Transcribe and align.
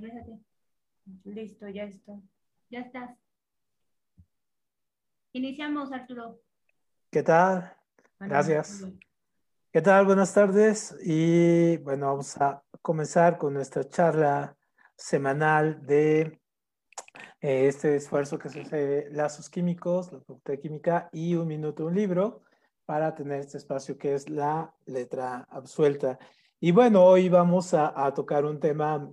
Regrésate. 0.00 0.38
Listo, 1.24 1.68
ya 1.68 1.84
está. 1.84 2.12
Ya 2.70 2.80
estás. 2.80 3.18
Iniciamos, 5.32 5.90
Arturo. 5.90 6.40
¿Qué 7.10 7.24
tal? 7.24 7.74
Gracias. 8.20 8.86
¿Qué 9.72 9.82
tal? 9.82 10.06
Buenas 10.06 10.32
tardes. 10.32 10.96
Y 11.02 11.78
bueno, 11.78 12.06
vamos 12.06 12.36
a 12.36 12.62
comenzar 12.80 13.38
con 13.38 13.54
nuestra 13.54 13.88
charla 13.88 14.56
semanal 14.94 15.84
de 15.84 16.40
eh, 17.40 17.66
este 17.66 17.96
esfuerzo 17.96 18.38
que 18.38 18.50
se 18.50 18.60
hace 18.60 19.08
lazos 19.10 19.50
químicos, 19.50 20.12
la 20.12 20.20
facultad 20.20 20.52
de 20.52 20.60
química 20.60 21.08
y 21.12 21.34
un 21.34 21.48
minuto 21.48 21.86
un 21.86 21.96
libro 21.96 22.42
para 22.84 23.16
tener 23.16 23.40
este 23.40 23.58
espacio 23.58 23.98
que 23.98 24.14
es 24.14 24.30
la 24.30 24.72
letra 24.86 25.48
absuelta. 25.50 26.20
Y 26.60 26.70
bueno, 26.70 27.04
hoy 27.04 27.28
vamos 27.28 27.74
a, 27.74 28.06
a 28.06 28.14
tocar 28.14 28.44
un 28.44 28.60
tema 28.60 29.12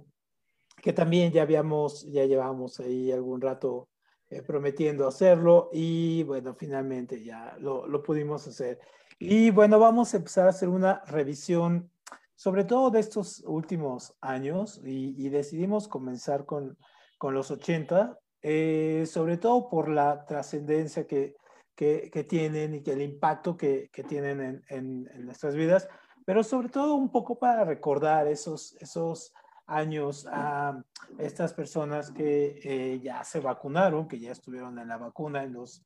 que 0.86 0.94
también 0.94 1.32
ya 1.32 1.42
habíamos, 1.42 2.04
ya 2.12 2.26
llevamos 2.26 2.80
ahí 2.80 3.12
algún 3.12 3.42
rato 3.42 3.90
eh, 4.30 4.44
prometiendo 4.44 5.08
hacerlo 5.08 5.72
y 5.74 6.22
bueno, 6.22 6.54
finalmente 6.54 7.24
ya 7.24 7.58
lo, 7.60 7.88
lo, 7.88 8.04
pudimos 8.04 8.46
hacer. 8.48 8.80
Y 9.18 9.50
bueno, 9.50 9.80
vamos 9.80 10.14
a 10.14 10.18
empezar 10.18 10.46
a 10.46 10.52
hacer 10.52 10.70
una 10.70 11.02
revisión 11.08 11.90
sobre 12.36 12.66
todo 12.66 12.92
de 12.92 13.00
estos 13.00 13.44
últimos 13.48 14.16
años 14.22 14.80
y, 14.86 15.16
y 15.18 15.30
decidimos 15.30 15.88
comenzar 15.88 16.46
con, 16.46 16.78
con 17.18 17.34
los 17.34 17.50
80, 17.50 18.20
eh, 18.44 19.06
sobre 19.08 19.38
todo 19.38 19.68
por 19.70 19.90
la 19.90 20.24
trascendencia 20.28 21.08
que, 21.08 21.36
que, 21.74 22.12
que, 22.14 22.24
tienen 22.26 22.76
y 22.76 22.84
que 22.84 22.92
el 22.92 23.02
impacto 23.02 23.58
que, 23.58 23.90
que 23.92 24.04
tienen 24.04 24.40
en, 24.40 24.64
en, 24.70 25.10
en, 25.12 25.26
nuestras 25.26 25.56
vidas, 25.56 25.88
pero 26.26 26.44
sobre 26.44 26.70
todo 26.70 26.94
un 26.94 27.10
poco 27.10 27.40
para 27.40 27.66
recordar 27.66 28.28
esos, 28.28 28.76
esos 28.80 29.34
años 29.68 30.28
a 30.32 30.84
estas 31.18 31.54
personas 31.54 32.12
que 32.12 32.60
eh, 32.64 33.00
ya 33.00 33.24
se 33.24 33.40
vacunaron, 33.40 34.08
que 34.08 34.20
ya 34.20 34.32
estuvieron 34.32 34.78
en 34.80 34.88
la 34.88 34.98
vacuna 34.98 35.44
en 35.44 35.54
los, 35.54 35.84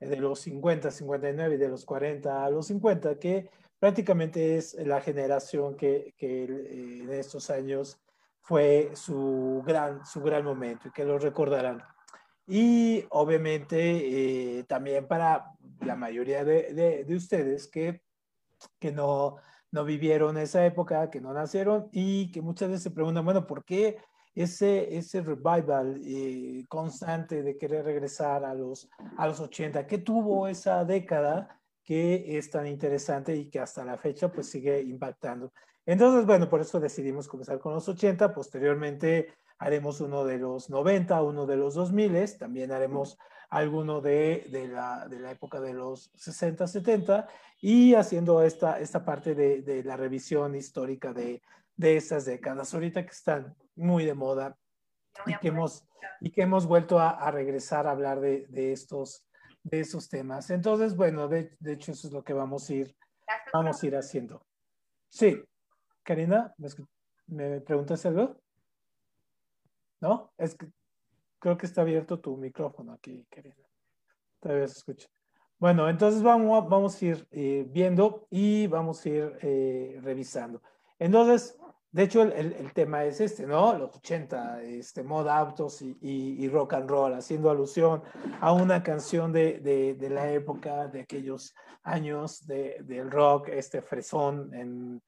de 0.00 0.16
los 0.16 0.40
50, 0.40 0.90
59 0.90 1.54
y 1.54 1.58
de 1.58 1.68
los 1.68 1.84
40 1.84 2.44
a 2.44 2.50
los 2.50 2.66
50, 2.66 3.18
que 3.18 3.48
prácticamente 3.78 4.56
es 4.56 4.74
la 4.74 5.00
generación 5.00 5.76
que, 5.76 6.14
que 6.16 6.44
eh, 6.44 7.00
en 7.02 7.12
estos 7.12 7.50
años 7.50 7.98
fue 8.40 8.90
su 8.94 9.62
gran, 9.66 10.04
su 10.04 10.20
gran 10.20 10.44
momento 10.44 10.88
y 10.88 10.92
que 10.92 11.04
lo 11.04 11.18
recordarán. 11.18 11.82
Y 12.46 13.04
obviamente 13.10 14.58
eh, 14.58 14.64
también 14.64 15.06
para 15.06 15.52
la 15.80 15.94
mayoría 15.94 16.44
de, 16.44 16.74
de, 16.74 17.04
de 17.04 17.16
ustedes 17.16 17.68
que, 17.68 18.02
que 18.78 18.92
no 18.92 19.36
no 19.72 19.84
vivieron 19.84 20.36
esa 20.36 20.64
época, 20.64 21.10
que 21.10 21.20
no 21.20 21.32
nacieron 21.32 21.88
y 21.92 22.30
que 22.30 22.42
muchas 22.42 22.68
veces 22.68 22.84
se 22.84 22.90
preguntan, 22.90 23.24
bueno, 23.24 23.46
¿por 23.46 23.64
qué 23.64 23.98
ese, 24.34 24.96
ese 24.96 25.22
revival 25.22 26.00
eh, 26.04 26.64
constante 26.68 27.42
de 27.42 27.56
querer 27.56 27.84
regresar 27.84 28.44
a 28.44 28.54
los, 28.54 28.88
a 29.16 29.26
los 29.26 29.40
80? 29.40 29.86
¿Qué 29.86 29.98
tuvo 29.98 30.46
esa 30.46 30.84
década 30.84 31.58
que 31.82 32.38
es 32.38 32.50
tan 32.50 32.66
interesante 32.66 33.34
y 33.34 33.48
que 33.48 33.58
hasta 33.58 33.84
la 33.84 33.96
fecha 33.96 34.30
pues 34.30 34.48
sigue 34.48 34.80
impactando? 34.82 35.52
Entonces, 35.84 36.26
bueno, 36.26 36.48
por 36.48 36.60
eso 36.60 36.78
decidimos 36.78 37.26
comenzar 37.26 37.58
con 37.58 37.72
los 37.74 37.88
80, 37.88 38.32
posteriormente 38.32 39.34
haremos 39.58 40.00
uno 40.00 40.24
de 40.24 40.38
los 40.38 40.70
90, 40.70 41.22
uno 41.22 41.46
de 41.46 41.56
los 41.56 41.74
2000, 41.74 42.38
también 42.38 42.72
haremos 42.72 43.18
alguno 43.52 44.00
de, 44.00 44.46
de, 44.50 44.66
la, 44.66 45.06
de 45.08 45.20
la 45.20 45.30
época 45.30 45.60
de 45.60 45.74
los 45.74 46.10
60, 46.14 46.66
70 46.66 47.28
y 47.60 47.94
haciendo 47.94 48.42
esta, 48.42 48.80
esta 48.80 49.04
parte 49.04 49.34
de, 49.34 49.60
de 49.60 49.84
la 49.84 49.96
revisión 49.96 50.54
histórica 50.54 51.12
de, 51.12 51.42
de 51.76 51.96
estas 51.96 52.24
décadas, 52.24 52.72
ahorita 52.72 53.04
que 53.04 53.12
están 53.12 53.54
muy 53.76 54.04
de 54.04 54.14
moda 54.14 54.56
y 55.26 55.36
que 55.36 55.48
hemos, 55.48 55.86
y 56.20 56.30
que 56.30 56.42
hemos 56.42 56.66
vuelto 56.66 56.98
a, 56.98 57.10
a 57.10 57.30
regresar 57.30 57.86
a 57.86 57.90
hablar 57.90 58.20
de, 58.20 58.46
de, 58.48 58.72
estos, 58.72 59.26
de 59.62 59.80
esos 59.80 60.08
temas. 60.08 60.50
Entonces, 60.50 60.96
bueno, 60.96 61.28
de, 61.28 61.54
de, 61.60 61.74
hecho 61.74 61.92
eso 61.92 62.06
es 62.06 62.12
lo 62.12 62.24
que 62.24 62.32
vamos 62.32 62.68
a 62.70 62.74
ir, 62.74 62.96
vamos 63.52 63.82
a 63.82 63.86
ir 63.86 63.96
haciendo. 63.96 64.46
Sí, 65.08 65.42
Karina, 66.02 66.54
¿me 67.26 67.60
preguntas 67.60 68.04
algo? 68.06 68.41
¿No? 70.02 70.34
Es 70.36 70.54
que 70.54 70.66
Creo 71.42 71.58
que 71.58 71.66
está 71.66 71.80
abierto 71.80 72.20
tu 72.20 72.36
micrófono 72.36 72.92
aquí, 72.92 73.26
querida. 73.28 73.56
Todavía 74.38 74.68
se 74.68 74.78
escucha. 74.78 75.08
Bueno, 75.58 75.88
entonces 75.88 76.22
vamos, 76.22 76.68
vamos 76.68 77.02
a 77.02 77.04
ir 77.04 77.26
eh, 77.32 77.66
viendo 77.68 78.28
y 78.30 78.68
vamos 78.68 79.04
a 79.04 79.08
ir 79.08 79.38
eh, 79.42 79.98
revisando. 80.04 80.62
Entonces, 81.00 81.58
de 81.90 82.04
hecho, 82.04 82.22
el, 82.22 82.52
el, 82.52 82.72
tema 82.72 83.04
es 83.04 83.20
este, 83.20 83.44
¿no? 83.44 83.76
Los 83.76 83.96
80, 83.96 84.62
este, 84.62 85.02
moda, 85.02 85.36
autos 85.36 85.82
y, 85.82 85.98
y, 86.00 86.44
y, 86.44 86.48
rock 86.48 86.74
and 86.74 86.88
roll, 86.88 87.12
haciendo 87.14 87.50
alusión 87.50 88.04
a 88.40 88.52
una 88.52 88.84
canción 88.84 89.32
de, 89.32 89.58
de, 89.98 90.10
la 90.10 90.30
época, 90.30 90.86
de 90.86 91.00
aquellos 91.00 91.56
años 91.82 92.46
de, 92.46 92.76
del 92.84 93.10
rock, 93.10 93.48
este 93.48 93.82
fresón, 93.82 95.02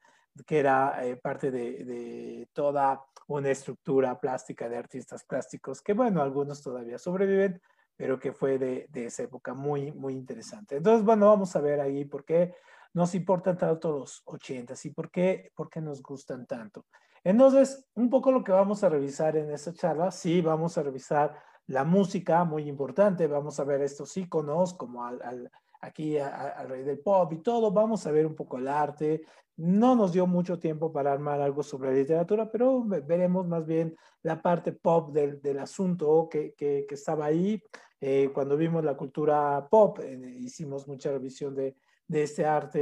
que 0.45 0.59
era 0.59 0.99
eh, 1.07 1.15
parte 1.15 1.49
de 1.49 2.49
toda 2.51 3.05
una 3.27 3.49
estructura 3.49 4.19
plástica 4.19 4.69
de 4.69 4.77
artistas 4.77 5.23
plásticos 5.23 5.81
que, 5.81 5.93
bueno, 5.93 6.21
algunos 6.21 6.61
todavía 6.61 6.97
sobreviven, 6.97 7.61
pero 7.95 8.19
que 8.19 8.33
fue 8.33 8.57
de, 8.57 8.87
de, 8.89 9.05
esa 9.05 9.23
época 9.23 9.53
muy, 9.53 9.91
muy 9.91 10.13
interesante. 10.13 10.77
Entonces, 10.77 11.03
bueno, 11.05 11.27
vamos 11.27 11.55
a 11.55 11.61
ver 11.61 11.79
ahí 11.79 12.05
por 12.05 12.25
qué 12.25 12.53
nos 12.93 13.13
importan 13.15 13.57
tanto 13.57 13.91
los 13.91 14.21
80 14.25 14.73
y 14.83 14.89
por 14.89 15.11
qué, 15.11 15.51
por 15.55 15.69
qué 15.69 15.81
nos 15.81 16.01
gustan 16.01 16.45
tanto. 16.45 16.85
Entonces, 17.23 17.85
un 17.95 18.09
poco 18.09 18.31
lo 18.31 18.43
que 18.43 18.51
vamos 18.51 18.83
a 18.83 18.89
revisar 18.89 19.35
en 19.35 19.51
esta 19.51 19.73
charla, 19.73 20.11
sí, 20.11 20.41
vamos 20.41 20.77
a 20.77 20.83
revisar 20.83 21.35
la 21.67 21.83
música, 21.83 22.43
muy 22.43 22.69
importante, 22.69 23.27
vamos 23.27 23.59
a 23.59 23.63
ver 23.63 23.81
estos 23.81 24.15
iconos 24.15 24.75
como 24.75 25.03
al, 25.03 25.21
al 25.23 25.51
aquí 25.85 26.17
al 26.17 26.67
rey 26.67 26.83
del 26.83 26.99
pop 26.99 27.31
y 27.33 27.37
todo, 27.39 27.71
vamos 27.71 28.05
a 28.07 28.11
ver 28.11 28.25
un 28.25 28.35
poco 28.35 28.57
el 28.57 28.67
arte, 28.67 29.21
no 29.57 29.95
nos 29.95 30.11
dio 30.11 30.27
mucho 30.27 30.59
tiempo 30.59 30.91
para 30.91 31.13
armar 31.13 31.39
algo 31.39 31.63
sobre 31.63 31.93
literatura, 31.93 32.51
pero 32.51 32.83
veremos 32.83 33.47
más 33.47 33.65
bien 33.65 33.95
la 34.23 34.41
parte 34.41 34.73
pop 34.73 35.11
del, 35.13 35.41
del 35.41 35.59
asunto 35.59 36.27
que, 36.29 36.53
que, 36.53 36.85
que, 36.87 36.95
estaba 36.95 37.25
ahí. 37.25 37.61
Eh, 38.01 38.29
cuando 38.33 38.57
vimos 38.57 38.83
la 38.83 38.97
cultura 38.97 39.65
pop, 39.69 39.99
eh, 39.99 40.19
hicimos 40.39 40.87
mucha 40.87 41.11
revisión 41.11 41.55
de, 41.55 41.75
de 42.07 42.23
este 42.23 42.45
arte 42.45 42.79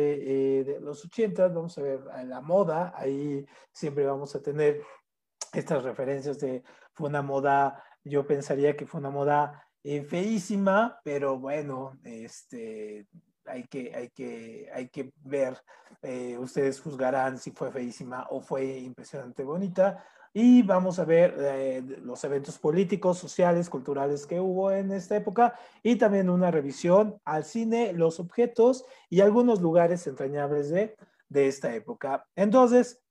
eh, 0.59 0.63
de 0.63 0.79
los 0.79 1.05
80, 1.05 1.47
vamos 1.49 1.77
a 1.77 1.81
ver 1.81 1.99
la 2.25 2.41
moda, 2.41 2.93
ahí 2.95 3.45
siempre 3.71 4.05
vamos 4.05 4.35
a 4.35 4.41
tener 4.41 4.81
estas 5.53 5.83
referencias 5.83 6.39
de, 6.39 6.63
fue 6.93 7.09
una 7.09 7.21
moda, 7.21 7.83
yo 8.03 8.25
pensaría 8.25 8.75
que 8.75 8.87
fue 8.87 8.99
una 8.99 9.11
moda 9.11 9.62
eh, 9.83 10.03
feísima, 10.03 10.99
pero 11.03 11.37
bueno, 11.37 11.97
este, 12.03 13.05
hay 13.45 13.63
que, 13.65 13.93
hay 13.93 14.09
que, 14.09 14.69
hay 14.73 14.89
que 14.89 15.11
ver, 15.23 15.57
eh, 16.01 16.37
ustedes 16.37 16.79
juzgarán 16.79 17.37
si 17.37 17.51
fue 17.51 17.71
feísima 17.71 18.27
o 18.29 18.41
fue 18.41 18.77
impresionante 18.79 19.43
bonita. 19.43 20.03
Y 20.35 20.63
vamos 20.63 20.97
a 20.97 21.05
ver 21.05 21.35
eh, 21.37 21.83
los 22.01 22.23
eventos 22.23 22.57
políticos, 22.57 23.19
sociales, 23.19 23.69
culturales 23.69 24.25
que 24.25 24.39
hubo 24.39 24.71
en 24.71 24.91
esta 24.91 25.15
época 25.15 25.53
y 25.83 25.97
también 25.97 26.27
una 26.27 26.49
revisión 26.49 27.19
al 27.23 27.43
cine, 27.43 27.93
los 27.93 28.19
objetos 28.19 28.83
y 29.09 29.21
algunos 29.21 29.61
lugares 29.61 30.07
entrañables 30.07 30.71
de, 30.71 30.95
de 31.29 31.47
esta 31.47 31.75
época. 31.75 32.25
Entonces, 32.35 33.03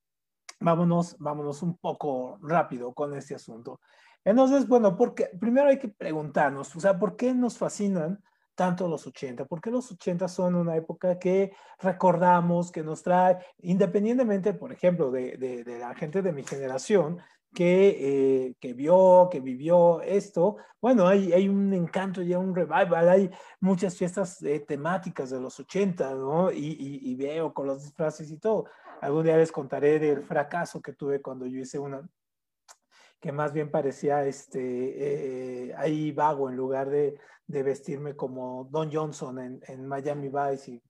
vámonos, 0.59 1.17
vámonos 1.21 1.63
un 1.63 1.77
poco 1.77 2.39
rápido 2.43 2.93
con 2.93 3.15
este 3.15 3.37
asunto. 3.37 3.81
Entonces, 4.25 4.69
bueno, 4.69 4.97
porque 4.97 5.31
primero 5.41 5.69
hay 5.69 5.79
que 5.79 5.89
preguntarnos, 5.89 6.75
o 6.77 6.81
sea, 6.81 6.99
¿por 6.99 7.17
qué 7.17 7.35
nos 7.35 7.59
fascinan 7.59 8.23
tanto 8.55 8.87
los 8.87 9.07
80, 9.07 9.47
porque 9.47 9.71
los 9.71 9.91
80 9.91 10.29
son 10.29 10.55
una 10.55 10.77
época 10.77 11.19
que 11.19 11.53
recordamos, 11.79 12.71
que 12.71 12.83
nos 12.83 13.03
trae, 13.03 13.39
independientemente, 13.63 14.55
por 14.55 14.73
ejemplo, 14.73 15.11
de, 15.11 15.37
de, 15.39 15.65
de 15.65 15.79
la 15.79 15.95
gente 15.95 16.23
de 16.23 16.33
mi 16.33 16.45
generación, 16.45 17.19
que, 17.55 18.47
eh, 18.47 18.55
que, 18.61 18.73
vio, 18.73 19.29
que 19.31 19.41
vivió 19.41 20.01
esto, 20.03 20.57
bueno, 20.81 21.07
hay, 21.07 21.33
hay 21.33 21.49
un 21.49 21.73
encanto, 21.73 22.23
ya 22.23 22.39
un 22.39 22.55
revival, 22.55 23.09
hay 23.09 23.31
muchas 23.61 23.97
fiestas 23.97 24.43
eh, 24.43 24.61
temáticas 24.61 25.31
de 25.31 25.41
los 25.41 25.59
80, 25.61 26.15
¿no? 26.15 26.51
Y, 26.51 26.77
y, 26.79 27.11
y, 27.11 27.15
veo 27.15 27.53
con 27.53 27.67
los 27.67 27.83
disfraces 27.83 28.31
y 28.31 28.39
todo. 28.39 28.67
Algún 29.01 29.25
día 29.25 29.37
les 29.37 29.53
contaré 29.53 29.99
del 29.99 30.23
fracaso 30.23 30.81
que 30.81 30.95
tuve 30.95 31.21
cuando 31.21 31.47
yo 31.47 31.59
hice 31.61 31.79
una 31.79 32.09
que 33.23 33.31
más 33.31 33.53
bien 33.53 33.71
parecía 33.71 34.27
este, 34.27 35.69
eh, 35.69 35.75
ahí 35.77 36.11
vago 36.11 36.51
en 36.51 36.57
lugar 36.57 36.91
de, 36.91 37.17
vestirme 37.47 38.17
como 38.17 38.67
Don 38.71 38.91
Johnson 38.93 39.39
en, 39.39 39.87
Miami 39.87 40.29
Vice 40.29 40.73
y 40.73 40.83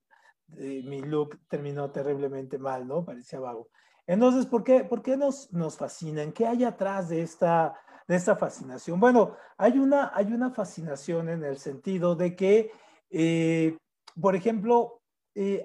eh, 0.57 0.81
mi 0.83 1.01
look 1.01 1.37
terminó 1.47 1.91
terriblemente 1.91 2.57
mal, 2.57 2.87
¿no? 2.87 3.05
Parecía 3.05 3.39
vago. 3.39 3.69
Entonces, 4.07 4.47
¿por 4.47 4.63
qué, 4.63 4.83
por 4.83 5.03
qué 5.03 5.15
nos, 5.15 5.51
nos 5.53 5.77
fascinan? 5.77 6.31
¿Qué 6.31 6.47
hay 6.47 6.63
atrás 6.63 7.09
de 7.09 7.21
esta, 7.21 7.75
de 8.07 8.15
esta 8.15 8.35
fascinación? 8.35 8.99
Bueno, 8.99 9.35
hay 9.57 9.77
una, 9.77 10.11
hay 10.15 10.33
una 10.33 10.49
fascinación 10.49 11.29
en 11.29 11.43
el 11.43 11.57
sentido 11.57 12.15
de 12.15 12.35
que, 12.35 12.71
eh, 13.11 13.77
por 14.19 14.35
ejemplo, 14.35 15.01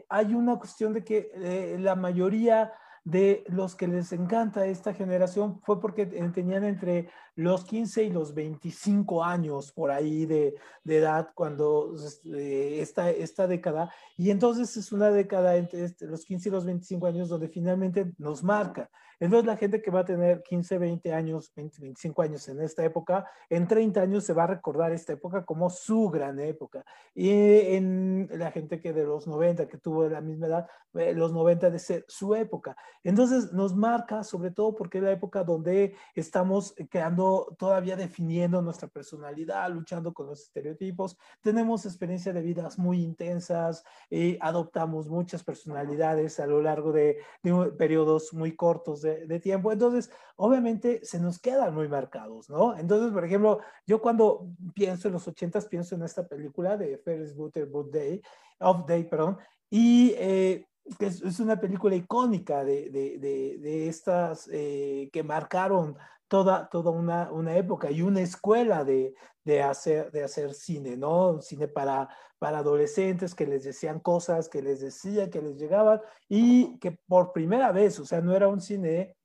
hay 0.09 0.35
una 0.35 0.59
cuestión 0.59 0.93
de 0.93 1.05
que 1.05 1.77
la 1.79 1.95
mayoría 1.95 2.73
de 3.09 3.43
los 3.49 3.75
que 3.75 3.89
les 3.89 4.13
encanta 4.13 4.67
esta 4.67 4.93
generación 4.93 5.63
fue 5.63 5.81
porque 5.81 6.05
tenían 6.05 6.65
entre 6.65 7.09
los 7.37 7.65
15 7.65 8.05
y 8.05 8.11
los 8.11 8.35
25 8.35 9.25
años 9.25 9.73
por 9.73 9.91
ahí 9.91 10.27
de, 10.27 10.57
edad 10.85 11.31
cuando 11.35 11.95
este, 11.95 12.83
esta, 12.83 13.11
esta 13.11 13.47
década. 13.47 13.91
Y 14.19 14.31
entonces 14.31 14.77
es 14.77 14.93
una 14.93 15.11
década 15.11 15.57
entre 15.57 15.85
este, 15.85 16.07
los 16.07 16.27
15 16.27 16.51
y 16.51 16.53
los 16.53 16.67
25 16.67 17.07
años 17.07 17.31
donde 17.31 17.49
finalmente 17.49 18.13
nos 18.19 18.43
marca. 18.43 18.91
Entonces 19.21 19.47
la 19.47 19.57
gente 19.57 19.83
que 19.83 19.91
va 19.91 20.01
a 20.01 20.05
tener 20.05 20.43
15, 20.43 20.79
20 20.79 21.13
años, 21.13 21.53
20, 21.55 21.81
25 21.81 22.23
años 22.23 22.49
en 22.49 22.61
esta 22.61 22.85
época, 22.85 23.27
en 23.49 23.67
30 23.67 24.01
años 24.01 24.25
se 24.25 24.33
va 24.33 24.45
a 24.45 24.49
recordar 24.49 24.93
esta 24.93 25.13
época 25.13 25.45
como 25.45 25.71
su 25.71 26.09
gran 26.11 26.39
época. 26.41 26.85
Y 27.15 27.31
en 27.31 28.29
la 28.33 28.51
gente 28.51 28.81
que 28.81 28.93
de 28.93 29.05
los 29.05 29.27
90, 29.27 29.69
que 29.69 29.79
tuvo 29.79 30.09
la 30.09 30.21
misma 30.21 30.47
edad, 30.47 30.69
eh, 30.95 31.13
los 31.15 31.33
90 31.33 31.71
de 31.71 31.79
ser 31.79 32.05
su 32.09 32.35
época. 32.35 32.77
Entonces 33.03 33.53
nos 33.53 33.75
marca 33.75 34.23
sobre 34.25 34.51
todo 34.51 34.75
porque 34.75 34.99
es 34.99 35.05
la 35.05 35.13
época 35.13 35.45
donde 35.45 35.95
estamos 36.15 36.75
creando, 36.91 37.57
todavía 37.59 37.97
definiendo 37.97 38.63
nuestra 38.63 38.89
personalidad, 38.89 39.71
luchando 39.71 40.13
con 40.13 40.27
los 40.27 40.43
estereotipos. 40.43 41.17
Tenemos 41.43 41.87
experiencia 41.87 42.33
de 42.33 42.43
vidas 42.43 42.79
muy 42.79 43.03
intensas, 43.03 43.85
y 44.11 44.39
adoptamos 44.41 45.09
muchas 45.09 45.45
personalidades 45.45 46.41
a 46.41 46.47
lo 46.47 46.63
largo 46.63 46.93
de, 46.93 47.19
de 47.43 47.73
periodos 47.77 48.33
muy 48.33 48.55
cortos 48.55 49.03
de 49.03 49.08
de, 49.27 49.41
tiempo. 49.41 49.73
Entonces, 49.73 50.11
obviamente 50.37 51.01
se 51.05 51.21
nos 51.21 51.39
quedan 51.39 51.75
muy 51.75 51.89
marcados, 51.89 52.49
¿no? 52.49 52.77
Entonces, 52.77 53.13
por 53.13 53.25
ejemplo, 53.25 53.61
yo 53.87 54.01
cuando 54.01 54.49
pienso 54.75 55.09
en 55.09 55.15
los 55.15 55.27
ochentas, 55.29 55.67
pienso 55.67 55.95
en 55.95 56.03
esta 56.03 56.27
película 56.27 56.77
de 56.77 56.99
Ferris 56.99 57.35
Bueller, 57.35 57.69
Day, 57.91 58.23
of 58.61 58.87
Day, 58.87 59.05
perdón, 59.05 59.39
y 59.71 60.13
eh, 60.17 60.67
es, 60.99 61.23
es, 61.23 61.41
una 61.41 61.61
película 61.61 61.95
icónica 61.95 62.65
de, 62.65 62.91
de, 62.91 63.19
de, 63.59 63.89
estas 63.89 64.49
eh, 64.53 65.11
que 65.13 65.23
marcaron 65.23 65.97
toda, 66.29 66.69
toda 66.69 66.91
una, 66.91 67.31
una, 67.33 67.57
época 67.57 67.91
y 67.91 68.03
una 68.03 68.21
escuela 68.21 68.85
de, 68.85 69.15
de, 69.45 69.63
hacer, 69.63 70.11
de 70.13 70.23
hacer 70.23 70.55
cine, 70.55 70.97
¿no? 70.97 71.41
Cine 71.41 71.69
para, 71.69 72.09
para 72.39 72.59
adolescentes 72.59 73.35
que 73.35 73.47
les 73.47 73.65
decían 73.65 74.01
cosas, 74.01 74.49
que 74.49 74.63
les 74.63 74.81
decían, 74.81 75.31
que 75.31 75.43
les 75.43 75.57
llegaban 75.59 76.01
y 76.29 76.79
que 76.79 76.93
por 77.07 77.33
primera 77.33 77.73
vez, 77.73 77.99
o 77.99 78.05
sea, 78.05 78.21
no 78.21 78.35
era 78.35 78.49
un 78.49 78.61
cine, 78.61 79.17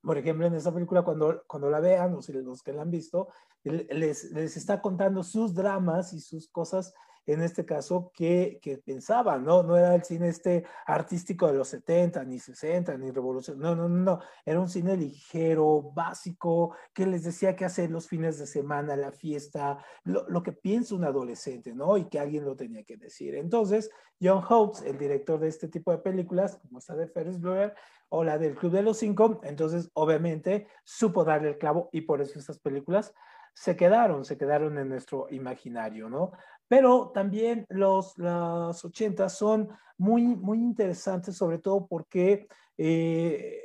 por 0.00 0.16
ejemplo, 0.16 0.46
en 0.46 0.54
esa 0.54 0.72
película, 0.72 1.02
cuando, 1.02 1.42
cuando 1.46 1.68
la 1.68 1.80
vean, 1.80 2.14
o 2.14 2.22
si 2.22 2.32
los 2.32 2.62
que 2.62 2.72
la 2.72 2.82
han 2.82 2.90
visto, 2.90 3.28
les, 3.64 4.30
les 4.32 4.56
está 4.56 4.80
contando 4.80 5.22
sus 5.22 5.54
dramas 5.54 6.12
y 6.12 6.20
sus 6.20 6.48
cosas 6.48 6.94
en 7.32 7.42
este 7.42 7.64
caso, 7.64 8.10
que, 8.14 8.58
que 8.62 8.78
pensaban, 8.78 9.44
¿no? 9.44 9.62
No 9.62 9.76
era 9.76 9.94
el 9.94 10.02
cine 10.02 10.28
este 10.28 10.64
artístico 10.86 11.46
de 11.46 11.54
los 11.54 11.68
70, 11.68 12.24
ni 12.24 12.38
60, 12.38 12.96
ni 12.96 13.10
revolución, 13.10 13.58
no, 13.58 13.74
no, 13.76 13.88
no, 13.88 13.98
no, 13.98 14.20
era 14.44 14.60
un 14.60 14.68
cine 14.68 14.96
ligero, 14.96 15.92
básico, 15.94 16.74
que 16.94 17.06
les 17.06 17.24
decía 17.24 17.54
qué 17.54 17.64
hacer 17.64 17.90
los 17.90 18.08
fines 18.08 18.38
de 18.38 18.46
semana, 18.46 18.96
la 18.96 19.12
fiesta, 19.12 19.78
lo, 20.04 20.28
lo 20.28 20.42
que 20.42 20.52
piensa 20.52 20.94
un 20.94 21.04
adolescente, 21.04 21.74
¿no? 21.74 21.96
Y 21.96 22.08
que 22.08 22.18
alguien 22.18 22.44
lo 22.44 22.56
tenía 22.56 22.84
que 22.84 22.96
decir. 22.96 23.34
Entonces, 23.34 23.90
John 24.20 24.42
Hopes, 24.48 24.82
el 24.82 24.98
director 24.98 25.38
de 25.38 25.48
este 25.48 25.68
tipo 25.68 25.92
de 25.92 25.98
películas, 25.98 26.56
como 26.56 26.78
esta 26.78 26.96
de 26.96 27.06
Ferris 27.06 27.40
Bueller, 27.40 27.74
o 28.08 28.24
la 28.24 28.38
del 28.38 28.56
Club 28.56 28.72
de 28.72 28.82
los 28.82 28.98
Cinco, 28.98 29.40
entonces 29.42 29.90
obviamente 29.94 30.66
supo 30.84 31.24
darle 31.24 31.50
el 31.50 31.58
clavo 31.58 31.88
y 31.92 32.02
por 32.02 32.20
eso 32.20 32.38
estas 32.38 32.58
películas 32.58 33.14
se 33.54 33.76
quedaron, 33.76 34.24
se 34.24 34.38
quedaron 34.38 34.78
en 34.78 34.88
nuestro 34.88 35.26
imaginario, 35.30 36.08
¿no? 36.08 36.32
Pero 36.68 37.10
también 37.14 37.66
los, 37.70 38.16
los 38.18 38.84
80 38.84 39.28
son 39.28 39.68
muy, 39.96 40.22
muy 40.22 40.58
interesantes, 40.58 41.36
sobre 41.36 41.58
todo 41.58 41.86
porque 41.86 42.46
eh, 42.76 43.62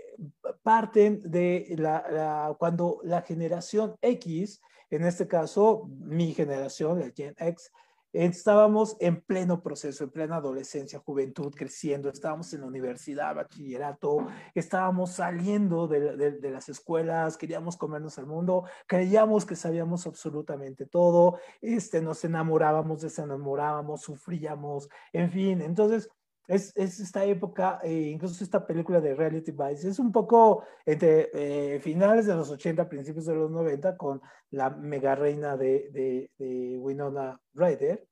parten 0.64 1.20
de 1.30 1.76
la, 1.78 2.56
cuando 2.58 3.00
la 3.04 3.22
generación 3.22 3.96
X, 4.02 4.62
en 4.90 5.06
este 5.06 5.28
caso 5.28 5.90
mi 6.00 6.34
generación, 6.34 7.02
el 7.02 7.14
Gen 7.14 7.36
X, 7.38 7.72
estábamos 8.14 8.96
en 9.00 9.22
pleno 9.22 9.62
proceso, 9.62 10.04
en 10.04 10.12
plena 10.12 10.38
adolescencia, 10.38 11.00
juventud, 11.00 11.54
creciendo, 11.54 12.10
estábamos 12.10 12.54
en 12.54 12.62
la 12.62 12.68
universidad, 12.68 13.36
bachillerato, 13.36 14.28
estábamos 14.54 15.12
saliendo 15.12 15.88
de, 15.88 16.52
las 16.52 16.70
escuelas, 16.70 17.38
queríamos 17.38 17.76
comernos 17.76 18.18
al 18.20 18.28
mundo, 18.28 18.66
creíamos 18.88 19.46
que 19.46 19.56
sabíamos 19.56 20.06
absolutamente 20.06 20.86
todo, 20.86 21.40
este, 21.62 22.02
nos 22.02 22.24
enamorábamos, 22.24 23.02
desenamorábamos, 23.02 24.02
sufríamos, 24.02 24.90
en 25.12 25.32
fin, 25.32 25.62
entonces 25.62 26.10
es, 26.48 26.76
es, 26.76 27.00
esta 27.00 27.24
época, 27.26 27.80
eh, 27.84 28.10
incluso 28.14 28.44
esta 28.44 28.66
película 28.66 29.00
de 29.00 29.16
Reality 29.16 29.52
Bites, 29.52 29.86
es 29.86 30.00
un 30.00 30.12
poco 30.12 30.66
entre 30.86 31.30
eh, 31.34 31.80
finales 31.80 32.26
de 32.26 32.36
los 32.36 32.50
80, 32.50 32.90
principios 32.90 33.26
de 33.26 33.36
los 33.36 33.50
90, 33.50 33.96
con 33.98 34.22
la 34.52 34.70
mega 34.70 35.16
reina 35.16 35.56
de, 35.56 35.90
de, 35.92 36.32
de 36.38 36.78
Winona 36.78 37.40
Ryder. 37.54 38.08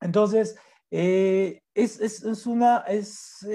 Entonces, 0.00 0.56
eh, 0.90 1.62
es, 1.74 2.00
es, 2.00 2.24
es, 2.24 2.46
una, 2.46 2.78
es, 2.88 3.46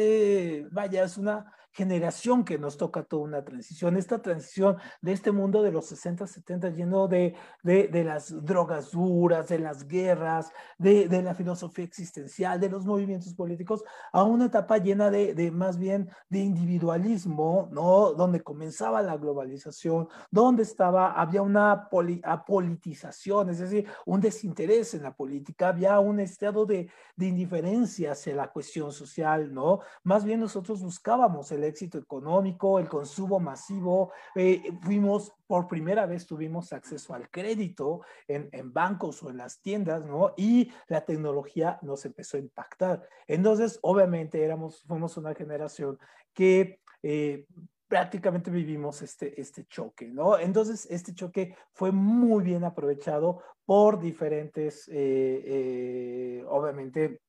vaya, 0.71 1.03
es 1.03 1.17
una 1.17 1.53
generación 1.71 2.43
que 2.43 2.57
nos 2.57 2.77
toca 2.77 3.03
toda 3.03 3.23
una 3.23 3.43
transición, 3.43 3.95
esta 3.95 4.21
transición 4.21 4.77
de 5.01 5.13
este 5.13 5.31
mundo 5.31 5.63
de 5.63 5.71
los 5.71 5.85
60, 5.87 6.27
70 6.27 6.69
lleno 6.71 7.07
de, 7.07 7.35
de, 7.63 7.87
de 7.87 8.03
las 8.03 8.45
drogas 8.45 8.91
duras, 8.91 9.47
de 9.47 9.59
las 9.59 9.87
guerras, 9.87 10.51
de, 10.77 11.07
de, 11.07 11.21
la 11.21 11.33
filosofía 11.33 11.85
existencial, 11.85 12.59
de 12.59 12.69
los 12.69 12.85
movimientos 12.85 13.33
políticos, 13.33 13.83
a 14.11 14.23
una 14.23 14.45
etapa 14.45 14.77
llena 14.79 15.09
de, 15.09 15.51
más 15.51 15.77
bien 15.77 16.09
de 16.29 16.39
individualismo, 16.39 17.69
¿no? 17.71 18.13
Donde 18.13 18.41
comenzaba 18.41 19.01
la 19.01 19.15
globalización, 19.15 20.09
donde 20.29 20.63
estaba, 20.63 21.13
había 21.13 21.41
una 21.41 21.87
apolitización, 22.23 23.49
es 23.49 23.59
decir, 23.59 23.87
un 24.05 24.19
desinterés 24.19 24.93
en 24.93 25.03
la 25.03 25.13
política, 25.13 25.69
había 25.69 25.99
un 25.99 26.19
estado 26.19 26.65
de, 26.65 26.89
de 27.15 27.25
indiferencia 27.27 28.11
hacia 28.11 28.35
la 28.35 28.51
cuestión 28.51 28.91
social, 28.91 29.53
¿no? 29.53 29.79
Más 30.03 30.25
bien 30.25 30.39
nosotros 30.39 30.81
buscábamos 30.81 31.51
el 31.51 31.60
el 31.61 31.69
éxito 31.69 31.97
económico, 31.97 32.79
el 32.79 32.89
consumo 32.89 33.39
masivo. 33.39 34.11
Eh, 34.35 34.63
fuimos, 34.81 35.33
por 35.47 35.67
primera 35.67 36.05
vez 36.05 36.25
tuvimos 36.25 36.73
acceso 36.73 37.13
al 37.13 37.29
crédito 37.29 38.01
en, 38.27 38.49
en, 38.51 38.73
bancos 38.73 39.21
o 39.23 39.29
en 39.29 39.37
las 39.37 39.61
tiendas, 39.61 40.05
¿no? 40.05 40.33
Y 40.37 40.71
la 40.87 41.05
tecnología 41.05 41.79
nos 41.81 42.05
empezó 42.05 42.37
a 42.37 42.41
impactar. 42.41 43.07
Entonces, 43.27 43.79
obviamente, 43.81 44.43
éramos, 44.43 44.83
fuimos 44.83 45.17
una 45.17 45.33
generación 45.35 45.97
que... 46.33 46.79
Eh, 47.03 47.45
prácticamente 47.87 48.49
vivimos 48.49 49.01
este, 49.01 49.41
este 49.41 49.65
choque, 49.65 50.07
¿no? 50.07 50.39
Entonces, 50.39 50.87
este 50.89 51.13
choque 51.13 51.57
fue 51.73 51.91
muy 51.91 52.41
bien 52.41 52.63
aprovechado 52.63 53.43
por 53.65 53.99
diferentes, 53.99 54.89
eh, 54.93 56.41
obviamente, 56.47 57.19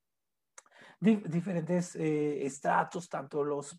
diferentes 1.03 1.97
eh, 1.97 2.47
estratos, 2.47 3.09
tanto 3.09 3.43
los 3.43 3.77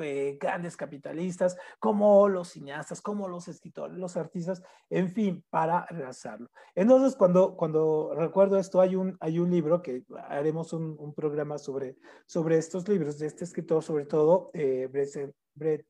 eh, 0.00 0.38
grandes 0.40 0.76
capitalistas 0.76 1.56
como 1.80 2.28
los 2.28 2.50
cineastas, 2.50 3.02
como 3.02 3.26
los 3.26 3.48
escritores, 3.48 3.98
los 3.98 4.16
artistas, 4.16 4.62
en 4.88 5.10
fin, 5.10 5.44
para 5.50 5.84
realizarlo. 5.86 6.48
Entonces, 6.76 7.16
cuando, 7.16 7.56
cuando 7.56 8.14
recuerdo 8.14 8.56
esto, 8.56 8.80
hay 8.80 8.94
un, 8.94 9.16
hay 9.18 9.40
un 9.40 9.50
libro 9.50 9.82
que 9.82 10.04
haremos 10.28 10.72
un, 10.72 10.96
un 10.98 11.12
programa 11.12 11.58
sobre, 11.58 11.96
sobre 12.26 12.56
estos 12.58 12.88
libros 12.88 13.18
de 13.18 13.26
este 13.26 13.44
escritor, 13.44 13.82
sobre 13.82 14.06
todo 14.06 14.50
eh, 14.54 14.88
Brett, 15.54 15.86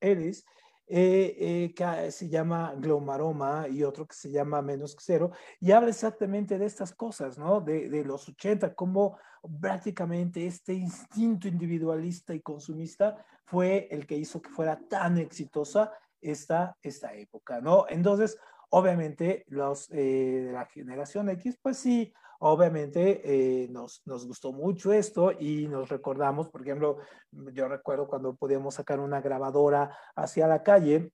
Ellis, 0.00 0.46
eh, 0.86 1.36
eh, 1.38 1.74
que 1.74 2.10
se 2.10 2.28
llama 2.28 2.74
Glomaroma 2.76 3.66
y 3.68 3.82
otro 3.82 4.06
que 4.06 4.14
se 4.14 4.30
llama 4.30 4.62
Menos 4.62 4.94
que 4.94 5.04
Cero, 5.04 5.30
y 5.60 5.72
habla 5.72 5.90
exactamente 5.90 6.58
de 6.58 6.66
estas 6.66 6.94
cosas, 6.94 7.38
¿no? 7.38 7.60
De, 7.60 7.88
de 7.88 8.04
los 8.04 8.28
80, 8.28 8.74
cómo 8.74 9.18
prácticamente 9.60 10.46
este 10.46 10.74
instinto 10.74 11.48
individualista 11.48 12.34
y 12.34 12.40
consumista 12.40 13.24
fue 13.44 13.88
el 13.90 14.06
que 14.06 14.16
hizo 14.16 14.40
que 14.40 14.50
fuera 14.50 14.78
tan 14.88 15.18
exitosa 15.18 15.92
esta, 16.20 16.76
esta 16.80 17.14
época, 17.14 17.60
¿no? 17.60 17.86
Entonces, 17.88 18.38
obviamente, 18.70 19.44
los 19.48 19.90
eh, 19.90 20.44
de 20.46 20.52
la 20.52 20.66
generación 20.66 21.28
X, 21.30 21.58
pues 21.60 21.78
sí, 21.78 22.12
obviamente 22.44 23.20
eh, 23.24 23.68
nos, 23.68 24.02
nos 24.04 24.26
gustó 24.26 24.52
mucho 24.52 24.92
esto 24.92 25.30
y 25.32 25.68
nos 25.68 25.88
recordamos, 25.88 26.48
por 26.48 26.62
ejemplo, 26.62 26.98
yo 27.30 27.68
recuerdo 27.68 28.08
cuando 28.08 28.34
podíamos 28.34 28.74
sacar 28.74 28.98
una 28.98 29.20
grabadora 29.20 29.96
hacia 30.16 30.48
la 30.48 30.64
calle, 30.64 31.12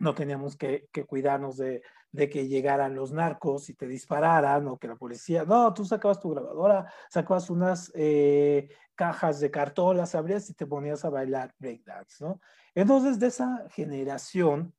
no 0.00 0.14
teníamos 0.14 0.56
que, 0.56 0.88
cuidarnos 1.06 1.58
de, 1.58 1.82
de, 2.10 2.28
que 2.28 2.48
llegaran 2.48 2.96
los 2.96 3.12
narcos 3.12 3.70
y 3.70 3.74
te 3.74 3.86
dispararan 3.86 4.66
o 4.66 4.78
que 4.78 4.88
la 4.88 4.96
policía, 4.96 5.44
no, 5.44 5.72
tú 5.72 5.84
sacabas 5.84 6.18
tu 6.18 6.30
grabadora, 6.30 6.92
sacabas 7.08 7.50
unas 7.50 7.92
eh, 7.94 8.68
cajas 8.96 9.38
de 9.38 9.52
cartón, 9.52 9.96
las 9.96 10.16
abrías 10.16 10.50
y 10.50 10.54
te 10.54 10.66
ponías 10.66 11.04
a 11.04 11.10
bailar 11.10 11.54
breakdance, 11.60 12.24
¿no? 12.24 12.40
Entonces, 12.74 13.20
de 13.20 13.28
esa 13.28 13.64
generación, 13.70 14.74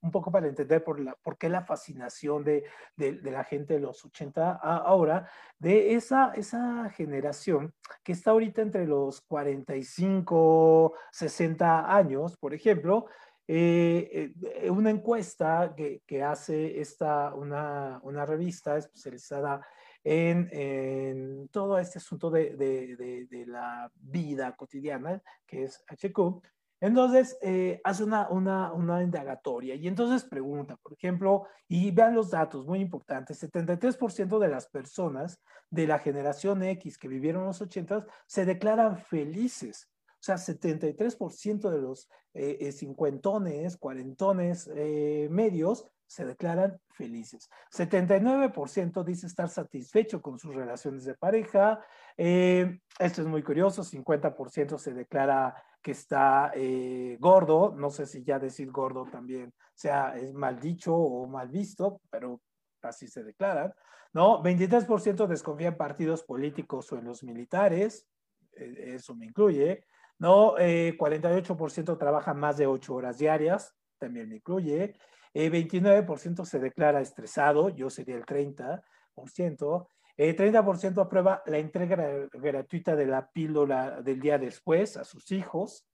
un 0.00 0.10
poco 0.10 0.30
para 0.30 0.46
entender 0.46 0.82
por, 0.82 1.00
la, 1.00 1.14
por 1.22 1.36
qué 1.36 1.48
la 1.48 1.64
fascinación 1.64 2.44
de, 2.44 2.64
de, 2.96 3.18
la 3.30 3.44
gente 3.44 3.74
de 3.74 3.80
los 3.80 4.04
80 4.04 4.52
ahora, 4.52 5.28
de 5.58 5.94
esa, 5.94 6.32
esa 6.34 6.88
generación 6.90 7.74
que 8.02 8.12
está 8.12 8.30
ahorita 8.30 8.62
entre 8.62 8.86
los 8.86 9.20
45, 9.22 10.94
60 11.12 11.94
años, 11.94 12.36
por 12.36 12.54
ejemplo, 12.54 13.06
eh, 13.50 14.32
eh, 14.42 14.70
una 14.70 14.90
encuesta 14.90 15.72
que, 15.74 16.02
que, 16.06 16.22
hace 16.22 16.80
esta, 16.80 17.34
una, 17.34 17.98
una 18.02 18.26
revista 18.26 18.76
especializada 18.76 19.66
en, 20.04 20.48
en, 20.52 21.48
todo 21.48 21.78
este 21.78 21.98
asunto 21.98 22.30
de, 22.30 22.56
de, 22.56 23.26
de, 23.26 23.46
la 23.46 23.90
vida 23.94 24.54
cotidiana, 24.54 25.22
que 25.46 25.64
es 25.64 25.82
HQ, 25.88 26.42
entonces, 26.80 27.36
eh, 27.42 27.80
hace 27.84 28.04
una, 28.04 28.28
una, 28.28 28.72
una, 28.72 29.02
indagatoria 29.02 29.74
y 29.74 29.88
entonces 29.88 30.28
pregunta, 30.28 30.76
por 30.76 30.92
ejemplo, 30.92 31.44
y 31.66 31.90
vean 31.90 32.14
los 32.14 32.30
datos 32.30 32.66
muy 32.66 32.80
importantes, 32.80 33.42
73% 33.42 34.38
de 34.38 34.48
las 34.48 34.68
personas 34.68 35.40
de 35.70 35.86
la 35.86 35.98
generación 35.98 36.62
X 36.62 36.98
que 36.98 37.08
vivieron 37.08 37.44
los 37.44 37.60
80 37.60 38.06
se 38.26 38.44
declaran 38.44 38.98
felices. 38.98 39.88
O 40.20 40.22
sea, 40.22 40.36
73% 40.36 41.70
de 41.70 41.80
los 41.80 42.08
eh, 42.34 42.58
eh, 42.60 42.72
cincuentones, 42.72 43.76
cuarentones 43.76 44.68
eh, 44.74 45.28
medios 45.30 45.86
se 46.06 46.24
declaran 46.24 46.80
felices. 46.88 47.48
79% 47.70 49.04
dice 49.04 49.26
estar 49.26 49.48
satisfecho 49.48 50.20
con 50.20 50.38
sus 50.38 50.54
relaciones 50.54 51.04
de 51.04 51.14
pareja. 51.14 51.80
Esto 52.16 53.22
es 53.22 53.26
muy 53.26 53.42
curioso, 53.42 53.84
50% 53.84 54.78
se 54.78 54.94
declara 54.94 55.54
que 55.82 55.92
está 55.92 56.52
eh, 56.54 57.16
gordo, 57.20 57.74
no 57.76 57.90
sé 57.90 58.06
si 58.06 58.22
ya 58.22 58.38
decir 58.38 58.70
gordo 58.70 59.06
también 59.10 59.54
sea 59.74 60.16
es 60.16 60.32
mal 60.32 60.58
dicho 60.58 60.94
o 60.94 61.26
mal 61.26 61.48
visto, 61.48 62.00
pero 62.10 62.40
así 62.82 63.06
se 63.08 63.22
declaran, 63.22 63.72
¿no? 64.12 64.42
23% 64.42 65.26
desconfía 65.26 65.68
en 65.68 65.76
partidos 65.76 66.24
políticos 66.24 66.92
o 66.92 66.98
en 66.98 67.04
los 67.04 67.22
militares, 67.22 68.08
eh, 68.52 68.94
eso 68.94 69.14
me 69.14 69.26
incluye, 69.26 69.84
¿no? 70.18 70.54
48% 70.56 71.96
trabaja 71.96 72.34
más 72.34 72.56
de 72.56 72.66
8 72.66 72.94
horas 72.94 73.18
diarias, 73.18 73.74
también 73.98 74.28
me 74.28 74.36
incluye, 74.36 74.94
29% 75.34 76.44
se 76.44 76.58
declara 76.58 77.00
estresado, 77.00 77.68
yo 77.68 77.90
sería 77.90 78.16
el 78.16 78.24
30%, 78.24 79.88
30% 80.18 81.00
aprueba 81.00 81.42
la 81.46 81.58
entrega 81.58 82.28
gratuita 82.32 82.96
de 82.96 83.06
la 83.06 83.30
píldora 83.30 84.02
del 84.02 84.20
día 84.20 84.38
después 84.38 84.96
a 84.96 85.04
sus 85.04 85.30
hijos. 85.30 85.86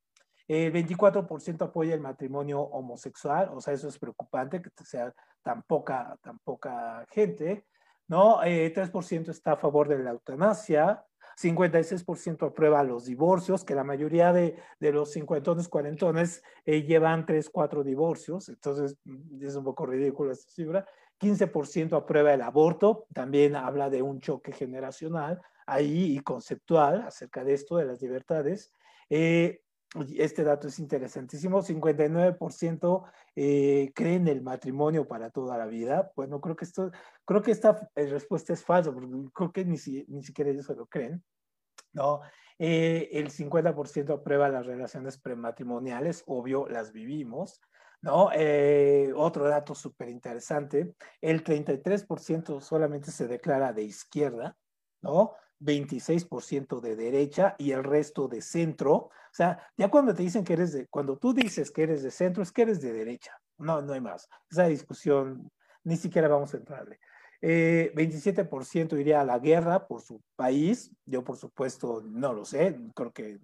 El 0.48 0.72
24% 0.72 1.62
apoya 1.62 1.94
el 1.94 2.00
matrimonio 2.00 2.60
homosexual, 2.60 3.50
o 3.52 3.60
sea, 3.60 3.74
eso 3.74 3.88
es 3.88 3.98
preocupante 3.98 4.60
que 4.60 4.70
sea 4.84 5.12
tan 5.42 5.62
poca, 5.62 6.18
tan 6.22 6.38
poca 6.40 7.06
gente. 7.10 7.66
¿no? 8.08 8.40
3% 8.40 9.28
está 9.30 9.52
a 9.52 9.56
favor 9.56 9.88
de 9.88 9.98
la 9.98 10.10
eutanasia, 10.10 11.04
56% 11.36 12.46
aprueba 12.46 12.82
los 12.82 13.06
divorcios, 13.06 13.64
que 13.64 13.74
la 13.74 13.84
mayoría 13.84 14.32
de, 14.32 14.56
de 14.78 14.92
los 14.92 15.12
cincuentones, 15.12 15.68
cuarentones 15.68 16.42
eh, 16.64 16.82
llevan 16.82 17.26
3, 17.26 17.50
4 17.50 17.82
divorcios, 17.82 18.48
entonces 18.48 18.96
mm, 19.04 19.44
es 19.44 19.56
un 19.56 19.64
poco 19.64 19.86
ridículo 19.86 20.32
esta 20.32 20.50
cifra. 20.50 20.86
15% 21.20 21.96
aprueba 21.96 22.34
el 22.34 22.42
aborto, 22.42 23.06
también 23.12 23.56
habla 23.56 23.90
de 23.90 24.02
un 24.02 24.20
choque 24.20 24.52
generacional 24.52 25.40
ahí 25.66 26.16
y 26.16 26.20
conceptual 26.20 27.02
acerca 27.02 27.44
de 27.44 27.54
esto, 27.54 27.76
de 27.76 27.86
las 27.86 28.00
libertades. 28.02 28.72
Eh, 29.10 29.60
este 30.16 30.42
dato 30.42 30.68
es 30.68 30.78
interesantísimo, 30.80 31.62
59% 31.62 33.04
eh, 33.36 33.92
creen 33.94 34.26
el 34.26 34.42
matrimonio 34.42 35.06
para 35.06 35.30
toda 35.30 35.56
la 35.56 35.66
vida. 35.66 36.10
Bueno, 36.16 36.40
creo 36.40 36.56
que 36.56 36.64
esto, 36.64 36.90
creo 37.24 37.42
que 37.42 37.52
esta 37.52 37.88
eh, 37.94 38.06
respuesta 38.06 38.52
es 38.52 38.64
falsa, 38.64 38.92
porque 38.92 39.08
creo 39.32 39.52
que 39.52 39.64
ni, 39.64 39.76
ni 40.08 40.22
siquiera 40.22 40.50
ellos 40.50 40.66
se 40.66 40.74
lo 40.74 40.86
creen. 40.86 41.22
¿no? 41.92 42.20
El 42.58 43.30
50% 43.30 44.14
aprueba 44.14 44.48
las 44.48 44.66
relaciones 44.66 45.18
prematrimoniales, 45.18 46.24
obvio, 46.26 46.68
las 46.68 46.92
vivimos. 46.92 47.60
¿No? 48.04 48.28
Eh, 48.34 49.12
otro 49.16 49.48
dato 49.48 49.74
súper 49.74 50.10
interesante, 50.10 50.94
el 51.22 51.42
33% 51.42 52.60
solamente 52.60 53.10
se 53.10 53.26
declara 53.26 53.72
de 53.72 53.82
izquierda, 53.84 54.58
¿no? 55.00 55.32
26% 55.58 56.80
de 56.80 56.96
derecha 56.96 57.54
y 57.58 57.72
el 57.72 57.82
resto 57.82 58.28
de 58.28 58.42
centro. 58.42 58.92
O 58.94 59.10
sea, 59.32 59.58
ya 59.78 59.90
cuando 59.90 60.14
te 60.14 60.22
dicen 60.22 60.44
que 60.44 60.52
eres 60.52 60.72
de, 60.72 60.86
cuando 60.88 61.16
tú 61.16 61.32
dices 61.32 61.70
que 61.70 61.84
eres 61.84 62.02
de 62.02 62.10
centro, 62.10 62.42
es 62.42 62.52
que 62.52 62.62
eres 62.62 62.82
de 62.82 62.92
derecha. 62.92 63.32
No, 63.56 63.80
no 63.80 63.94
hay 63.94 64.02
más. 64.02 64.28
Esa 64.50 64.66
discusión 64.66 65.50
ni 65.82 65.96
siquiera 65.96 66.28
vamos 66.28 66.52
a 66.52 66.58
entrarle. 66.58 67.00
27% 67.40 68.96
eh, 68.96 69.00
iría 69.00 69.22
a 69.22 69.24
la 69.24 69.38
guerra 69.38 69.86
por 69.86 70.02
su 70.02 70.20
país. 70.36 70.90
Yo, 71.06 71.24
por 71.24 71.38
supuesto, 71.38 72.02
no 72.04 72.34
lo 72.34 72.44
sé. 72.44 72.78
Creo 72.94 73.12
que 73.12 73.38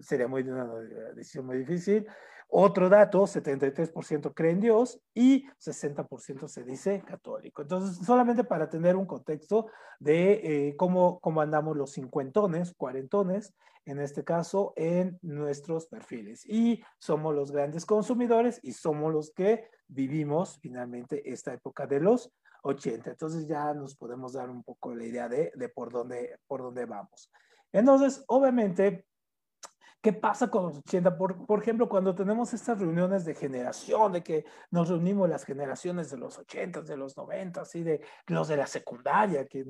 sería 0.00 0.28
muy, 0.28 0.42
una 0.42 0.66
decisión 1.14 1.46
muy 1.46 1.58
difícil. 1.58 2.06
Otro 2.54 2.90
dato, 2.90 3.22
73% 3.22 4.34
cree 4.34 4.50
en 4.50 4.60
Dios 4.60 5.00
y 5.14 5.46
60% 5.58 6.48
se 6.48 6.62
dice 6.64 7.02
católico. 7.02 7.62
Entonces, 7.62 8.04
solamente 8.04 8.44
para 8.44 8.68
tener 8.68 8.94
un 8.94 9.06
contexto 9.06 9.68
de 9.98 10.32
eh, 10.32 10.76
cómo, 10.76 11.18
cómo 11.20 11.40
andamos 11.40 11.78
los 11.78 11.92
cincuentones, 11.92 12.74
cuarentones, 12.76 13.54
en 13.86 14.00
este 14.00 14.22
caso, 14.22 14.74
en 14.76 15.18
nuestros 15.22 15.86
perfiles. 15.86 16.44
Y 16.46 16.84
somos 16.98 17.34
los 17.34 17.52
grandes 17.52 17.86
consumidores 17.86 18.60
y 18.62 18.72
somos 18.72 19.10
los 19.12 19.30
que 19.30 19.70
vivimos 19.88 20.58
finalmente 20.60 21.32
esta 21.32 21.54
época 21.54 21.86
de 21.86 22.00
los 22.00 22.30
80. 22.64 23.12
Entonces 23.12 23.46
ya 23.46 23.72
nos 23.72 23.96
podemos 23.96 24.34
dar 24.34 24.50
un 24.50 24.62
poco 24.62 24.94
la 24.94 25.04
idea 25.04 25.26
de, 25.26 25.52
de 25.54 25.68
por, 25.70 25.90
dónde, 25.90 26.38
por 26.46 26.60
dónde 26.60 26.84
vamos. 26.84 27.30
Entonces, 27.72 28.22
obviamente, 28.28 29.06
¿Qué 30.02 30.12
pasa 30.12 30.48
con 30.50 30.64
los 30.64 30.78
80? 30.78 31.16
Por, 31.16 31.46
por, 31.46 31.62
ejemplo, 31.62 31.88
cuando 31.88 32.12
tenemos 32.12 32.52
estas 32.52 32.80
reuniones 32.80 33.24
de 33.24 33.36
generación, 33.36 34.10
de 34.10 34.22
que 34.24 34.44
nos 34.72 34.88
reunimos 34.88 35.28
las 35.28 35.44
generaciones 35.44 36.10
de 36.10 36.18
los 36.18 36.38
80, 36.38 36.82
de 36.82 36.96
los 36.96 37.16
90, 37.16 37.62
y 37.74 37.82
de 37.84 38.00
los 38.26 38.48
de 38.48 38.56
la 38.56 38.66
secundaria, 38.66 39.46
que 39.46 39.64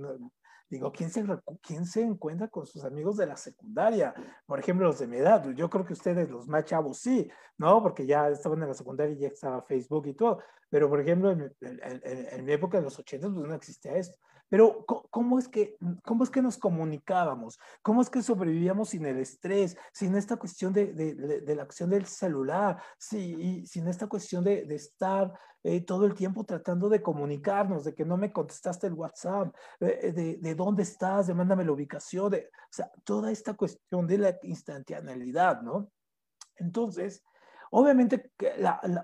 digo, 0.71 0.91
¿quién 0.91 1.11
se, 1.11 1.23
¿quién 1.61 1.85
se 1.85 2.01
encuentra 2.01 2.49
con 2.49 2.65
sus 2.65 2.83
amigos 2.83 3.19
de 3.19 3.27
la 3.27 3.37
secundaria? 3.37 4.15
Por 4.47 4.59
ejemplo, 4.59 4.87
los 4.87 4.99
de 4.99 5.07
mi 5.07 5.19
edad. 5.19 5.47
Yo 5.51 5.69
creo 5.69 5.85
que 5.85 5.93
ustedes, 5.93 6.31
los 6.31 6.49
más 6.49 6.65
chavos, 6.65 6.99
sí, 6.99 7.31
¿no? 7.59 7.83
Porque 7.83 8.07
ya 8.07 8.31
estaban 8.31 8.63
en 8.63 8.69
la 8.69 8.75
secundaria 8.75 9.15
y 9.15 9.19
ya 9.19 9.29
estaba 9.29 9.61
Facebook 9.61 10.07
y 10.07 10.15
todo. 10.15 10.39
Pero, 10.71 10.89
por 10.89 10.99
ejemplo, 10.99 11.31
en, 11.31 11.55
en 11.61 12.45
mi 12.47 12.53
época, 12.53 12.79
de 12.79 12.85
los 12.85 12.99
80, 12.99 13.29
pues 13.29 13.47
no 13.47 13.55
existía 13.55 13.97
esto. 13.97 14.19
Pero 14.53 14.85
¿cómo 14.85 15.39
es, 15.39 15.49
que, 15.49 15.79
¿cómo 16.05 16.25
es 16.25 16.29
que 16.29 16.43
nos 16.43 16.59
comunicábamos? 16.59 17.59
¿Cómo 17.81 18.03
es 18.03 18.11
que 18.11 18.21
sobrevivíamos 18.21 18.91
sin 18.91 19.07
el 19.07 19.17
estrés, 19.17 19.79
sin 19.95 20.15
esta 20.15 20.37
cuestión 20.37 20.75
de, 20.75 20.93
de, 20.93 21.57
la 21.57 21.63
acción 21.63 21.89
del 21.89 22.05
celular, 22.05 22.77
sin 22.99 23.89
esta 23.89 24.09
cuestión 24.09 24.45
de, 24.45 24.67
estar 24.75 25.33
eh, 25.63 25.81
todo 25.81 26.05
el 26.05 26.13
tiempo 26.13 26.45
tratando 26.45 26.91
de 26.91 27.01
comunicarnos, 27.01 27.85
de 27.85 27.95
que 27.95 28.05
no 28.05 28.19
me 28.19 28.31
contestaste 28.31 28.89
el 28.89 28.93
WhatsApp, 28.93 29.57
de, 29.81 30.55
dónde 30.55 30.83
estás, 30.83 31.29
de 31.29 31.33
mándame 31.33 31.65
la 31.65 31.73
ubicación, 31.73 32.35
o 32.35 32.39
sea, 32.69 32.93
toda 33.05 33.31
esta 33.33 33.55
cuestión 33.55 34.07
de 34.07 34.19
la 34.19 34.39
instantaneidad, 34.43 35.63
¿no? 35.63 35.91
Entonces, 36.57 37.25
obviamente, 37.71 38.31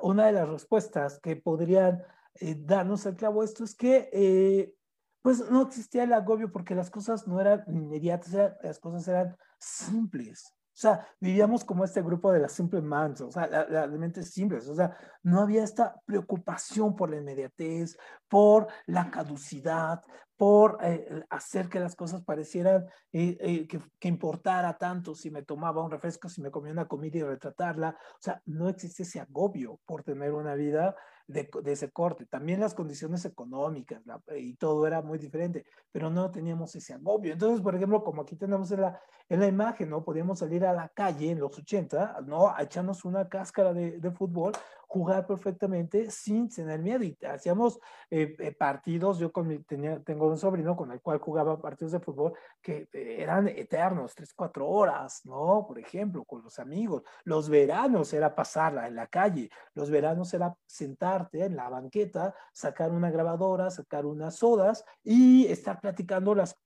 una 0.02 0.26
de 0.26 0.32
las 0.32 0.46
respuestas 0.46 1.18
que 1.20 1.36
podrían 1.36 2.02
eh, 2.34 2.54
darnos 2.54 3.06
al 3.06 3.16
clavo 3.16 3.42
esto 3.42 3.64
es 3.64 3.74
que 3.74 4.10
eh, 4.12 4.74
pues 5.22 5.50
no 5.50 5.62
existía 5.62 6.04
el 6.04 6.12
agobio 6.12 6.50
porque 6.50 6.74
las 6.74 6.90
cosas 6.90 7.26
no 7.26 7.40
eran 7.40 7.64
inmediatas, 7.68 8.56
las 8.62 8.78
cosas 8.78 9.06
eran 9.08 9.36
simples. 9.58 10.54
O 10.78 10.80
sea, 10.80 11.08
vivíamos 11.18 11.64
como 11.64 11.84
este 11.84 12.02
grupo 12.02 12.30
de 12.30 12.38
las 12.38 12.52
simple 12.52 12.80
mans, 12.80 13.20
o 13.20 13.32
sea, 13.32 13.48
las 13.48 13.90
mentes 13.90 14.30
simples, 14.30 14.68
o 14.68 14.76
sea, 14.76 14.96
no 15.24 15.40
había 15.40 15.64
esta 15.64 16.00
preocupación 16.04 16.94
por 16.94 17.10
la 17.10 17.16
inmediatez, 17.16 17.98
por 18.28 18.68
la 18.86 19.10
caducidad, 19.10 20.04
por 20.36 20.78
eh, 20.82 21.24
hacer 21.30 21.68
que 21.68 21.80
las 21.80 21.96
cosas 21.96 22.22
parecieran 22.22 22.86
eh, 23.10 23.36
eh, 23.40 23.66
que, 23.66 23.80
que, 23.98 24.06
importara 24.06 24.78
tanto 24.78 25.16
si 25.16 25.32
me 25.32 25.42
tomaba 25.42 25.82
un 25.82 25.90
refresco, 25.90 26.28
si 26.28 26.40
me 26.40 26.52
comía 26.52 26.70
una 26.70 26.86
comida 26.86 27.18
y 27.18 27.22
retratarla. 27.24 27.98
O 28.12 28.20
sea, 28.20 28.40
no 28.46 28.68
existe 28.68 29.02
ese 29.02 29.18
agobio 29.18 29.80
por 29.84 30.04
tener 30.04 30.32
una 30.32 30.54
vida 30.54 30.94
de, 31.28 31.48
ese 31.66 31.90
corte. 31.90 32.24
También 32.26 32.60
las 32.60 32.74
condiciones 32.74 33.24
económicas 33.24 34.02
y 34.36 34.54
todo 34.54 34.86
era 34.86 35.02
muy 35.02 35.18
diferente, 35.18 35.66
pero 35.92 36.10
no 36.10 36.30
teníamos 36.30 36.74
ese 36.74 36.94
agobio. 36.94 37.34
Entonces, 37.34 37.60
por 37.60 37.76
ejemplo, 37.76 38.02
como 38.02 38.22
aquí 38.22 38.34
tenemos 38.34 38.70
en 38.72 38.80
la, 38.80 39.00
en 39.28 39.40
la 39.40 39.46
imagen, 39.46 39.90
¿no? 39.90 40.02
Podíamos 40.02 40.40
salir 40.40 40.64
a 40.64 40.72
la 40.72 40.88
calle 40.88 41.30
en 41.30 41.38
los 41.38 41.56
80, 41.56 42.22
¿no? 42.26 42.48
A 42.48 42.62
echarnos 42.62 43.04
una 43.04 43.28
cáscara 43.28 43.72
de, 43.72 44.00
de 44.00 44.10
fútbol 44.10 44.52
jugar 44.88 45.26
perfectamente 45.26 46.10
sin 46.10 46.48
tener 46.48 46.80
miedo. 46.80 47.04
Hacíamos 47.28 47.78
eh, 48.10 48.34
eh, 48.38 48.52
partidos, 48.52 49.18
yo 49.18 49.30
con 49.30 49.62
tenía, 49.64 50.00
tengo 50.02 50.26
un 50.26 50.38
sobrino 50.38 50.74
con 50.74 50.90
el 50.90 51.00
cual 51.00 51.18
jugaba 51.18 51.60
partidos 51.60 51.92
de 51.92 52.00
fútbol 52.00 52.32
que 52.60 52.88
eh, 52.92 53.16
eran 53.20 53.48
eternos, 53.48 54.14
tres, 54.14 54.34
cuatro 54.34 54.66
horas, 54.66 55.20
¿no? 55.24 55.64
Por 55.68 55.78
ejemplo, 55.78 56.24
con 56.24 56.42
los 56.42 56.58
amigos. 56.58 57.02
Los 57.24 57.48
veranos 57.48 58.12
era 58.12 58.34
pasarla 58.34 58.88
en 58.88 58.96
la 58.96 59.06
calle, 59.06 59.50
los 59.74 59.90
veranos 59.90 60.32
era 60.34 60.54
sentar 60.66 61.18
parque, 61.18 61.44
en 61.44 61.56
la 61.56 61.68
banqueta, 61.68 62.34
sacar 62.52 62.90
una 62.90 63.10
grabadora, 63.10 63.70
sacar 63.70 64.06
unas 64.06 64.36
sodas 64.36 64.84
y 65.02 65.46
estar 65.46 65.80
platicando 65.80 66.34
las 66.34 66.56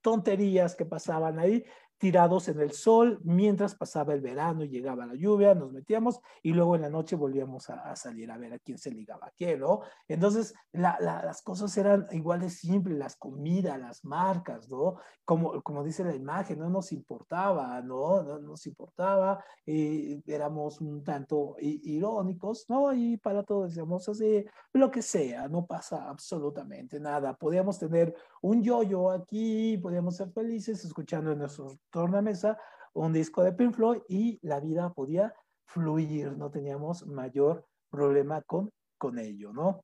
tonterías 0.00 0.74
que 0.74 0.86
pasaban 0.86 1.38
ahí 1.38 1.62
tirados 2.04 2.48
en 2.48 2.60
el 2.60 2.72
sol 2.72 3.18
mientras 3.24 3.74
pasaba 3.74 4.12
el 4.12 4.20
verano 4.20 4.62
y 4.62 4.68
llegaba 4.68 5.06
la 5.06 5.14
lluvia, 5.14 5.54
nos 5.54 5.72
metíamos 5.72 6.20
y 6.42 6.52
luego 6.52 6.76
en 6.76 6.82
la 6.82 6.90
noche 6.90 7.16
volvíamos 7.16 7.70
a, 7.70 7.96
salir 7.96 8.30
a 8.30 8.36
ver 8.36 8.52
a 8.52 8.58
quién 8.58 8.76
se 8.76 8.90
ligaba 8.90 9.28
a 9.28 9.32
qué, 9.34 9.56
¿no? 9.56 9.80
Entonces, 10.06 10.52
las 10.72 11.40
cosas 11.40 11.74
eran 11.78 12.06
iguales 12.10 12.58
simples, 12.58 12.98
las 12.98 13.16
comidas, 13.16 13.80
las 13.80 14.04
marcas, 14.04 14.68
¿no? 14.68 14.96
Como, 15.24 15.62
como 15.62 15.82
dice 15.82 16.04
la 16.04 16.14
imagen, 16.14 16.58
no 16.58 16.68
nos 16.68 16.92
importaba, 16.92 17.80
¿no? 17.80 18.22
No 18.22 18.38
nos 18.38 18.66
importaba, 18.66 19.42
eh, 19.64 20.20
éramos 20.26 20.82
un 20.82 21.02
tanto 21.02 21.56
irónicos, 21.58 22.66
¿no? 22.68 22.92
Y 22.92 23.16
para 23.16 23.44
todos 23.44 23.70
decíamos 23.70 24.06
así, 24.10 24.44
lo 24.74 24.90
que 24.90 25.00
sea, 25.00 25.48
no 25.48 25.64
pasa 25.64 26.06
absolutamente 26.06 27.00
nada. 27.00 27.32
Podíamos 27.32 27.78
tener 27.78 28.14
un 28.44 28.62
yo-yo 28.62 29.10
aquí, 29.10 29.78
podíamos 29.78 30.16
ser 30.16 30.30
felices 30.30 30.84
escuchando 30.84 31.32
en 31.32 31.38
nuestros 31.38 31.78
tornamesa 31.88 32.58
un 32.92 33.10
disco 33.10 33.42
de 33.42 33.54
Pink 33.54 33.72
Floyd 33.74 34.02
y 34.06 34.38
la 34.46 34.60
vida 34.60 34.92
podía 34.92 35.34
fluir, 35.64 36.36
no 36.36 36.50
teníamos 36.50 37.06
mayor 37.06 37.66
problema 37.88 38.42
con, 38.42 38.70
con 38.98 39.18
ello, 39.18 39.50
¿no? 39.54 39.82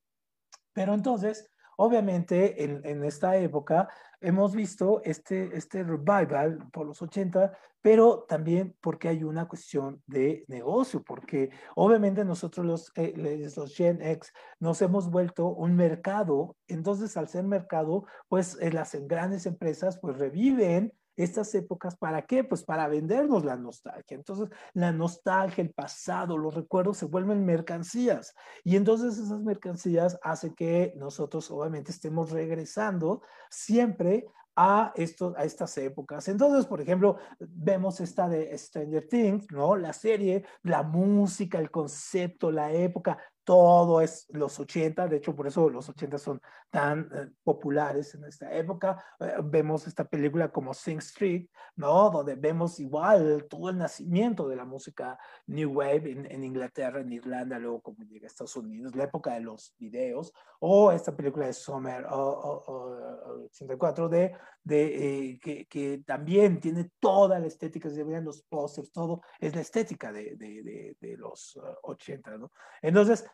Pero 0.75 0.93
entonces, 0.93 1.49
obviamente, 1.81 2.63
en, 2.63 3.05
esta 3.05 3.39
época 3.39 3.89
hemos 4.21 4.55
visto 4.55 5.01
este, 5.03 5.57
este 5.57 5.83
revival 5.83 6.69
por 6.73 6.87
los 6.87 7.01
80, 7.01 7.57
pero 7.81 8.27
también 8.29 8.77
porque 8.83 9.09
hay 9.09 9.25
una 9.25 9.49
cuestión 9.49 10.03
de 10.07 10.45
negocio, 10.47 11.03
porque 11.03 11.49
obviamente 11.75 12.23
nosotros 12.23 12.67
los, 12.67 12.93
eh, 12.97 13.15
los 13.17 13.75
Gen 13.75 14.03
X 14.03 14.31
nos 14.59 14.83
hemos 14.83 15.11
vuelto 15.11 15.49
un 15.49 15.75
mercado, 15.75 16.55
entonces 16.69 17.17
al 17.17 17.29
ser 17.29 17.45
mercado, 17.45 18.05
pues 18.29 18.59
eh, 18.61 18.71
las 18.71 18.95
grandes 19.07 19.47
empresas 19.47 19.99
pues 19.99 20.19
reviven 20.19 20.93
estas 21.23 21.55
épocas, 21.55 21.97
¿para 21.97 22.23
qué? 22.27 22.45
Pues 22.45 22.65
para 22.65 22.89
vendernos 22.89 23.45
la 23.45 23.57
nostalgia. 23.57 24.17
Entonces, 24.17 24.49
la 24.75 24.93
nostalgia, 24.93 25.63
el 25.63 25.73
pasado, 25.73 26.39
los 26.39 26.55
recuerdos 26.55 26.99
se 26.99 27.07
vuelven 27.07 27.45
mercancías. 27.45 28.35
Y 28.65 28.77
entonces 28.77 29.19
esas 29.19 29.41
mercancías 29.41 30.19
hacen 30.23 30.55
que 30.55 30.93
nosotros 30.97 31.51
obviamente 31.51 31.93
estemos 31.93 32.31
regresando 32.31 33.23
siempre 33.51 34.27
a, 34.57 34.93
esto, 34.97 35.35
a 35.37 35.45
estas 35.45 35.77
épocas. 35.79 36.29
Entonces, 36.29 36.67
por 36.67 36.81
ejemplo, 36.81 37.17
vemos 37.39 38.01
esta 38.01 38.29
de 38.29 38.57
Stranger 38.59 39.09
Things, 39.09 39.47
¿no? 39.51 39.77
La 39.77 39.93
serie, 39.93 40.45
la 40.63 40.83
música, 40.83 41.59
el 41.59 41.71
concepto, 41.71 42.51
la 42.51 42.73
época, 42.73 43.19
todo 43.45 44.01
es 44.01 44.27
los 44.31 44.59
80, 44.59 45.09
de 45.09 45.17
hecho 45.17 45.35
por 45.35 45.47
eso 45.47 45.69
los 45.69 45.89
80 45.89 46.19
son 46.19 46.41
tan 46.71 47.11
eh, 47.13 47.31
populares 47.43 48.15
en 48.15 48.25
esta 48.25 48.53
época. 48.55 49.03
Eh, 49.19 49.35
vemos 49.45 49.87
esta 49.87 50.05
película 50.05 50.51
como 50.51 50.75
Sing 50.75 50.99
Street, 50.99 51.49
¿no? 51.77 52.11
Donde 52.11 52.37
vemos 52.37 52.79
igual 52.81 53.47
todo 53.49 53.71
el 53.71 53.79
nacimiento 53.79 54.49
de 54.49 54.57
la 54.57 54.65
música 54.65 55.19
New 55.47 55.73
Wave 55.73 56.13
en, 56.13 56.31
en 56.31 56.45
Inglaterra, 56.45 57.01
en 57.01 57.13
Irlanda, 57.13 57.59
luego 57.59 57.81
como 57.81 58.05
llega 58.05 58.27
a 58.27 58.29
Estados 58.29 58.57
Unidos, 58.57 58.95
la 58.95 59.05
época 59.05 59.35
de 59.35 59.41
los 59.41 59.75
videos, 59.79 60.33
o 60.61 60.93
esta 60.93 61.17
película 61.17 61.47
de 61.47 61.53
Summer 61.53 62.07
o, 62.11 63.47
84 63.47 64.09
de, 64.09 64.33
de 64.63 65.31
eh, 65.31 65.41
que, 65.41 65.67
que, 65.67 66.03
también 66.07 66.61
tiene 66.61 66.91
toda 67.01 67.39
la 67.39 67.47
estética, 67.47 67.91
se 67.91 68.05
ven 68.05 68.25
los 68.25 68.43
pósters, 68.43 68.93
todo 68.93 69.23
es 69.39 69.55
la 69.55 69.63
estética 69.63 70.13
de, 70.13 70.37
de, 70.37 70.97
de 71.01 71.17
los 71.17 71.59
80, 71.83 72.39
¿no? 72.39 72.53
Entonces, 72.83 73.25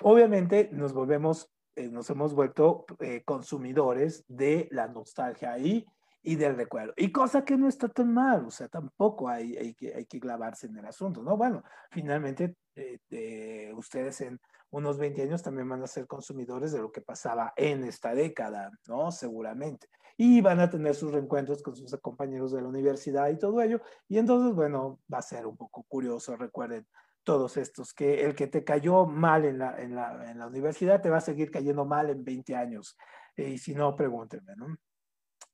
obviamente 0.00 0.70
nos 0.72 0.92
volvemos, 0.92 1.50
eh, 1.76 1.88
nos 1.88 2.08
hemos 2.10 2.34
vuelto 2.34 2.84
eh, 3.00 3.22
consumidores 3.24 4.24
de 4.28 4.68
la 4.70 4.88
nostalgia 4.88 5.52
ahí 5.52 5.86
y 6.22 6.36
del 6.36 6.56
recuerdo. 6.56 6.92
Y 6.96 7.10
cosa 7.10 7.44
que 7.44 7.56
no 7.56 7.68
está 7.68 7.88
tan 7.88 8.12
mal, 8.12 8.46
o 8.46 8.50
sea, 8.50 8.68
tampoco 8.68 9.28
hay, 9.28 9.74
que, 9.74 9.94
hay 9.94 10.06
que 10.06 10.20
clavarse 10.20 10.66
en 10.66 10.76
el 10.76 10.86
asunto, 10.86 11.22
¿no? 11.22 11.36
Bueno, 11.36 11.62
finalmente 11.90 12.56
eh, 12.76 13.72
ustedes 13.74 14.20
en 14.20 14.40
unos 14.70 14.98
20 14.98 15.22
años 15.22 15.42
también 15.42 15.68
van 15.68 15.82
a 15.82 15.86
ser 15.86 16.06
consumidores 16.06 16.72
de 16.72 16.80
lo 16.80 16.90
que 16.90 17.02
pasaba 17.02 17.52
en 17.56 17.84
esta 17.84 18.14
década, 18.14 18.70
¿no? 18.88 19.10
Seguramente. 19.10 19.88
Y 20.16 20.40
van 20.40 20.60
a 20.60 20.70
tener 20.70 20.94
sus 20.94 21.12
reencuentros 21.12 21.62
con 21.62 21.76
sus 21.76 21.94
compañeros 22.00 22.52
de 22.52 22.62
la 22.62 22.68
universidad 22.68 23.28
y 23.28 23.38
todo 23.38 23.60
ello. 23.60 23.80
Y 24.08 24.18
entonces, 24.18 24.54
bueno, 24.54 25.00
va 25.12 25.18
a 25.18 25.22
ser 25.22 25.46
un 25.46 25.56
poco 25.56 25.82
curioso, 25.84 26.36
recuerden, 26.36 26.86
todos 27.24 27.56
estos, 27.56 27.92
que 27.92 28.24
el 28.24 28.34
que 28.34 28.46
te 28.46 28.64
cayó 28.64 29.06
mal 29.06 29.44
en 29.44 29.58
la, 29.58 29.80
en 29.80 29.94
la, 29.94 30.30
en 30.30 30.38
la 30.38 30.46
universidad 30.46 31.00
te 31.00 31.10
va 31.10 31.18
a 31.18 31.20
seguir 31.20 31.50
cayendo 31.50 31.84
mal 31.84 32.10
en 32.10 32.24
20 32.24 32.54
años. 32.56 32.96
y 33.36 33.58
si 33.58 33.74
no, 33.74 33.94
pregúntenme, 33.96 34.54
¿no? 34.56 34.76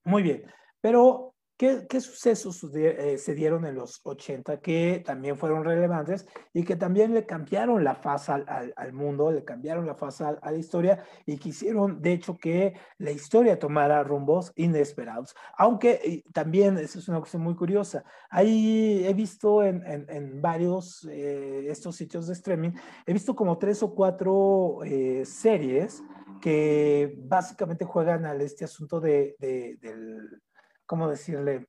Muy 0.04 0.22
bien, 0.22 0.44
pero 0.80 1.34
¿Qué, 1.58 2.00
sucesos 2.00 2.62
eh, 2.72 3.18
se 3.18 3.34
dieron 3.34 3.64
en 3.64 3.74
los 3.74 4.00
80 4.04 4.60
que 4.60 5.02
también 5.04 5.36
fueron 5.36 5.64
relevantes 5.64 6.24
y 6.54 6.62
que 6.62 6.76
también 6.76 7.12
le 7.12 7.26
cambiaron 7.26 7.82
la 7.82 7.96
faz 7.96 8.28
al, 8.28 8.44
al, 8.76 8.92
mundo, 8.92 9.32
le 9.32 9.42
cambiaron 9.42 9.84
la 9.84 9.96
faz 9.96 10.20
a, 10.20 10.38
la 10.40 10.56
historia 10.56 11.02
y 11.26 11.36
quisieron, 11.36 12.00
de 12.00 12.12
hecho, 12.12 12.36
que 12.36 12.74
la 12.98 13.10
historia 13.10 13.58
tomara 13.58 14.04
rumbos 14.04 14.52
inesperados? 14.54 15.34
Aunque 15.56 16.22
también, 16.32 16.78
eso 16.78 17.00
es 17.00 17.08
una 17.08 17.18
cosa 17.18 17.38
muy 17.38 17.56
curiosa, 17.56 18.04
ahí 18.30 19.04
he 19.04 19.12
visto 19.12 19.64
en, 19.64 19.82
en, 19.84 20.40
varios 20.40 21.08
eh, 21.10 21.66
estos 21.68 21.96
sitios 21.96 22.28
de 22.28 22.34
streaming, 22.34 22.70
he 23.04 23.12
visto 23.12 23.34
como 23.34 23.58
tres 23.58 23.82
o 23.82 23.96
cuatro 23.96 24.84
eh, 24.84 25.24
series 25.24 26.04
que 26.40 27.16
básicamente 27.18 27.84
juegan 27.84 28.26
al 28.26 28.42
este 28.42 28.64
asunto 28.64 29.00
de, 29.00 29.34
de, 29.40 29.76
del 29.80 30.40
¿cómo 30.88 31.08
decirle? 31.08 31.68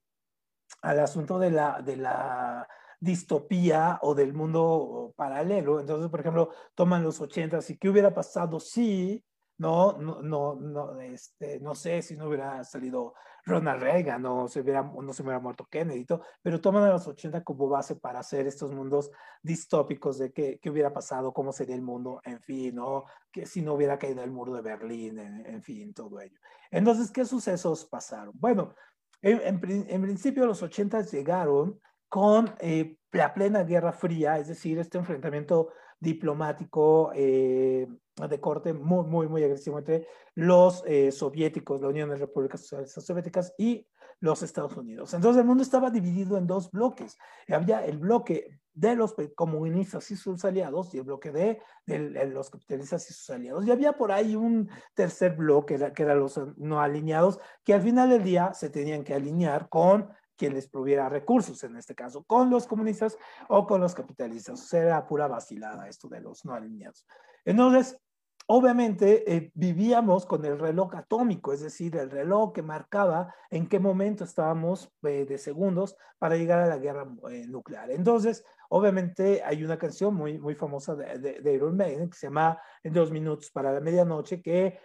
Al 0.82 1.00
asunto 1.00 1.38
de 1.38 1.52
la, 1.52 1.82
de 1.84 1.98
la 1.98 2.68
distopía 3.00 4.00
o 4.02 4.16
del 4.16 4.34
mundo 4.34 5.14
paralelo. 5.16 5.80
Entonces, 5.80 6.10
por 6.10 6.22
ejemplo, 6.22 6.52
toman 6.74 7.04
los 7.04 7.20
ochentas 7.22 7.70
y 7.70 7.78
qué 7.78 7.90
hubiera 7.90 8.14
pasado 8.14 8.60
si, 8.60 9.24
no, 9.58 9.98
no, 9.98 10.22
no, 10.22 10.56
no, 10.56 11.00
este, 11.02 11.60
no 11.60 11.76
sé 11.76 12.02
si 12.02 12.16
no 12.16 12.28
hubiera 12.28 12.64
salido 12.64 13.14
Ronald 13.46 13.82
Reagan 13.82 14.26
o 14.26 14.48
se 14.48 14.62
hubiera, 14.62 14.84
no 14.84 15.14
se 15.14 15.22
hubiera 15.22 15.40
muerto 15.40 15.66
Kennedy, 15.66 16.06
pero 16.42 16.62
toman 16.62 16.84
a 16.84 16.92
los 16.92 17.08
80 17.08 17.44
como 17.44 17.68
base 17.68 17.96
para 17.96 18.20
hacer 18.20 18.48
estos 18.48 18.72
mundos 18.72 19.12
distópicos 19.42 20.18
de 20.18 20.32
qué, 20.32 20.60
qué 20.62 20.70
hubiera 20.70 20.94
pasado, 20.94 21.34
cómo 21.34 21.52
sería 21.52 21.76
el 21.76 21.82
mundo, 21.82 22.22
en 22.24 22.40
fin, 22.42 22.76
¿no? 22.76 23.04
que 23.32 23.46
si 23.46 23.62
no 23.62 23.74
hubiera 23.74 23.98
caído 23.98 24.24
el 24.24 24.32
muro 24.32 24.54
de 24.54 24.62
Berlín, 24.62 25.20
en, 25.20 25.46
en 25.46 25.62
fin, 25.62 25.94
todo 25.94 26.22
ello. 26.22 26.40
Entonces, 26.72 27.12
¿qué 27.12 27.26
sucesos 27.26 27.86
pasaron? 27.86 28.34
Bueno, 28.36 28.74
en, 29.22 29.60
principio 29.60 30.46
los 30.46 30.64
80 30.64 31.02
llegaron 31.02 31.80
con 32.08 32.54
eh, 32.60 32.98
la 33.12 33.34
plena 33.34 33.64
Guerra 33.64 33.94
Fría, 33.94 34.38
es 34.38 34.48
decir, 34.48 34.80
este 34.80 34.98
enfrentamiento 34.98 35.70
diplomático 36.00 37.12
eh, 37.14 37.88
de 38.16 38.40
corte 38.40 38.74
muy, 38.74 39.06
muy, 39.06 39.28
muy 39.28 39.44
agresivo 39.44 39.80
entre 39.80 40.08
los 40.36 40.84
eh, 40.86 41.12
soviéticos, 41.12 41.82
la 41.82 41.90
Unión 41.90 42.10
de 42.10 42.16
Repúblicas 42.16 42.62
Socialistas 42.62 43.06
Soviéticas 43.06 43.54
y 43.58 43.86
los 44.22 44.44
Estados 44.44 44.76
Unidos. 44.76 45.14
Entonces 45.14 45.42
el 45.42 45.48
mundo 45.48 45.64
estaba 45.64 45.90
dividido 45.90 46.38
en 46.38 46.48
dos 46.48 46.72
bloques. 46.72 47.18
Había 47.48 47.86
el 47.86 47.98
bloque 47.98 48.59
de 48.74 48.96
los 48.96 49.16
comunistas 49.36 50.10
y 50.12 50.16
sus 50.16 50.46
aliados 50.46 50.94
y 50.94 50.98
el 50.98 51.04
bloque 51.04 51.32
de, 51.32 51.62
los 52.28 52.50
capitalistas 52.50 53.10
y 53.10 53.14
sus 53.14 53.30
aliados. 53.30 53.66
Y 53.66 53.72
había 53.72 53.94
por 53.94 54.12
ahí 54.12 54.36
un 54.36 54.70
tercer 54.94 55.36
bloque, 55.36 55.92
que 55.94 56.04
eran 56.04 56.20
los 56.20 56.40
no 56.58 56.82
alineados, 56.82 57.40
que 57.64 57.74
al 57.74 57.82
final 57.82 58.10
del 58.10 58.24
día 58.24 58.54
se 58.54 58.70
tenían 58.70 59.04
que 59.04 59.14
alinear 59.14 59.70
con 59.70 60.10
quien 60.36 60.54
les 60.54 60.70
proviera 60.70 61.10
recursos, 61.10 61.62
en 61.66 61.76
este 61.76 61.96
caso, 61.96 62.24
con 62.24 62.50
los 62.50 62.66
comunistas 62.66 63.18
o 63.50 63.68
con 63.68 63.82
los 63.82 63.94
capitalistas. 63.94 64.62
O 64.62 64.66
sea, 64.66 64.82
era 64.82 65.08
pura 65.08 65.28
vacilada 65.28 65.90
esto 65.90 66.08
de 66.08 66.22
los 66.22 66.46
no 66.46 66.54
alineados. 66.54 67.06
Entonces, 67.44 68.00
Obviamente 68.52 69.32
eh, 69.32 69.52
vivíamos 69.54 70.26
con 70.26 70.44
el 70.44 70.58
reloj 70.58 70.96
atómico, 70.96 71.54
es 71.54 71.62
decir, 71.62 71.96
el 71.98 72.10
reloj 72.10 72.52
que 72.52 72.64
marcaba 72.64 73.32
en 73.52 73.68
qué 73.70 73.80
momento 73.80 74.24
estábamos 74.24 74.92
eh, 75.04 75.28
de 75.30 75.38
segundos 75.38 75.96
para 76.18 76.36
llegar 76.36 76.60
a 76.60 76.66
la 76.66 76.80
guerra 76.80 77.08
eh, 77.30 77.46
nuclear. 77.48 77.92
Entonces, 77.92 78.44
obviamente 78.70 79.42
hay 79.44 79.64
una 79.64 79.78
canción 79.78 80.16
muy, 80.16 80.40
muy 80.40 80.56
famosa 80.56 80.96
de, 80.96 81.42
de, 81.42 81.54
Iron 81.54 81.78
Maiden 81.78 82.10
que 82.10 82.18
se 82.18 82.28
llama 82.28 82.60
En 82.84 82.94
dos 82.94 83.12
minutos 83.12 83.52
para 83.52 83.74
la 83.74 83.80
medianoche, 83.82 84.42
que 84.42 84.80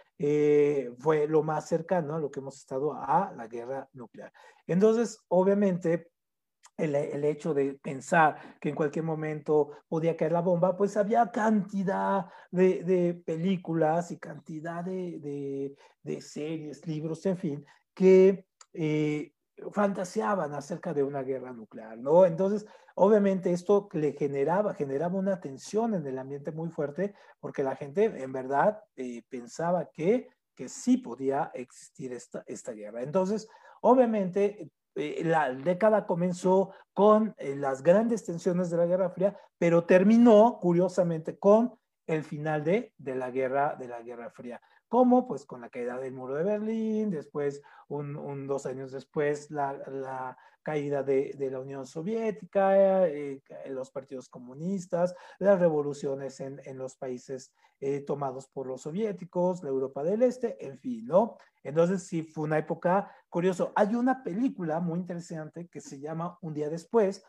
fue 0.99 1.27
lo 1.27 1.43
más 1.43 1.67
cercano 1.67 2.15
a 2.15 2.19
lo 2.19 2.29
que 2.29 2.39
hemos 2.39 2.57
estado 2.57 2.93
a 2.93 3.33
la 3.35 3.47
guerra 3.47 3.89
nuclear. 3.93 4.31
Entonces, 4.67 5.19
obviamente, 5.27 6.09
el, 6.77 7.23
hecho 7.23 7.53
de 7.53 7.73
pensar 7.75 8.57
que 8.59 8.69
en 8.69 8.75
cualquier 8.75 9.05
momento 9.05 9.71
podía 9.87 10.17
caer 10.17 10.33
la 10.33 10.41
bomba, 10.41 10.75
pues 10.75 10.97
había 10.97 11.31
cantidad 11.31 12.25
de, 12.51 13.21
películas 13.25 14.11
y 14.11 14.17
cantidad 14.17 14.83
de, 14.83 15.75
series, 16.19 16.85
libros, 16.85 17.25
en 17.25 17.37
fin, 17.37 17.65
que 17.93 18.45
eh, 18.73 19.33
fantaseaban 19.71 20.53
acerca 20.53 20.93
de 20.93 21.03
una 21.03 21.23
guerra 21.23 21.53
nuclear, 21.53 21.97
¿no? 21.97 22.25
Entonces, 22.25 22.65
obviamente 22.95 23.51
esto 23.51 23.89
le 23.93 24.13
generaba, 24.13 24.73
generaba 24.73 25.17
una 25.17 25.39
tensión 25.39 25.93
en 25.93 26.05
el 26.05 26.17
ambiente 26.17 26.51
muy 26.51 26.69
fuerte 26.69 27.13
porque 27.39 27.63
la 27.63 27.75
gente 27.75 28.05
en 28.05 28.31
verdad 28.31 28.83
eh, 28.95 29.23
pensaba 29.29 29.89
que, 29.91 30.29
que 30.55 30.69
sí 30.69 30.97
podía 30.97 31.51
existir 31.53 32.13
esta, 32.13 32.43
esta 32.47 32.71
guerra. 32.73 33.01
Entonces, 33.01 33.47
obviamente, 33.81 34.69
eh, 34.95 35.23
la 35.25 35.53
década 35.53 36.05
comenzó 36.05 36.71
con 36.93 37.35
eh, 37.37 37.55
las 37.55 37.83
grandes 37.83 38.23
tensiones 38.23 38.69
de 38.69 38.77
la 38.77 38.85
Guerra 38.85 39.09
Fría, 39.09 39.37
pero 39.57 39.83
terminó, 39.85 40.57
curiosamente, 40.61 41.37
con 41.37 41.77
el 42.07 42.23
final 42.23 42.63
de, 42.63 42.93
de, 42.97 43.15
la 43.15 43.31
guerra, 43.31 43.75
de 43.77 43.87
la 43.87 44.01
Guerra 44.01 44.29
Fría. 44.29 44.61
¿Cómo? 44.87 45.27
Pues 45.27 45.45
con 45.45 45.61
la 45.61 45.69
caída 45.69 45.97
del 45.97 46.13
muro 46.13 46.35
de 46.35 46.43
Berlín, 46.43 47.09
después, 47.09 47.61
un, 47.87 48.15
un 48.15 48.47
dos 48.47 48.65
años 48.65 48.91
después, 48.91 49.49
la, 49.51 49.73
la 49.73 50.37
caída 50.61 51.03
de, 51.03 51.33
de, 51.37 51.51
la 51.51 51.59
Unión 51.59 51.85
Soviética, 51.85 53.07
eh, 53.07 53.41
los 53.67 53.91
partidos 53.91 54.29
comunistas, 54.29 55.15
las 55.39 55.59
revoluciones 55.59 56.39
en, 56.39 56.59
en 56.65 56.77
los 56.77 56.95
países 56.95 57.51
eh, 57.81 58.01
tomados 58.01 58.47
por 58.47 58.67
los 58.67 58.81
soviéticos, 58.81 59.61
la 59.61 59.69
Europa 59.69 60.03
del 60.03 60.23
Este, 60.23 60.65
en 60.65 60.79
fin, 60.79 61.05
¿no? 61.05 61.37
Entonces 61.61 62.03
sí 62.03 62.23
fue 62.23 62.45
una 62.45 62.57
época 62.57 63.11
curiosa. 63.29 63.71
Hay 63.75 63.95
una 63.95 64.23
película 64.23 64.79
muy 64.79 64.99
interesante 64.99 65.67
que 65.67 65.81
se 65.81 65.99
llama 65.99 66.37
Un 66.41 66.53
día 66.53 66.69
después, 66.69 67.23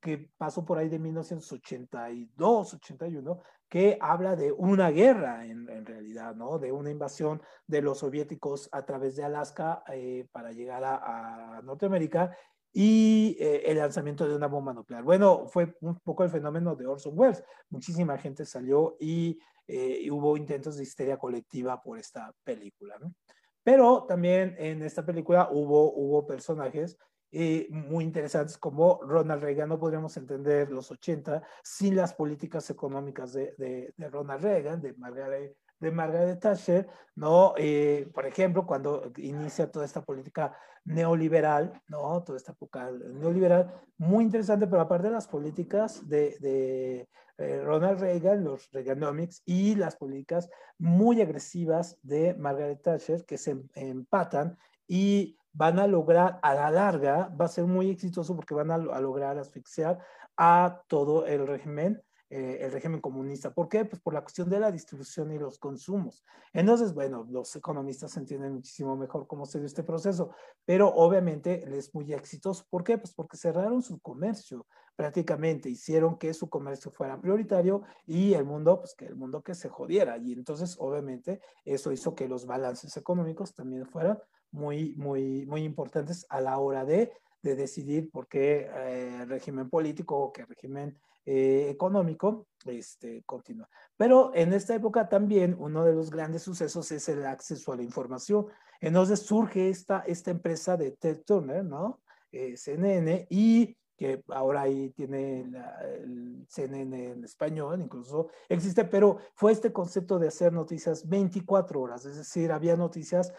que 0.00 0.30
pasó 0.38 0.64
por 0.64 0.78
ahí 0.78 0.88
de 0.88 0.98
1982, 0.98 2.74
81, 2.74 3.40
que 3.70 3.96
habla 4.00 4.34
de 4.34 4.50
una 4.50 4.90
guerra 4.90 5.46
en, 5.46 5.68
en, 5.70 5.86
realidad, 5.86 6.34
¿no? 6.34 6.58
De 6.58 6.72
una 6.72 6.90
invasión 6.90 7.40
de 7.68 7.80
los 7.80 7.98
soviéticos 7.98 8.68
a 8.72 8.84
través 8.84 9.14
de 9.14 9.22
Alaska 9.22 9.84
eh, 9.92 10.26
para 10.32 10.50
llegar 10.50 10.82
a, 10.82 11.58
a, 11.58 11.62
Norteamérica 11.62 12.36
y 12.72 13.36
eh, 13.38 13.62
el 13.66 13.78
lanzamiento 13.78 14.28
de 14.28 14.34
una 14.34 14.48
bomba 14.48 14.74
nuclear. 14.74 15.04
Bueno, 15.04 15.46
fue 15.46 15.76
un 15.82 16.00
poco 16.00 16.24
el 16.24 16.30
fenómeno 16.30 16.74
de 16.74 16.88
Orson 16.88 17.12
Welles. 17.16 17.44
Muchísima 17.68 18.18
gente 18.18 18.44
salió 18.44 18.96
y, 18.98 19.38
eh, 19.68 20.00
y 20.02 20.10
hubo 20.10 20.36
intentos 20.36 20.76
de 20.76 20.82
histeria 20.82 21.16
colectiva 21.16 21.80
por 21.80 21.96
esta 21.96 22.34
película, 22.42 22.96
¿no? 22.98 23.14
Pero 23.62 24.04
también 24.04 24.56
en 24.58 24.82
esta 24.82 25.06
película 25.06 25.48
hubo, 25.52 25.92
hubo 25.92 26.26
personajes 26.26 26.98
eh, 27.32 27.68
muy 27.70 28.04
interesantes 28.04 28.58
como 28.58 29.00
Ronald 29.02 29.42
Reagan. 29.42 29.68
No 29.68 29.78
podríamos 29.78 30.16
entender 30.16 30.70
los 30.70 30.90
80 30.90 31.42
sin 31.62 31.96
las 31.96 32.14
políticas 32.14 32.68
económicas 32.70 33.32
de, 33.32 33.54
de, 33.56 33.94
de 33.96 34.08
Ronald 34.08 34.42
Reagan, 34.42 34.80
de 34.80 34.94
Margaret, 34.94 35.56
de 35.80 35.90
Margaret 35.90 36.40
Thatcher, 36.40 36.88
¿no? 37.14 37.54
Eh, 37.56 38.08
por 38.12 38.26
ejemplo, 38.26 38.66
cuando 38.66 39.12
inicia 39.16 39.70
toda 39.70 39.86
esta 39.86 40.04
política 40.04 40.56
neoliberal, 40.84 41.80
¿no? 41.88 42.22
Toda 42.22 42.36
esta 42.36 42.52
época 42.52 42.90
neoliberal, 42.90 43.72
muy 43.96 44.24
interesante, 44.24 44.66
pero 44.66 44.82
aparte 44.82 45.08
de 45.08 45.14
las 45.14 45.26
políticas 45.26 46.08
de, 46.08 46.36
de 46.40 47.08
eh, 47.38 47.62
Ronald 47.62 48.00
Reagan, 48.00 48.44
los 48.44 48.70
Reaganomics, 48.72 49.42
y 49.46 49.74
las 49.74 49.96
políticas 49.96 50.50
muy 50.78 51.22
agresivas 51.22 51.98
de 52.02 52.34
Margaret 52.34 52.82
Thatcher, 52.82 53.24
que 53.24 53.38
se 53.38 53.56
empatan 53.74 54.58
y 54.86 55.38
van 55.52 55.78
a 55.78 55.86
lograr, 55.86 56.38
a 56.42 56.54
la 56.54 56.70
larga, 56.70 57.28
va 57.40 57.46
a 57.46 57.48
ser 57.48 57.64
muy 57.64 57.90
exitoso 57.90 58.36
porque 58.36 58.54
van 58.54 58.70
a, 58.70 58.74
a 58.74 59.00
lograr 59.00 59.38
asfixiar 59.38 59.98
a 60.36 60.84
todo 60.88 61.26
el 61.26 61.46
régimen, 61.46 62.02
eh, 62.30 62.58
el 62.60 62.72
régimen 62.72 63.00
comunista. 63.00 63.52
¿Por 63.52 63.68
qué? 63.68 63.84
Pues 63.84 64.00
por 64.00 64.14
la 64.14 64.22
cuestión 64.22 64.48
de 64.48 64.60
la 64.60 64.70
distribución 64.70 65.32
y 65.32 65.38
los 65.38 65.58
consumos. 65.58 66.24
Entonces, 66.52 66.94
bueno, 66.94 67.26
los 67.28 67.54
economistas 67.56 68.16
entienden 68.16 68.54
muchísimo 68.54 68.96
mejor 68.96 69.26
cómo 69.26 69.46
se 69.46 69.58
dio 69.58 69.66
este 69.66 69.82
proceso, 69.82 70.30
pero 70.64 70.88
obviamente 70.88 71.64
es 71.76 71.94
muy 71.94 72.12
exitoso. 72.12 72.64
¿Por 72.70 72.84
qué? 72.84 72.98
Pues 72.98 73.12
porque 73.12 73.36
cerraron 73.36 73.82
su 73.82 73.98
comercio 73.98 74.66
prácticamente, 74.94 75.68
hicieron 75.68 76.18
que 76.18 76.32
su 76.32 76.48
comercio 76.48 76.90
fuera 76.90 77.20
prioritario 77.20 77.82
y 78.06 78.34
el 78.34 78.44
mundo, 78.44 78.80
pues 78.80 78.94
que 78.94 79.06
el 79.06 79.16
mundo 79.16 79.42
que 79.42 79.54
se 79.54 79.68
jodiera. 79.68 80.16
Y 80.18 80.32
entonces, 80.32 80.76
obviamente, 80.78 81.40
eso 81.64 81.90
hizo 81.90 82.14
que 82.14 82.28
los 82.28 82.46
balances 82.46 82.96
económicos 82.96 83.54
también 83.54 83.86
fueran 83.86 84.18
muy, 84.52 84.94
muy, 84.96 85.46
muy 85.46 85.62
importantes 85.62 86.26
a 86.28 86.40
la 86.40 86.58
hora 86.58 86.84
de, 86.84 87.12
de 87.42 87.56
decidir 87.56 88.10
por 88.10 88.28
qué 88.28 88.68
eh, 88.72 89.24
régimen 89.26 89.68
político 89.70 90.16
o 90.16 90.32
qué 90.32 90.44
régimen 90.44 90.96
eh, 91.26 91.68
económico 91.70 92.46
este, 92.66 93.22
continúa. 93.24 93.68
Pero 93.96 94.32
en 94.34 94.52
esta 94.52 94.74
época 94.74 95.08
también 95.08 95.54
uno 95.58 95.84
de 95.84 95.94
los 95.94 96.10
grandes 96.10 96.42
sucesos 96.42 96.90
es 96.92 97.08
el 97.08 97.24
acceso 97.26 97.72
a 97.72 97.76
la 97.76 97.82
información. 97.82 98.46
Entonces 98.80 99.20
surge 99.20 99.68
esta, 99.68 100.00
esta 100.06 100.30
empresa 100.30 100.76
de 100.76 100.92
Ted 100.92 101.22
Turner, 101.24 101.64
¿no? 101.64 102.00
Eh, 102.32 102.56
CNN, 102.56 103.26
y 103.28 103.76
que 104.00 104.24
ahora 104.28 104.62
ahí 104.62 104.90
tiene 104.96 105.46
la, 105.50 105.78
el 105.82 106.46
CNN 106.48 107.10
en 107.10 107.24
español, 107.24 107.82
incluso 107.82 108.28
existe, 108.48 108.86
pero 108.86 109.18
fue 109.34 109.52
este 109.52 109.74
concepto 109.74 110.18
de 110.18 110.28
hacer 110.28 110.54
noticias 110.54 111.06
24 111.06 111.82
horas, 111.82 112.06
es 112.06 112.16
decir, 112.16 112.50
había 112.50 112.76
noticias 112.76 113.30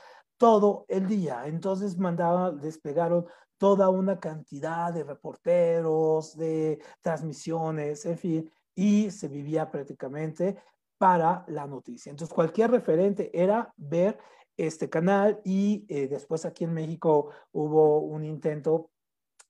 todo 0.42 0.86
el 0.88 1.08
día. 1.08 1.44
Entonces 1.46 2.00
mandaba, 2.00 2.50
desplegaron 2.50 3.28
toda 3.60 3.90
una 3.90 4.20
cantidad 4.20 4.92
de 4.92 5.04
reporteros, 5.04 6.36
de 6.36 6.82
transmisiones, 7.00 8.08
en 8.08 8.18
fin, 8.18 8.52
y 8.74 9.12
se 9.12 9.28
vivía 9.28 9.70
prácticamente 9.70 10.58
para 10.98 11.46
la 11.48 11.68
noticia. 11.68 12.10
Entonces 12.10 12.34
cualquier 12.34 12.72
referente 12.72 13.30
era 13.40 13.72
ver 13.78 14.18
este 14.58 14.90
canal 14.90 15.40
y 15.44 15.86
eh, 15.88 16.08
después 16.08 16.44
aquí 16.44 16.64
en 16.64 16.74
México 16.74 17.30
hubo 17.52 18.00
un 18.00 18.26
intento 18.26 18.90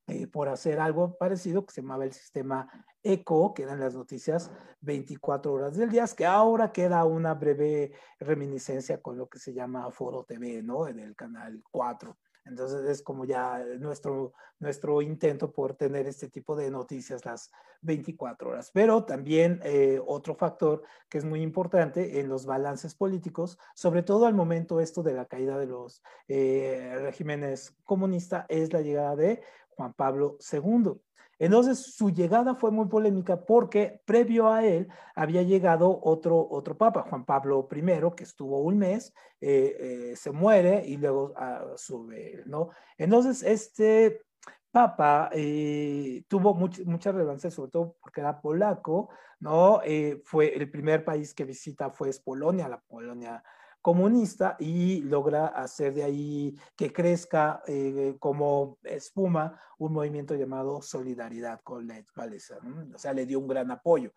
eh, 0.07 0.27
por 0.27 0.49
hacer 0.49 0.81
algo 0.81 1.17
parecido 1.17 1.65
que 1.65 1.73
se 1.73 1.81
llamaba 1.81 2.03
el 2.03 2.11
sistema 2.11 2.67
ECO, 3.03 3.53
que 3.53 3.63
eran 3.63 3.79
las 3.79 3.95
noticias 3.95 4.51
24 4.81 5.53
horas 5.53 5.77
del 5.77 5.89
día, 5.89 6.05
que 6.15 6.25
ahora 6.25 6.71
queda 6.71 7.05
una 7.05 7.33
breve 7.33 7.93
reminiscencia 8.19 9.01
con 9.01 9.17
lo 9.17 9.27
que 9.27 9.39
se 9.39 9.53
llama 9.53 9.91
Foro 9.91 10.23
TV, 10.23 10.61
¿no? 10.63 10.87
En 10.87 10.99
el 10.99 11.15
canal 11.15 11.61
4. 11.71 12.17
Entonces 12.45 12.89
es 12.89 13.01
como 13.03 13.25
ya 13.25 13.63
nuestro, 13.79 14.33
nuestro 14.59 15.01
intento 15.01 15.51
por 15.51 15.75
tener 15.75 16.07
este 16.07 16.29
tipo 16.29 16.55
de 16.55 16.71
noticias 16.71 17.23
las 17.25 17.51
24 17.81 18.49
horas. 18.49 18.71
Pero 18.73 19.03
también 19.05 19.59
eh, 19.63 20.01
otro 20.05 20.35
factor 20.35 20.83
que 21.09 21.17
es 21.17 21.25
muy 21.25 21.41
importante 21.41 22.19
en 22.19 22.29
los 22.29 22.45
balances 22.45 22.95
políticos, 22.95 23.59
sobre 23.75 24.03
todo 24.03 24.25
al 24.25 24.33
momento 24.33 24.79
esto 24.79 25.03
de 25.03 25.13
la 25.13 25.25
caída 25.25 25.57
de 25.59 25.67
los 25.67 26.01
eh, 26.27 26.97
regímenes 26.99 27.75
comunistas, 27.83 28.45
es 28.49 28.73
la 28.73 28.81
llegada 28.81 29.15
de 29.15 29.41
Juan 29.69 29.93
Pablo 29.93 30.37
II. 30.51 30.99
Entonces, 31.41 31.95
su 31.95 32.11
llegada 32.11 32.53
fue 32.53 32.69
muy 32.69 32.85
polémica 32.85 33.43
porque 33.47 33.99
previo 34.05 34.47
a 34.47 34.63
él 34.63 34.87
había 35.15 35.41
llegado 35.41 35.99
otro, 36.03 36.47
otro 36.47 36.77
papa, 36.77 37.07
Juan 37.09 37.25
Pablo 37.25 37.67
I, 37.71 38.15
que 38.15 38.23
estuvo 38.23 38.59
un 38.59 38.77
mes, 38.77 39.11
eh, 39.39 40.11
eh, 40.11 40.15
se 40.15 40.29
muere 40.29 40.85
y 40.85 40.97
luego 40.97 41.33
uh, 41.33 41.75
sube, 41.75 42.43
¿no? 42.45 42.69
Entonces, 42.95 43.41
este 43.41 44.21
papa 44.69 45.31
eh, 45.33 46.23
tuvo 46.27 46.53
much, 46.53 46.81
mucha 46.85 47.11
relevancia, 47.11 47.49
sobre 47.49 47.71
todo 47.71 47.95
porque 47.99 48.21
era 48.21 48.39
polaco, 48.39 49.09
¿no? 49.39 49.81
Fue 50.23 50.55
el 50.55 50.69
primer 50.69 51.03
país 51.03 51.33
que 51.33 51.43
visita 51.43 51.89
fue 51.89 52.11
Polonia, 52.23 52.69
la 52.69 52.81
Polonia 52.81 53.43
comunista 53.81 54.55
y 54.59 55.01
logra 55.01 55.47
hacer 55.47 55.93
de 55.93 56.03
ahí 56.03 56.55
que 56.75 56.93
crezca 56.93 57.63
eh, 57.67 58.15
como 58.19 58.77
espuma 58.83 59.59
un 59.79 59.93
movimiento 59.93 60.35
llamado 60.35 60.81
Solidaridad 60.81 61.61
con 61.63 61.87
la. 61.87 62.59
¿no? 62.63 62.95
O 62.95 62.97
sea, 62.97 63.13
le 63.13 63.25
dio 63.25 63.39
un 63.39 63.47
gran 63.47 63.71
apoyo. 63.71 64.11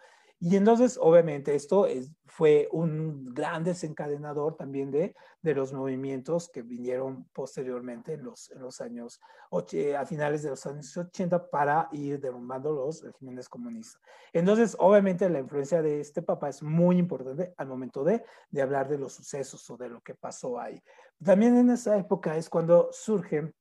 Y 0.46 0.56
entonces, 0.56 0.98
obviamente, 1.00 1.54
esto 1.54 1.86
es, 1.86 2.12
fue 2.26 2.68
un 2.70 3.32
gran 3.32 3.64
desencadenador 3.64 4.56
también 4.56 4.90
de, 4.90 5.16
de 5.40 5.54
los 5.54 5.72
movimientos 5.72 6.50
que 6.50 6.60
vinieron 6.60 7.24
posteriormente 7.32 8.12
en 8.12 8.24
los, 8.24 8.50
en 8.50 8.60
los 8.60 8.82
años, 8.82 9.22
a 9.50 10.04
finales 10.04 10.42
de 10.42 10.50
los 10.50 10.66
años 10.66 10.94
80 10.94 11.48
para 11.48 11.88
ir 11.92 12.20
derrumbando 12.20 12.74
los 12.74 13.02
regímenes 13.02 13.48
comunistas. 13.48 14.02
Entonces, 14.34 14.76
obviamente, 14.78 15.30
la 15.30 15.38
influencia 15.38 15.80
de 15.80 16.00
este 16.00 16.20
papa 16.20 16.50
es 16.50 16.62
muy 16.62 16.98
importante 16.98 17.54
al 17.56 17.66
momento 17.66 18.04
de, 18.04 18.22
de 18.50 18.60
hablar 18.60 18.86
de 18.86 18.98
los 18.98 19.14
sucesos 19.14 19.70
o 19.70 19.78
de 19.78 19.88
lo 19.88 20.02
que 20.02 20.14
pasó 20.14 20.60
ahí. 20.60 20.78
También 21.24 21.56
en 21.56 21.70
esa 21.70 21.96
época 21.96 22.36
es 22.36 22.50
cuando 22.50 22.90
surge 22.92 23.54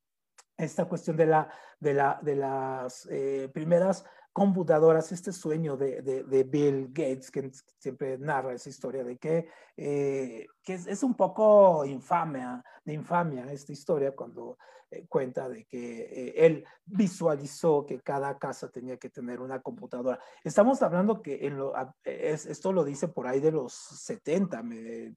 esta 0.57 0.83
cuestión 0.83 1.15
de, 1.15 1.27
la, 1.27 1.49
de, 1.79 1.93
la, 1.93 2.19
de 2.21 2.35
las 2.35 3.07
eh, 3.09 3.49
primeras 3.53 4.03
computadoras, 4.33 5.11
este 5.11 5.31
sueño 5.31 5.77
de, 5.77 6.01
de, 6.01 6.43
Bill 6.43 6.87
Gates, 6.87 7.29
que 7.29 7.51
siempre 7.77 8.17
narra 8.17 8.53
esa 8.53 8.67
historia 8.67 9.03
de 9.03 9.17
que, 9.17 9.47
eh, 9.77 10.47
que 10.63 10.73
es, 10.73 11.03
un 11.03 11.13
poco 11.13 11.85
infamia, 11.85 12.63
de 12.83 12.93
infamia 12.93 13.51
esta 13.51 13.71
historia 13.71 14.15
cuando 14.15 14.57
eh, 14.89 15.05
cuenta 15.07 15.47
de 15.47 15.65
que 15.65 16.01
eh, 16.01 16.33
él 16.35 16.65
visualizó 16.83 17.85
que 17.85 18.01
cada 18.01 18.39
casa 18.39 18.71
tenía 18.71 18.97
que 18.97 19.11
tener 19.11 19.39
una 19.39 19.61
computadora. 19.61 20.19
Estamos 20.43 20.81
hablando 20.81 21.21
que 21.21 21.45
en 21.45 21.57
lo, 21.57 21.73
es, 22.03 22.47
esto 22.47 22.73
lo 22.73 22.83
dice 22.83 23.07
por 23.07 23.27
ahí 23.27 23.39
de 23.39 23.51
los 23.51 23.71
70, 23.73 24.63
me, 24.63 25.15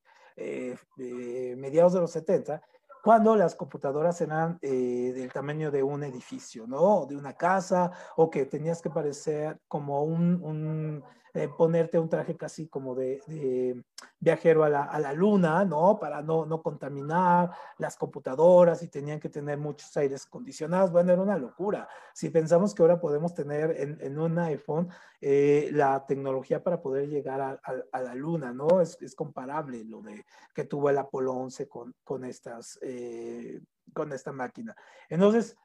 mediados 1.56 1.94
de 1.94 2.00
los 2.00 2.10
70, 2.10 2.60
cuando 3.02 3.36
las 3.36 3.54
computadoras 3.54 4.20
eran 4.20 4.58
eh, 4.62 5.12
del 5.14 5.32
tamaño 5.32 5.70
de 5.70 5.82
un 5.82 6.02
edificio, 6.04 6.66
¿no? 6.66 7.06
De 7.06 7.16
una 7.16 7.34
casa, 7.34 7.90
o 8.16 8.30
que 8.30 8.46
tenías 8.46 8.82
que 8.82 8.90
parecer 8.90 9.60
como 9.68 10.02
un, 10.04 10.42
un 10.42 11.04
eh, 11.36 11.48
ponerte 11.48 11.98
un 11.98 12.08
traje 12.08 12.36
casi 12.36 12.68
como 12.68 12.94
de, 12.94 13.82
viajero 14.18 14.64
a 14.64 14.68
la, 14.68 14.84
a 14.84 14.98
la, 14.98 15.12
luna, 15.12 15.64
¿no? 15.64 15.98
Para 15.98 16.22
no, 16.22 16.46
no 16.46 16.62
contaminar 16.62 17.50
las 17.78 17.96
computadoras 17.96 18.82
y 18.82 18.88
tenían 18.88 19.20
que 19.20 19.28
tener 19.28 19.58
muchos 19.58 19.96
aires 19.96 20.26
acondicionados. 20.26 20.90
Bueno, 20.90 21.12
era 21.12 21.22
una 21.22 21.38
locura. 21.38 21.88
Si 22.14 22.30
pensamos 22.30 22.74
que 22.74 22.82
ahora 22.82 23.00
podemos 23.00 23.34
tener 23.34 23.80
en, 23.80 23.98
en 24.00 24.18
un 24.18 24.38
iPhone 24.38 24.88
eh, 25.20 25.70
la 25.72 26.04
tecnología 26.06 26.62
para 26.62 26.80
poder 26.80 27.08
llegar 27.08 27.40
a, 27.40 27.60
a, 27.92 28.00
la 28.00 28.14
luna, 28.14 28.52
¿no? 28.52 28.80
Es, 28.80 29.00
es, 29.00 29.14
comparable 29.14 29.84
lo 29.84 30.02
de 30.02 30.24
que 30.54 30.64
tuvo 30.64 30.90
el 30.90 30.98
Apolo 30.98 31.32
11 31.32 31.68
con, 31.68 31.94
con 32.04 32.24
estas, 32.24 32.78
eh, 32.82 33.60
con 33.92 34.12
esta 34.12 34.32
máquina. 34.32 34.76
Entonces, 35.08 35.56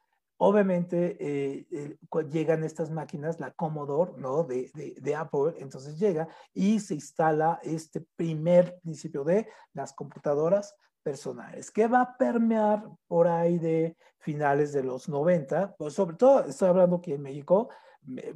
Obviamente 0.44 1.16
eh, 1.20 1.96
llegan 2.28 2.64
estas 2.64 2.90
máquinas, 2.90 3.38
la 3.38 3.52
Commodore, 3.52 4.14
¿no? 4.16 4.42
De, 4.42 4.72
de, 5.00 5.14
Apple, 5.14 5.54
entonces 5.58 5.96
llega 6.00 6.26
y 6.52 6.80
se 6.80 6.94
instala 6.94 7.60
este 7.62 8.00
primer 8.16 8.80
principio 8.80 9.22
de 9.22 9.46
las 9.72 9.92
computadoras 9.92 10.74
personales, 11.04 11.70
que 11.70 11.86
va 11.86 12.00
a 12.00 12.16
permear 12.16 12.82
por 13.06 13.28
ahí 13.28 13.60
de 13.60 13.96
finales 14.18 14.72
de 14.72 14.82
los 14.82 15.08
90, 15.08 15.76
pues 15.76 15.94
sobre 15.94 16.16
todo 16.16 16.40
estoy 16.44 16.70
hablando 16.70 17.00
que 17.00 17.14
en 17.14 17.22
México, 17.22 17.68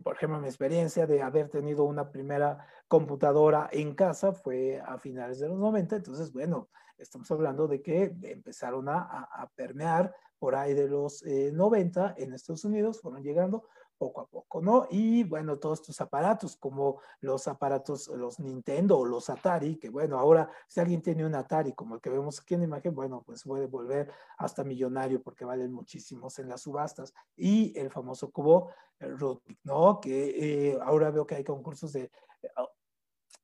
por 0.05 0.15
ejemplo, 0.15 0.39
mi 0.39 0.47
experiencia 0.47 1.09
de 1.09 1.23
haber 1.23 1.49
tenido 1.49 1.83
una 1.83 2.13
primera 2.13 2.69
computadora 2.87 3.69
en 3.73 3.97
casa 3.97 4.33
fue 4.33 4.81
a 4.81 4.97
finales 4.99 5.41
de 5.41 5.49
los 5.49 5.59
90, 5.59 5.97
entonces, 5.97 6.33
bueno, 6.33 6.69
estamos 6.99 7.29
hablando 7.33 7.67
de 7.67 7.83
que 7.83 8.15
empezaron 8.23 8.89
a, 8.89 9.01
a 9.01 9.51
permear 9.57 10.15
por 10.39 10.55
ahí 10.55 10.75
de 10.75 10.89
los 10.89 11.23
90 11.25 12.11
eh, 12.11 12.25
en 12.25 12.33
Estados 12.33 12.65
Unidos, 12.65 13.01
fueron 13.01 13.23
llegando 13.23 13.65
poco 13.99 14.21
a 14.21 14.27
poco, 14.27 14.61
¿no? 14.61 14.87
Y 14.91 15.25
bueno, 15.25 15.59
todos 15.59 15.81
estos 15.81 16.01
aparatos, 16.01 16.57
como 16.57 17.01
los 17.21 17.49
aparatos, 17.49 18.09
los 18.09 18.39
Nintendo 18.39 18.99
o 18.99 19.05
los 19.05 19.31
Atari, 19.31 19.77
que 19.77 19.89
bueno, 19.89 20.19
ahora 20.19 20.51
si 20.69 20.81
alguien 20.81 21.03
tiene 21.03 21.25
un 21.25 21.35
Atari 21.35 21.73
como 21.73 21.95
el 21.95 22.01
que 22.01 22.11
vemos 22.11 22.41
aquí 22.41 22.55
en 22.55 22.61
la 22.61 22.67
imagen, 22.67 22.95
bueno, 22.95 23.23
pues 23.25 23.45
puede 23.45 23.67
volver 23.67 24.11
hasta 24.39 24.65
millonario 24.65 25.23
porque 25.23 25.45
valen 25.45 25.73
muchísimos 25.73 26.39
en 26.39 26.49
las 26.49 26.63
subastas. 26.63 27.15
Y 27.37 27.77
el 27.79 27.91
famoso 27.91 28.31
cubo 28.31 28.71
Rubik, 29.01 29.59
¿no? 29.65 30.01
Que 30.01 30.71
eh, 30.71 30.79
ahora 30.83 31.11
veo 31.11 31.27
que 31.27 31.37
hay 31.37 31.45
concursos 31.45 31.93
de 31.93 32.11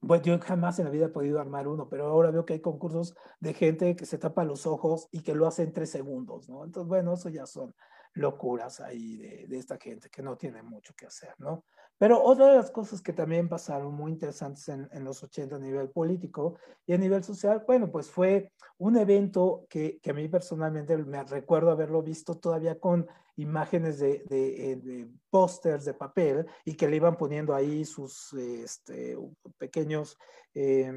bueno, 0.03 0.25
yo 0.25 0.39
jamás 0.41 0.79
en 0.79 0.87
la 0.87 0.91
vida 0.91 1.07
he 1.07 1.11
podido 1.11 1.41
armar 1.41 1.69
uno, 1.69 1.89
pero 1.89 2.07
ahora 2.07 2.33
veo 2.33 2.45
que 2.45 2.55
hay 2.55 2.61
concursos 2.61 3.15
de 3.39 3.55
gente 3.55 3.95
que 3.95 4.05
se 4.05 4.19
tapa 4.19 4.45
los 4.45 4.67
ojos 4.67 5.09
y 5.13 5.23
que 5.23 5.35
lo 5.35 5.47
hace 5.47 5.63
en 5.63 5.73
tres 5.73 5.91
segundos, 5.91 6.49
¿no? 6.49 6.65
Entonces, 6.65 6.89
bueno, 6.89 7.15
eso 7.15 7.29
ya 7.29 7.47
son 7.47 7.73
locuras 8.15 8.81
ahí 8.81 9.17
de, 9.17 9.47
de, 9.47 9.59
esta 9.59 9.79
gente 9.79 10.11
que 10.11 10.23
no 10.23 10.37
tiene 10.37 10.63
mucho 10.63 10.93
que 10.95 11.07
hacer, 11.07 11.35
¿no? 11.39 11.65
Pero 11.99 12.21
otra 12.23 12.49
de 12.49 12.57
las 12.57 12.71
cosas 12.73 13.01
que 13.01 13.13
también 13.13 13.49
pasaron 13.49 13.95
muy 13.95 14.11
interesantes 14.11 14.69
en, 14.69 14.89
en 14.91 15.05
los 15.05 15.23
80 15.23 15.55
a 15.55 15.59
nivel 15.61 15.89
político 15.89 16.57
y 16.85 16.95
a 16.95 16.99
nivel 16.99 17.23
social, 17.23 17.63
bueno, 17.65 17.91
pues 17.93 18.11
fue 18.11 18.51
un 18.79 18.97
evento 18.97 19.67
que, 19.71 20.01
que 20.01 20.11
a 20.11 20.15
mí 20.15 20.27
personalmente 20.27 20.97
me 20.97 21.23
recuerdo 21.23 21.71
haberlo 21.71 22.03
visto 22.03 22.35
todavía 22.35 22.81
con 22.81 23.07
imágenes 23.37 23.99
de, 23.99 24.25
eh, 24.31 24.77
de 24.77 25.09
pósters 25.31 25.85
de 25.85 25.95
papel 25.95 26.47
y 26.65 26.75
que 26.75 26.89
le 26.89 26.97
iban 26.97 27.17
poniendo 27.17 27.55
ahí 27.55 27.85
sus 27.85 28.33
este, 28.35 29.17
pequeños 29.59 30.19
eh, 30.55 30.93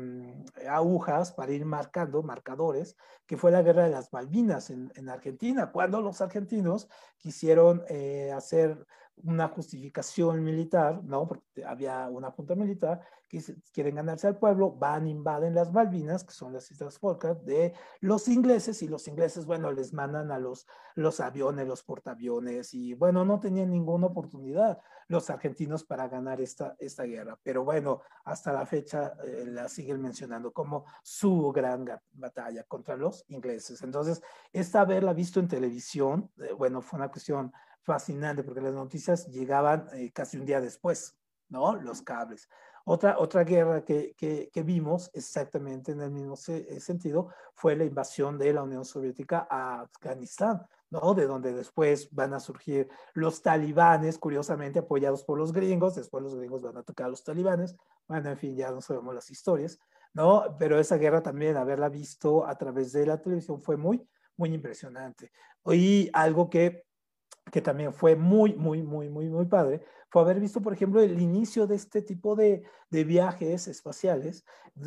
agujas 0.68 1.32
para 1.32 1.54
ir 1.54 1.66
marcando, 1.66 2.24
marcadores, 2.24 2.98
que 3.26 3.38
fue 3.38 3.52
la 3.52 3.62
guerra 3.62 3.86
de 3.86 3.92
las 3.92 4.12
Malvinas 4.12 4.70
en, 4.70 4.92
en 4.96 5.10
Argentina, 5.10 5.72
cuando 5.72 6.02
los 6.02 6.20
argentinos 6.22 6.90
quisieron 7.18 7.84
eh, 7.88 8.32
hacer 8.34 8.86
una 9.24 9.48
justificación 9.48 10.44
militar, 10.44 11.02
¿no? 11.04 11.28
Porque 11.28 11.64
había 11.66 12.10
una 12.10 12.32
junta 12.32 12.54
militar 12.56 13.02
quieren 13.72 13.96
ganarse 13.96 14.28
al 14.28 14.38
pueblo, 14.38 14.72
van, 14.72 15.08
invaden 15.08 15.56
las 15.56 15.72
Malvinas, 15.72 16.24
que 16.24 16.34
son 16.34 16.54
las 16.54 16.70
Islas 16.72 17.00
Falkland, 17.00 17.42
de 17.44 17.74
los 18.00 18.28
ingleses, 18.28 18.82
y 18.82 18.88
los 18.88 19.08
ingleses, 19.08 19.46
bueno, 19.46 19.72
les 19.72 19.94
mandan 19.94 20.32
a 20.32 20.40
los, 20.40 20.68
los 20.96 21.20
aviones, 21.20 21.68
los 21.68 21.84
portaaviones, 21.84 22.74
y 22.74 22.94
bueno, 22.94 23.26
no 23.26 23.40
tenían 23.40 23.70
ninguna 23.70 24.08
oportunidad 24.08 24.80
los 25.08 25.30
argentinos 25.30 25.84
para 25.84 26.08
ganar 26.08 26.42
esta, 26.42 26.76
esta 26.80 27.04
guerra. 27.04 27.38
Pero 27.44 27.64
bueno, 27.64 28.02
hasta 28.24 28.52
la 28.52 28.66
fecha 28.66 29.14
eh, 29.24 29.46
la 29.48 29.70
siguen 29.70 30.02
mencionando 30.02 30.52
como 30.52 30.86
su 31.04 31.52
gran 31.52 31.86
batalla 32.14 32.64
contra 32.64 32.96
los 32.96 33.24
ingleses. 33.28 33.82
Entonces, 33.84 34.22
esta 34.52 34.82
haberla 34.82 35.14
visto 35.14 35.40
en 35.40 35.48
televisión, 35.48 36.32
eh, 36.38 36.54
bueno, 36.54 36.82
fue 36.82 36.98
una 36.98 37.10
cuestión 37.10 37.52
fascinante 37.86 38.44
porque 38.44 38.62
las 38.62 38.74
noticias 38.74 39.28
llegaban 39.28 39.88
eh, 39.94 40.12
casi 40.12 40.38
un 40.38 40.46
día 40.46 40.60
después, 40.60 41.16
¿no? 41.50 41.76
Los 41.76 42.02
cables. 42.02 42.50
Otra, 42.88 43.18
otra 43.18 43.44
guerra 43.44 43.84
que, 43.84 44.14
que, 44.16 44.64
vimos 44.64 45.10
exactamente 45.16 45.92
en 45.92 46.02
el 46.02 46.12
mismo 46.12 46.36
se, 46.36 46.80
sentido 46.80 47.30
fue 47.56 47.76
la 47.76 47.84
invasión 47.84 48.38
de 48.38 48.54
la 48.54 48.62
Unión 48.62 48.86
Soviética 48.86 49.48
a 49.50 49.82
Afganistán, 49.82 50.68
¿no? 50.92 51.16
De 51.16 51.26
donde 51.26 51.52
después 51.52 52.14
van 52.14 52.36
a 52.36 52.40
surgir 52.40 52.88
los 53.16 53.42
talibanes, 53.42 54.20
curiosamente 54.20 54.80
apoyados 54.80 55.24
por 55.24 55.40
los 55.40 55.52
gringos, 55.52 55.96
después 55.96 56.24
los 56.24 56.36
gringos 56.36 56.62
van 56.62 56.78
a 56.78 56.84
tocar 56.84 57.08
a 57.08 57.10
los 57.10 57.24
talibanes, 57.24 57.76
bueno, 58.08 58.30
en 58.30 58.38
fin, 58.38 58.56
ya 58.56 58.70
no 58.70 58.82
sabemos 58.82 59.16
las 59.16 59.32
historias, 59.32 59.80
¿no? 60.14 60.56
Pero 60.60 60.80
esa 60.80 60.98
guerra 60.98 61.24
también, 61.24 61.58
haberla 61.58 61.90
visto 61.90 62.46
a 62.46 62.56
través 62.56 62.92
de 62.92 63.08
la 63.08 63.20
televisión 63.20 63.64
fue 63.64 63.78
muy, 63.78 64.08
muy 64.38 64.54
impresionante. 64.54 65.32
Y 65.66 66.12
algo 66.14 66.52
que 66.52 66.86
que 67.52 67.62
también 67.62 67.94
fue 67.94 68.16
muy, 68.16 68.54
muy, 68.56 68.82
muy, 68.82 69.10
muy, 69.10 69.30
muy 69.30 69.46
padre, 69.46 69.84
fue 70.16 70.22
haber 70.22 70.40
visto, 70.40 70.62
por 70.62 70.72
ejemplo, 70.72 71.02
el 71.02 71.22
inicio 71.22 71.68
de 71.68 71.76
este 71.76 72.02
tipo 72.02 72.38
de, 72.38 72.64
de 72.90 73.04
viajes 73.04 73.68
espaciales, 73.68 74.46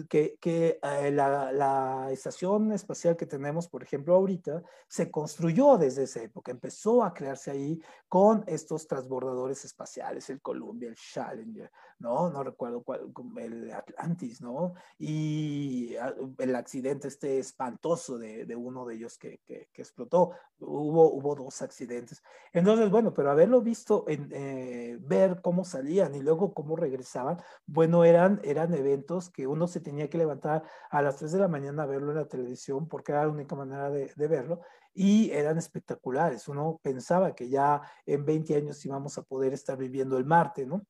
que, 0.09 0.39
que 0.41 0.79
eh, 0.83 1.11
la, 1.11 1.53
la, 1.53 2.11
estación 2.11 2.73
espacial 2.73 3.15
que 3.15 3.27
tenemos, 3.27 3.69
por 3.69 3.83
ejemplo, 3.83 4.15
ahorita, 4.15 4.63
se 4.87 5.11
construyó 5.11 5.77
desde 5.77 6.05
esa 6.05 6.23
época, 6.23 6.51
empezó 6.51 7.05
a 7.05 7.13
crearse 7.13 7.51
ahí 7.51 7.79
con 8.09 8.43
estos 8.47 8.87
transbordadores 8.87 9.67
espaciales, 9.67 10.31
el 10.31 10.41
Columbia, 10.41 10.89
el 10.89 10.97
Challenger, 10.97 11.71
¿no? 11.99 12.31
No 12.31 12.43
recuerdo 12.43 12.83
cuál, 12.83 13.13
el 13.39 13.71
Atlantis, 13.71 14.41
¿no? 14.41 14.75
Y 14.99 15.95
ah, 15.97 16.15
el 16.39 16.55
accidente 16.55 17.09
este 17.09 17.39
espantoso 17.39 18.17
de, 18.19 18.47
de 18.47 18.57
uno 18.57 18.87
de 18.87 18.95
ellos 18.95 19.19
que, 19.19 19.41
que, 19.47 19.69
que, 19.73 19.83
explotó, 19.83 20.33
hubo, 20.61 21.13
hubo 21.13 21.35
dos 21.35 21.61
accidentes. 21.61 22.23
Entonces, 22.53 22.91
bueno, 22.91 23.13
pero 23.13 23.31
haberlo 23.31 23.61
visto 23.61 24.05
en... 24.09 24.29
Eh, 24.33 24.99
ver 25.01 25.18
cómo 25.43 25.65
salían 25.65 26.15
y 26.15 26.21
luego 26.21 26.55
cómo 26.55 26.77
regresaban, 26.77 27.39
bueno, 27.67 28.05
eran, 28.05 28.41
eran 28.45 28.75
eventos 28.75 29.31
que 29.31 29.47
uno 29.47 29.67
se 29.67 29.81
tenía 29.81 30.09
que 30.11 30.19
levantar 30.19 30.63
a 30.91 31.03
las 31.03 31.17
3 31.17 31.33
de 31.33 31.39
la 31.41 31.49
mañana 31.49 31.83
a 31.83 31.87
verlo 31.87 32.11
en 32.11 32.19
la 32.19 32.29
televisión 32.29 32.89
porque 32.89 33.13
era 33.13 33.23
la 33.25 33.33
única 33.33 33.57
manera 33.57 33.91
de, 33.91 34.13
de 34.15 34.29
verlo 34.29 34.61
y 34.95 35.31
eran 35.31 35.59
espectaculares. 35.59 36.49
Uno 36.49 36.81
pensaba 36.83 37.35
que 37.35 37.49
ya 37.49 37.83
en 38.07 38.25
20 38.25 38.57
años 38.57 38.85
íbamos 38.85 39.19
a 39.19 39.23
poder 39.23 39.53
estar 39.53 39.77
viviendo 39.77 40.19
el 40.19 40.25
Marte, 40.25 40.67
¿no? 40.67 40.87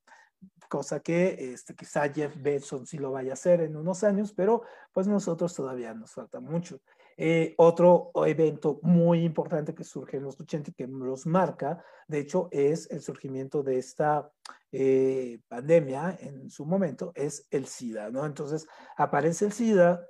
cosa 0.69 1.01
que 1.01 1.53
este, 1.53 1.75
quizá 1.75 2.09
Jeff 2.13 2.35
Bezos 2.41 2.89
sí 2.89 2.99
lo 2.99 3.11
vaya 3.13 3.31
a 3.31 3.35
hacer 3.35 3.63
en 3.63 3.77
unos 3.77 4.05
años, 4.05 4.33
pero 4.33 4.63
pues 4.93 5.07
nosotros 5.07 5.55
todavía 5.55 5.95
nos 5.95 6.13
falta 6.13 6.41
mucho. 6.41 6.81
Eh, 7.21 7.55
otro 7.59 8.13
evento 8.27 8.79
muy 8.83 9.25
importante 9.25 9.75
que 9.75 9.83
surge 9.83 10.19
en 10.19 10.23
los 10.23 10.41
80 10.41 10.71
y 10.71 10.75
que 10.75 10.87
los 10.87 11.27
marca, 11.27 11.85
de 12.07 12.21
hecho, 12.21 12.49
es 12.53 12.89
el 12.93 13.01
surgimiento 13.01 13.65
de 13.65 13.79
esta 13.79 14.31
eh, 14.71 15.41
pandemia 15.49 16.17
en 16.21 16.49
su 16.49 16.65
momento, 16.65 17.11
es 17.17 17.49
el 17.51 17.67
SIDA, 17.67 18.11
¿no? 18.11 18.25
Entonces 18.25 18.69
aparece 18.97 19.47
el 19.47 19.53
SIDA 19.53 20.07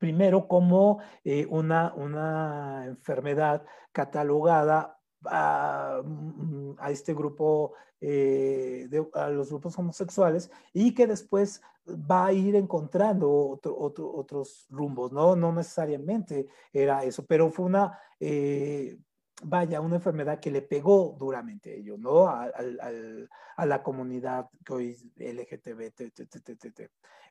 primero 0.00 0.48
como 0.48 1.00
eh, 1.22 1.46
una, 1.48 1.94
una 1.94 2.84
enfermedad 2.86 3.64
catalogada 3.92 4.93
a, 5.26 6.00
mm, 6.04 6.76
a, 6.78 6.90
este 6.90 7.14
grupo, 7.14 7.72
eh, 8.00 8.86
de, 8.90 9.06
a 9.14 9.28
los 9.28 9.50
grupos 9.50 9.78
homosexuales 9.78 10.50
y 10.72 10.94
que 10.94 11.06
después 11.06 11.62
va 11.86 12.26
a 12.26 12.32
ir 12.32 12.56
encontrando 12.56 13.30
otro, 13.30 13.78
otro, 13.78 14.14
otros 14.14 14.66
rumbos, 14.70 15.12
¿no? 15.12 15.36
No 15.36 15.52
necesariamente 15.52 16.48
era 16.72 17.04
eso, 17.04 17.24
pero 17.26 17.50
fue 17.50 17.66
una, 17.66 17.98
eh, 18.20 18.96
vaya, 19.42 19.80
una 19.80 19.96
enfermedad 19.96 20.40
que 20.40 20.50
le 20.50 20.62
pegó 20.62 21.16
duramente 21.18 21.70
a 21.70 21.74
ello, 21.74 21.96
¿no? 21.98 22.28
A, 22.28 22.44
a, 22.44 22.52
a 23.56 23.66
la 23.66 23.82
comunidad 23.82 24.48
que 24.64 24.72
hoy 24.72 25.12
LGTB. 25.16 25.92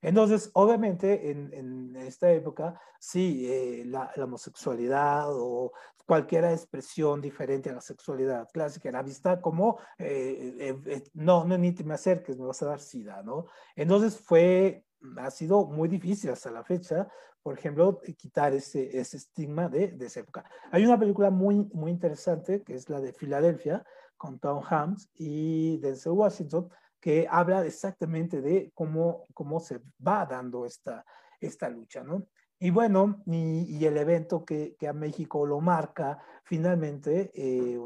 Entonces, 0.02 0.52
obviamente, 0.54 1.32
en, 1.32 1.54
en, 1.54 1.96
esta 1.96 2.32
época, 2.32 2.80
sí, 3.00 3.46
eh, 3.50 3.84
la, 3.86 4.12
la, 4.16 4.26
homosexualidad 4.26 5.28
o 5.30 5.72
cualquier 6.06 6.44
expresión 6.46 7.22
diferente 7.22 7.70
a 7.70 7.74
la 7.74 7.82
sexualidad 7.82 8.50
clásica 8.52 8.90
era 8.90 9.02
vista 9.02 9.40
como, 9.40 9.80
eh, 9.98 10.56
eh, 10.60 10.82
eh 10.86 11.04
no, 11.14 11.46
no, 11.46 11.58
ni 11.58 11.72
te 11.72 11.84
me 11.84 11.94
acerques, 11.94 12.38
me 12.38 12.46
vas 12.46 12.62
a 12.62 12.68
dar 12.68 12.80
sida, 12.82 13.24
¿no? 13.24 13.46
Entonces 13.76 14.20
fue 14.20 14.86
ha 15.18 15.32
sido 15.32 15.66
muy 15.66 15.90
difícil 15.90 16.30
hasta 16.30 16.52
la 16.52 16.64
fecha, 16.64 17.08
por 17.42 17.58
ejemplo, 17.58 18.00
quitar 18.18 18.54
ese, 18.54 18.98
ese 18.98 19.18
estigma 19.18 19.68
de, 19.68 19.90
de 19.90 20.06
esa 20.06 20.22
época. 20.22 20.46
Hay 20.72 20.86
una 20.86 20.98
película 20.98 21.30
muy, 21.30 21.70
muy 21.74 21.92
interesante 21.92 22.64
que 22.64 22.76
es 22.76 22.90
la 22.90 23.02
de 23.02 23.14
Filadelfia 23.14 23.84
con 24.18 24.40
Tom 24.40 24.62
Hanks 24.64 25.10
y 25.16 25.78
Denzel 25.80 26.14
Washington, 26.14 26.70
que 27.00 27.28
habla 27.30 27.66
exactamente 27.66 28.42
de 28.42 28.72
cómo, 28.74 29.26
cómo 29.34 29.60
se 29.60 29.82
va 30.06 30.26
dando 30.26 30.66
esta, 30.66 31.06
esta 31.42 31.70
lucha, 31.70 32.04
¿no? 32.04 32.26
Y 32.60 32.70
bueno, 32.70 33.22
y, 33.26 33.84
el 33.84 33.98
evento 33.98 34.46
que, 34.46 34.78
que, 34.80 34.88
a 34.88 34.94
México 34.94 35.46
lo 35.46 35.60
marca 35.60 36.18
finalmente, 36.46 37.30
eh, 37.34 37.78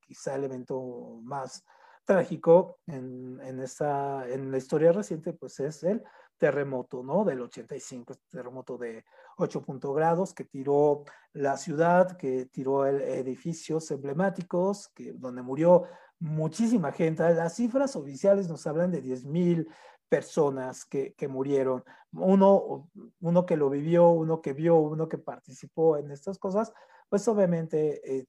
quizá 0.00 0.34
el 0.34 0.44
evento 0.44 1.18
más 1.22 1.64
trágico 2.04 2.80
en, 2.86 3.40
en, 3.42 3.60
esta, 3.60 4.28
en 4.28 4.50
la 4.50 4.58
historia 4.58 4.92
reciente, 4.92 5.32
pues 5.32 5.58
es 5.60 5.82
el 5.84 6.02
terremoto, 6.42 7.04
¿no? 7.04 7.24
Del 7.24 7.40
85, 7.40 8.14
este 8.14 8.26
terremoto 8.36 8.76
de 8.76 9.04
8 9.36 9.64
grados 9.94 10.34
que 10.34 10.42
tiró 10.42 11.04
la 11.34 11.56
ciudad, 11.56 12.16
que 12.16 12.46
tiró 12.46 12.84
el, 12.84 13.00
edificios 13.00 13.88
emblemáticos, 13.92 14.88
que, 14.88 15.12
donde 15.12 15.40
murió 15.40 15.84
muchísima 16.18 16.90
gente. 16.90 17.32
Las 17.32 17.54
cifras 17.54 17.94
oficiales 17.94 18.48
nos 18.48 18.66
hablan 18.66 18.90
de 18.90 19.00
10 19.00 19.24
mil 19.26 19.68
personas 20.08 20.84
que, 20.84 21.14
que, 21.14 21.28
murieron. 21.28 21.84
Uno, 22.10 22.90
uno 23.20 23.46
que 23.46 23.56
lo 23.56 23.70
vivió, 23.70 24.08
uno 24.08 24.42
que 24.42 24.52
vio, 24.52 24.78
uno 24.78 25.08
que 25.08 25.18
participó 25.18 25.96
en 25.96 26.10
estas 26.10 26.40
cosas, 26.40 26.72
pues 27.08 27.28
obviamente 27.28 28.00
eh, 28.18 28.26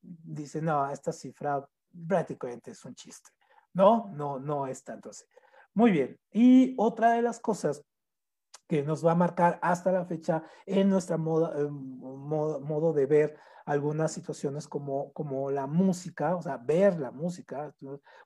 dice, 0.00 0.60
no, 0.60 0.90
esta 0.90 1.12
cifra 1.12 1.64
prácticamente 2.08 2.72
es 2.72 2.84
un 2.84 2.96
chiste. 2.96 3.30
No, 3.72 4.10
no, 4.16 4.40
no 4.40 4.66
es 4.66 4.82
tanto 4.82 5.10
así. 5.10 5.24
Muy 5.74 5.90
bien. 5.90 6.18
Y 6.32 6.74
otra 6.78 7.12
de 7.12 7.22
las 7.22 7.40
cosas 7.40 7.82
que 8.68 8.82
nos 8.82 9.04
va 9.04 9.12
a 9.12 9.16
marcar 9.16 9.58
hasta 9.62 9.92
la 9.92 10.04
fecha 10.04 10.44
en 10.66 10.88
nuestra 10.88 11.16
moda, 11.16 11.52
eh, 11.58 11.68
modo, 11.68 12.60
modo, 12.60 12.92
de 12.92 13.06
ver 13.06 13.36
algunas 13.66 14.12
situaciones 14.12 14.66
como, 14.66 15.12
como 15.12 15.50
la 15.50 15.66
música, 15.66 16.36
o 16.36 16.42
sea, 16.42 16.56
ver 16.56 16.98
la 16.98 17.10
música. 17.10 17.74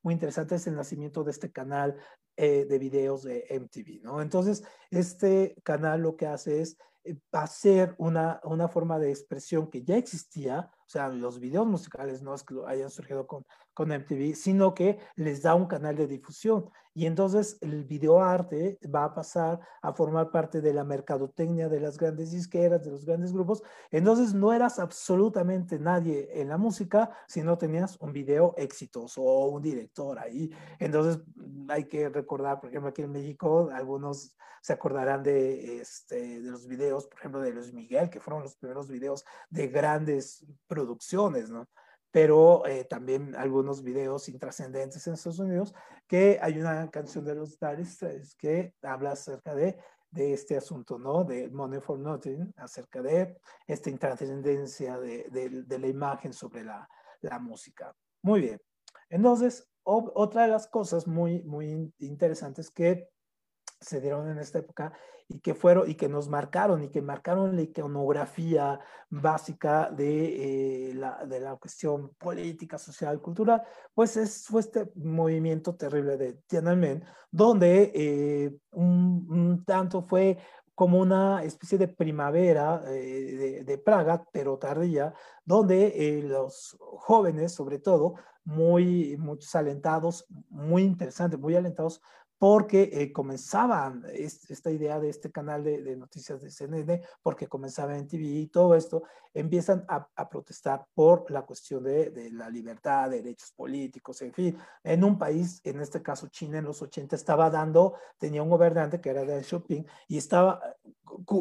Muy 0.02 0.14
interesante 0.14 0.54
es 0.54 0.66
el 0.66 0.76
nacimiento 0.76 1.24
de 1.24 1.30
este 1.30 1.52
canal 1.52 1.96
eh, 2.36 2.64
de 2.64 2.78
videos 2.78 3.22
de 3.22 3.46
MTV, 3.48 4.02
¿no? 4.02 4.20
Entonces, 4.20 4.62
este 4.90 5.56
canal 5.62 6.02
lo 6.02 6.16
que 6.16 6.26
hace 6.26 6.60
es 6.60 6.76
eh, 7.04 7.16
hacer 7.32 7.94
una, 7.98 8.40
una 8.44 8.68
forma 8.68 8.98
de 8.98 9.10
expresión 9.10 9.70
que 9.70 9.82
ya 9.82 9.96
existía, 9.96 10.70
o 10.78 10.88
sea, 10.88 11.08
los 11.08 11.40
videos 11.40 11.66
musicales 11.66 12.22
no 12.22 12.34
es 12.34 12.42
que 12.42 12.54
hayan 12.66 12.90
surgido 12.90 13.26
con, 13.26 13.44
con 13.76 13.92
MTV, 13.92 14.34
sino 14.34 14.74
que 14.74 14.98
les 15.16 15.42
da 15.42 15.54
un 15.54 15.66
canal 15.66 15.94
de 15.96 16.06
difusión. 16.06 16.70
Y 16.94 17.04
entonces 17.04 17.58
el 17.60 17.84
videoarte 17.84 18.78
va 18.92 19.04
a 19.04 19.14
pasar 19.14 19.60
a 19.82 19.92
formar 19.92 20.30
parte 20.30 20.62
de 20.62 20.72
la 20.72 20.82
mercadotecnia 20.82 21.68
de 21.68 21.78
las 21.78 21.98
grandes 21.98 22.30
disqueras, 22.30 22.82
de 22.82 22.90
los 22.90 23.04
grandes 23.04 23.34
grupos. 23.34 23.62
Entonces 23.90 24.32
no 24.32 24.54
eras 24.54 24.78
absolutamente 24.78 25.78
nadie 25.78 26.30
en 26.40 26.48
la 26.48 26.56
música 26.56 27.10
si 27.28 27.42
no 27.42 27.58
tenías 27.58 28.00
un 28.00 28.14
video 28.14 28.54
exitoso 28.56 29.20
o 29.22 29.48
un 29.48 29.60
director 29.60 30.18
ahí. 30.18 30.50
Entonces 30.78 31.22
hay 31.68 31.84
que 31.84 32.08
recordar, 32.08 32.58
por 32.58 32.70
ejemplo, 32.70 32.88
aquí 32.88 33.02
en 33.02 33.12
México, 33.12 33.68
algunos 33.74 34.34
se 34.62 34.72
acordarán 34.72 35.22
de, 35.22 35.82
este, 35.82 36.40
de 36.40 36.50
los 36.50 36.66
videos, 36.66 37.06
por 37.08 37.18
ejemplo, 37.18 37.42
de 37.42 37.52
Luis 37.52 37.74
Miguel, 37.74 38.08
que 38.08 38.20
fueron 38.20 38.42
los 38.42 38.56
primeros 38.56 38.88
videos 38.88 39.22
de 39.50 39.68
grandes 39.68 40.46
producciones, 40.66 41.50
¿no? 41.50 41.68
Pero 42.16 42.64
eh, 42.64 42.84
también 42.84 43.36
algunos 43.36 43.82
videos 43.82 44.30
intrascendentes 44.30 45.06
en 45.06 45.12
Estados 45.12 45.38
Unidos, 45.38 45.74
que 46.06 46.38
hay 46.40 46.58
una 46.58 46.90
canción 46.90 47.26
de 47.26 47.34
los 47.34 47.60
Dire 47.60 48.22
que 48.38 48.74
habla 48.80 49.10
acerca 49.10 49.54
de, 49.54 49.76
de 50.10 50.32
este 50.32 50.56
asunto, 50.56 50.98
¿no? 50.98 51.24
De 51.24 51.50
Money 51.50 51.78
for 51.82 51.98
Nothing, 51.98 52.54
acerca 52.56 53.02
de 53.02 53.36
esta 53.66 53.90
intrascendencia 53.90 54.98
de, 54.98 55.28
de, 55.30 55.64
de, 55.64 55.78
la 55.78 55.88
imagen 55.88 56.32
sobre 56.32 56.64
la, 56.64 56.88
la 57.20 57.38
música. 57.38 57.94
Muy 58.22 58.40
bien. 58.40 58.62
Entonces, 59.10 59.68
otra 59.82 60.44
de 60.44 60.48
las 60.48 60.68
cosas 60.68 61.06
muy, 61.06 61.42
muy 61.42 61.92
interesantes 61.98 62.70
que 62.70 63.10
se 63.80 64.00
dieron 64.00 64.28
en 64.28 64.38
esta 64.38 64.58
época 64.58 64.92
y 65.28 65.40
que 65.40 65.54
fueron 65.54 65.90
y 65.90 65.94
que 65.94 66.08
nos 66.08 66.28
marcaron 66.28 66.84
y 66.84 66.88
que 66.88 67.02
marcaron 67.02 67.56
la 67.56 67.62
iconografía 67.62 68.78
básica 69.10 69.90
de, 69.90 70.90
eh, 70.90 70.94
la, 70.94 71.24
de 71.24 71.40
la 71.40 71.56
cuestión 71.56 72.10
política, 72.18 72.78
social, 72.78 73.20
cultural, 73.20 73.62
pues 73.92 74.16
es, 74.16 74.46
fue 74.46 74.60
este 74.60 74.90
movimiento 74.94 75.74
terrible 75.74 76.16
de 76.16 76.34
Tiananmen, 76.46 77.04
donde 77.30 77.92
eh, 77.94 78.56
un, 78.72 79.26
un, 79.28 79.64
tanto 79.64 80.00
fue 80.00 80.38
como 80.74 81.00
una 81.00 81.42
especie 81.42 81.78
de 81.78 81.88
primavera 81.88 82.82
eh, 82.86 82.92
de, 82.92 83.64
de, 83.64 83.78
Praga, 83.78 84.24
pero 84.30 84.58
tardía, 84.58 85.12
donde 85.44 86.22
los 86.24 86.76
jóvenes, 86.78 87.52
sobre 87.52 87.78
todo, 87.78 88.14
muy, 88.44 89.16
muchos 89.16 89.54
alentados, 89.56 90.26
muy 90.50 90.84
interesantes, 90.84 91.40
muy 91.40 91.56
alentados 91.56 92.00
porque 92.38 92.90
eh, 92.92 93.12
comenzaban 93.12 94.04
esta 94.12 94.70
idea 94.70 95.00
de 95.00 95.08
este 95.08 95.30
canal 95.30 95.64
de, 95.64 95.82
de, 95.82 95.96
noticias 95.96 96.42
de 96.42 96.50
CNN, 96.50 97.02
porque 97.22 97.46
comenzaba 97.46 97.96
en 97.96 98.06
TV 98.06 98.24
y 98.24 98.46
todo 98.48 98.74
esto, 98.74 99.04
empiezan 99.32 99.84
a, 99.88 100.08
a 100.16 100.28
protestar 100.28 100.86
por 100.94 101.30
la 101.30 101.42
cuestión 101.42 101.84
de, 101.84 102.10
de, 102.10 102.30
la 102.30 102.48
libertad, 102.50 103.10
de 103.10 103.22
derechos 103.22 103.52
políticos, 103.52 104.20
en 104.22 104.32
fin, 104.32 104.56
en 104.82 105.04
un 105.04 105.18
país, 105.18 105.60
en 105.64 105.80
este 105.80 106.02
caso 106.02 106.28
China 106.28 106.58
en 106.58 106.64
los 106.64 106.80
80, 106.82 107.16
estaba 107.16 107.50
dando, 107.50 107.94
tenía 108.18 108.42
un 108.42 108.50
gobernante 108.50 109.00
que 109.00 109.10
era 109.10 109.24
Deng 109.24 109.44
Xiaoping, 109.44 109.86
y 110.08 110.18
estaba, 110.18 110.60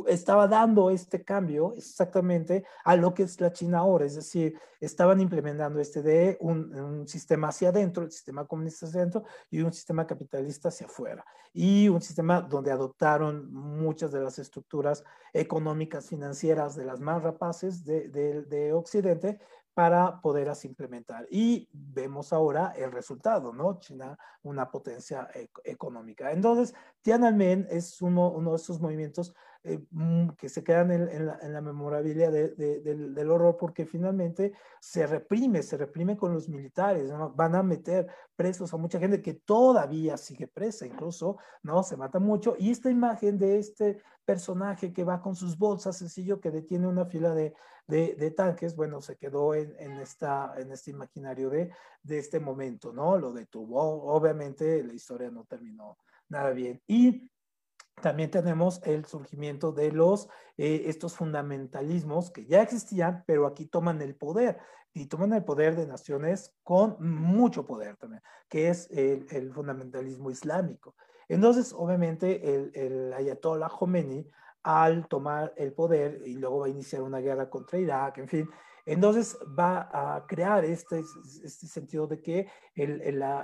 estaba 0.08 0.48
dando 0.48 0.90
este 0.90 1.24
cambio 1.24 1.74
exactamente 1.76 2.66
a 2.84 2.96
lo 2.96 3.14
que 3.14 3.24
es 3.24 3.40
la 3.42 3.52
China 3.52 3.80
ahora, 3.80 4.06
es 4.06 4.16
decir, 4.16 4.60
estaban 4.80 5.20
implementando 5.22 5.80
este 5.80 6.02
de 6.02 6.38
un, 6.42 6.74
un 6.76 7.08
sistema 7.08 7.48
hacia 7.48 7.70
adentro, 7.70 8.04
el 8.04 8.12
sistema 8.12 8.46
comunista 8.46 8.86
hacia 8.86 9.02
adentro, 9.02 9.24
y 9.50 9.62
un 9.62 9.74
sistema 9.74 10.06
capitalista 10.06 10.70
hacia 10.70 10.85
afuera. 10.86 11.26
Y 11.54 11.88
un 11.88 12.02
sistema 12.02 12.42
donde 12.42 12.72
adoptaron 12.72 13.54
muchas 13.54 14.12
de 14.12 14.20
las 14.20 14.40
estructuras 14.40 15.04
económicas, 15.34 16.08
financieras 16.08 16.76
de 16.76 16.86
las 16.86 17.00
más 17.00 17.24
rapaces 17.24 17.86
de, 17.86 18.10
de, 18.10 18.42
de 18.44 18.74
Occidente 18.74 19.40
para 19.76 20.22
poderlas 20.22 20.64
implementar. 20.64 21.28
Y 21.30 21.70
vemos 21.72 22.32
ahora 22.32 22.74
el 22.78 22.94
resultado, 22.94 23.54
¿no? 23.54 23.78
China, 23.80 24.18
una 24.44 24.72
potencia 24.72 25.30
e 25.36 25.50
económica. 25.66 26.32
Entonces, 26.32 26.74
Tiananmen 27.02 27.68
es 27.70 28.02
uno, 28.02 28.32
uno 28.32 28.52
de 28.52 28.56
esos 28.56 28.80
movimientos 28.80 29.34
eh, 29.68 29.84
mm, 29.90 30.30
que 30.38 30.48
se 30.48 30.64
quedan 30.64 30.92
en, 30.92 31.10
en, 31.10 31.26
la, 31.26 31.40
en 31.42 31.52
la, 31.52 31.60
memorabilia 31.60 32.30
de, 32.30 32.50
de, 32.50 32.82
del, 32.82 33.16
del, 33.16 33.32
horror 33.32 33.58
porque 33.58 33.88
finalmente 33.88 34.54
se 34.80 35.08
reprime, 35.08 35.64
se 35.64 35.76
reprime 35.76 36.16
con 36.16 36.34
los 36.34 36.48
militares, 36.48 37.10
¿no? 37.10 37.32
van 37.32 37.56
a 37.56 37.64
meter 37.64 38.08
presos 38.36 38.72
a 38.74 38.78
mucha 38.78 39.00
gente 39.00 39.24
que 39.24 39.34
todavía 39.34 40.18
sigue 40.18 40.48
presa, 40.48 40.86
incluso, 40.86 41.38
¿no? 41.64 41.82
Se 41.82 41.98
mata 41.98 42.20
mucho. 42.20 42.56
Y 42.60 42.70
esta 42.70 42.92
imagen 42.92 43.40
de 43.40 43.58
este 43.58 44.04
personaje 44.24 44.94
que 44.94 45.04
va 45.04 45.20
con 45.20 45.36
sus 45.36 45.58
bolsas, 45.58 45.98
sencillo, 45.98 46.40
que 46.40 46.52
detiene 46.52 46.88
una 46.88 47.06
fila 47.06 47.34
de, 47.34 47.56
de, 47.88 48.16
de 48.16 48.32
tanques, 48.32 48.76
bueno, 48.76 49.02
se 49.02 49.18
quedó 49.18 49.56
en, 49.56 49.76
en, 49.80 49.94
esta, 49.94 50.54
en 50.58 50.72
este 50.72 50.92
imaginario 50.92 51.50
de, 51.50 51.72
de 52.04 52.20
este 52.20 52.40
momento, 52.40 52.94
¿no? 52.94 53.18
Lo 53.18 53.34
detuvo. 53.34 53.82
Obviamente 53.82 54.84
la 54.84 54.94
historia 54.94 55.32
no 55.32 55.44
terminó 55.46 55.98
nada 56.30 56.52
bien. 56.52 56.82
Y 56.88 57.30
también 58.02 58.30
tenemos 58.30 58.82
el 58.84 59.06
surgimiento 59.06 59.72
de 59.72 59.92
los, 59.92 60.28
eh, 60.58 60.84
estos 60.86 61.16
fundamentalismos 61.16 62.32
que 62.32 62.46
ya 62.46 62.62
existían, 62.62 63.24
pero 63.26 63.48
aquí 63.48 63.66
toman 63.66 64.02
el 64.02 64.16
poder 64.16 64.58
y 64.94 65.08
toman 65.08 65.34
el 65.34 65.44
poder 65.44 65.76
de 65.76 65.88
naciones 65.88 66.56
con 66.64 66.98
mucho 67.00 67.66
poder 67.66 67.98
también, 67.98 68.22
que 68.50 68.70
es 68.70 68.90
el, 68.92 69.26
el 69.32 69.52
fundamentalismo 69.54 70.32
islámico. 70.32 70.96
Entonces, 71.28 71.74
obviamente, 71.74 72.56
el, 72.56 72.72
el 72.76 73.14
Ayatollah 73.14 73.70
Khomeini, 73.70 74.28
al 74.64 75.08
tomar 75.08 75.54
el 75.58 75.74
poder 75.74 76.22
y 76.26 76.36
luego 76.36 76.60
va 76.60 76.66
a 76.66 76.70
iniciar 76.70 77.04
una 77.04 77.20
guerra 77.20 77.50
contra 77.50 77.78
Irak, 77.78 78.18
en 78.18 78.28
fin, 78.28 78.50
entonces 78.86 79.38
va 79.58 79.90
a 79.92 80.26
crear 80.28 80.64
este, 80.64 81.04
este 81.44 81.68
sentido 81.68 82.06
de 82.06 82.22
que 82.22 82.48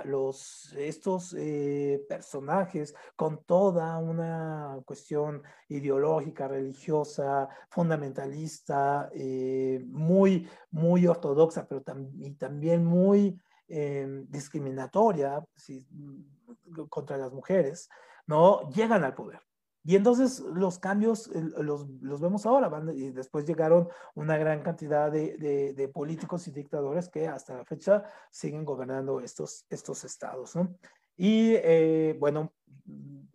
los, 0.04 0.72
estos 0.78 1.34
eh, 1.36 2.04
personajes 2.08 2.94
con 3.16 3.42
toda 3.44 3.98
una 3.98 4.78
cuestión 4.84 5.42
ideológica, 5.68 6.46
religiosa, 6.46 7.48
fundamentalista, 7.70 9.10
eh, 9.14 9.82
muy, 9.86 10.48
muy 10.70 11.06
ortodoxa, 11.06 11.66
pero 11.66 11.82
y 12.18 12.30
también 12.34 12.84
muy 12.84 13.40
eh, 13.68 14.24
discriminatoria 14.28 15.44
contra 16.88 17.16
las 17.16 17.32
mujeres, 17.32 17.88
¿no? 18.26 18.68
Llegan 18.70 19.02
al 19.02 19.14
poder. 19.14 19.40
Y 19.84 19.96
entonces 19.96 20.40
los 20.40 20.78
cambios 20.78 21.28
los, 21.58 21.88
los 22.00 22.20
vemos 22.20 22.46
ahora, 22.46 22.68
van, 22.68 22.90
y 22.96 23.10
después 23.10 23.46
llegaron 23.46 23.88
una 24.14 24.36
gran 24.36 24.62
cantidad 24.62 25.10
de, 25.10 25.36
de, 25.38 25.74
de, 25.74 25.88
políticos 25.88 26.46
y 26.46 26.52
dictadores 26.52 27.08
que 27.08 27.26
hasta 27.26 27.56
la 27.56 27.64
fecha 27.64 28.04
siguen 28.30 28.64
gobernando 28.64 29.20
estos, 29.20 29.66
estos 29.68 30.04
estados. 30.04 30.54
¿no? 30.54 30.76
Y 31.16 31.54
eh, 31.54 32.16
bueno, 32.18 32.52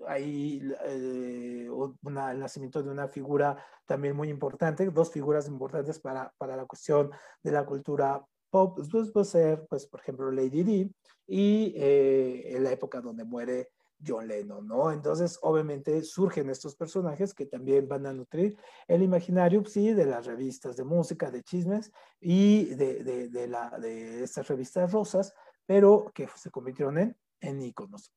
hay 0.08 0.62
eh, 0.86 1.70
el 1.70 2.40
nacimiento 2.40 2.82
de 2.82 2.90
una 2.90 3.08
figura 3.08 3.58
también 3.86 4.16
muy 4.16 4.30
importante, 4.30 4.90
dos 4.90 5.12
figuras 5.12 5.48
importantes 5.48 6.00
para, 6.00 6.34
para 6.38 6.56
la 6.56 6.66
cuestión 6.66 7.12
de 7.44 7.52
la 7.52 7.66
cultura 7.66 8.26
pop, 8.50 8.80
pues 8.92 9.12
puede 9.12 9.26
ser, 9.26 9.66
pues, 9.70 9.86
por 9.88 10.00
ejemplo, 10.00 10.32
Lady 10.32 10.64
Di 10.64 10.96
y 11.28 11.74
eh, 11.76 12.56
en 12.56 12.64
la 12.64 12.72
época 12.72 13.02
donde 13.02 13.24
muere 13.24 13.70
John 14.06 14.28
Lennon, 14.28 14.68
¿no? 14.68 14.92
Entonces, 14.92 15.40
obviamente, 15.42 16.04
surgen 16.04 16.50
estos 16.50 16.76
personajes 16.76 17.34
que 17.34 17.46
también 17.46 17.88
van 17.88 18.06
a 18.06 18.14
nutrir 18.14 18.58
el 18.88 19.02
imaginario, 19.02 19.66
sí, 19.66 19.94
de 19.94 20.06
las 20.06 20.26
revistas 20.26 20.78
de 20.78 20.84
música, 20.84 21.32
de 21.32 21.44
chismes 21.44 21.92
y 22.20 22.66
de, 22.76 23.04
de, 23.04 23.30
de, 23.30 23.48
la, 23.48 23.72
de 23.80 24.24
estas 24.24 24.48
revistas 24.48 24.92
rosas, 24.92 25.34
pero 25.66 26.12
que 26.14 26.28
se 26.36 26.52
convirtieron 26.52 26.98
en, 26.98 27.18
en 27.42 27.62
íconos. 27.62 28.14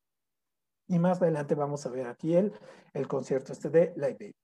Y 0.86 0.98
más 0.98 1.22
adelante 1.22 1.54
vamos 1.54 1.86
a 1.86 1.90
ver 1.90 2.06
aquí 2.08 2.34
el, 2.34 2.52
el 2.92 3.06
concierto 3.08 3.52
este 3.52 3.70
de 3.70 3.92
Live 3.96 4.16
Aid. 4.20 4.34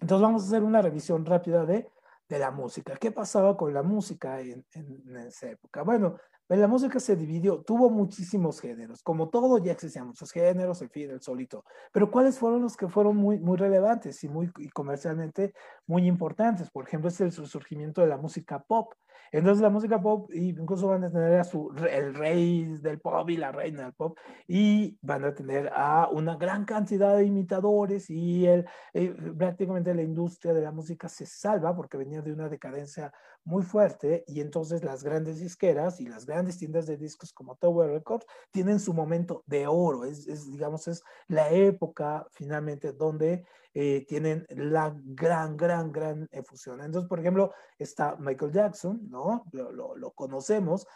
Entonces 0.00 0.22
vamos 0.22 0.42
a 0.42 0.46
hacer 0.46 0.62
una 0.62 0.82
revisión 0.82 1.24
rápida 1.24 1.64
de, 1.64 1.88
de 2.28 2.38
la 2.38 2.50
música. 2.50 2.96
¿Qué 2.96 3.12
pasaba 3.12 3.56
con 3.56 3.72
la 3.72 3.82
música 3.82 4.40
en, 4.40 4.66
en, 4.72 5.02
en 5.08 5.16
esa 5.16 5.48
época? 5.48 5.82
Bueno, 5.82 6.18
la 6.48 6.68
música 6.68 7.00
se 7.00 7.16
dividió, 7.16 7.62
tuvo 7.62 7.90
muchísimos 7.90 8.60
géneros, 8.60 9.02
como 9.02 9.28
todo 9.28 9.58
ya 9.58 9.72
existían 9.72 10.06
muchos 10.06 10.30
géneros, 10.30 10.80
en 10.82 10.90
fin, 10.90 11.10
el 11.10 11.20
solito. 11.20 11.64
Pero 11.92 12.10
¿cuáles 12.10 12.38
fueron 12.38 12.62
los 12.62 12.76
que 12.76 12.88
fueron 12.88 13.16
muy, 13.16 13.38
muy 13.40 13.56
relevantes 13.56 14.22
y 14.22 14.28
muy 14.28 14.52
y 14.58 14.68
comercialmente 14.68 15.54
muy 15.86 16.06
importantes? 16.06 16.70
Por 16.70 16.86
ejemplo, 16.86 17.08
es 17.08 17.20
el 17.20 17.32
surgimiento 17.32 18.00
de 18.00 18.06
la 18.06 18.16
música 18.16 18.60
pop. 18.62 18.94
Entonces 19.32 19.62
la 19.62 19.70
música 19.70 20.00
pop, 20.00 20.30
incluso 20.32 20.88
van 20.88 21.04
a 21.04 21.10
tener 21.10 21.40
a 21.40 21.44
su, 21.44 21.72
el 21.90 22.14
rey 22.14 22.64
del 22.80 23.00
pop 23.00 23.28
y 23.30 23.36
la 23.36 23.52
reina 23.52 23.82
del 23.82 23.92
pop, 23.92 24.18
y 24.46 24.98
van 25.02 25.24
a 25.24 25.34
tener 25.34 25.70
a 25.74 26.08
una 26.10 26.36
gran 26.36 26.64
cantidad 26.64 27.16
de 27.16 27.24
imitadores 27.24 28.10
y 28.10 28.46
el, 28.46 28.66
eh, 28.94 29.14
prácticamente 29.36 29.94
la 29.94 30.02
industria 30.02 30.54
de 30.54 30.62
la 30.62 30.72
música 30.72 31.08
se 31.08 31.26
salva 31.26 31.74
porque 31.74 31.96
venía 31.96 32.22
de 32.22 32.32
una 32.32 32.48
decadencia 32.48 33.12
muy 33.44 33.62
fuerte 33.62 34.24
y 34.26 34.40
entonces 34.40 34.82
las 34.82 35.04
grandes 35.04 35.38
disqueras 35.38 36.00
y 36.00 36.08
las 36.08 36.26
grandes 36.26 36.58
tiendas 36.58 36.86
de 36.86 36.96
discos 36.96 37.32
como 37.32 37.54
Tower 37.56 37.90
Records 37.90 38.26
tienen 38.50 38.80
su 38.80 38.92
momento 38.92 39.44
de 39.46 39.66
oro, 39.68 40.04
es, 40.04 40.26
es 40.26 40.50
digamos, 40.50 40.88
es 40.88 41.02
la 41.28 41.50
época 41.50 42.26
finalmente 42.32 42.92
donde 42.92 43.44
eh, 43.78 44.06
tienen 44.08 44.46
la 44.48 44.96
gran, 45.04 45.54
gran, 45.54 45.92
gran 45.92 46.26
efusión. 46.32 46.80
Entonces, 46.80 47.06
por 47.06 47.20
ejemplo, 47.20 47.52
está 47.78 48.16
Michael 48.16 48.50
Jackson, 48.50 49.06
¿no? 49.10 49.44
Lo, 49.52 49.70
lo, 49.70 49.94
lo 49.94 50.12
conocemos, 50.12 50.86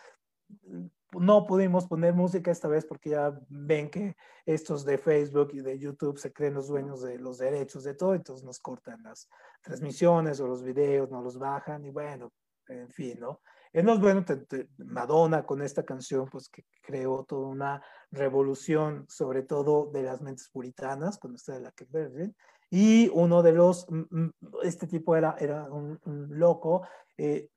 no 1.12 1.46
pudimos 1.46 1.86
poner 1.86 2.14
música 2.14 2.50
esta 2.50 2.68
vez 2.68 2.86
porque 2.86 3.10
ya 3.10 3.38
ven 3.50 3.90
que 3.90 4.16
estos 4.46 4.86
de 4.86 4.96
Facebook 4.96 5.50
y 5.52 5.60
de 5.60 5.78
YouTube 5.78 6.16
se 6.16 6.32
creen 6.32 6.54
los 6.54 6.68
dueños 6.68 7.02
de 7.02 7.18
los 7.18 7.36
derechos 7.36 7.84
de 7.84 7.92
todo, 7.92 8.14
entonces 8.14 8.46
nos 8.46 8.60
cortan 8.60 9.02
las 9.02 9.28
transmisiones 9.60 10.40
o 10.40 10.46
los 10.46 10.62
videos, 10.62 11.10
no 11.10 11.20
los 11.20 11.38
bajan 11.38 11.84
y 11.84 11.90
bueno, 11.90 12.32
en 12.68 12.88
fin, 12.88 13.20
¿no? 13.20 13.42
Entonces, 13.74 14.02
bueno, 14.02 14.24
te, 14.24 14.36
te, 14.38 14.68
Madonna 14.78 15.44
con 15.44 15.60
esta 15.60 15.84
canción, 15.84 16.30
pues 16.30 16.48
que 16.48 16.64
creó 16.80 17.24
toda 17.24 17.46
una 17.46 17.82
revolución, 18.10 19.04
sobre 19.06 19.42
todo 19.42 19.90
de 19.92 20.02
las 20.02 20.22
mentes 20.22 20.48
puritanas, 20.48 21.18
con 21.18 21.34
esta 21.34 21.52
de 21.52 21.60
la 21.60 21.72
que 21.72 21.84
Virgin, 21.84 22.34
y 22.70 23.08
uno 23.12 23.42
de 23.42 23.52
los, 23.52 23.86
este 24.62 24.86
tipo 24.86 25.16
era, 25.16 25.36
era 25.38 25.64
un, 25.64 25.98
un 26.04 26.38
loco, 26.38 26.82
eh, 27.18 27.50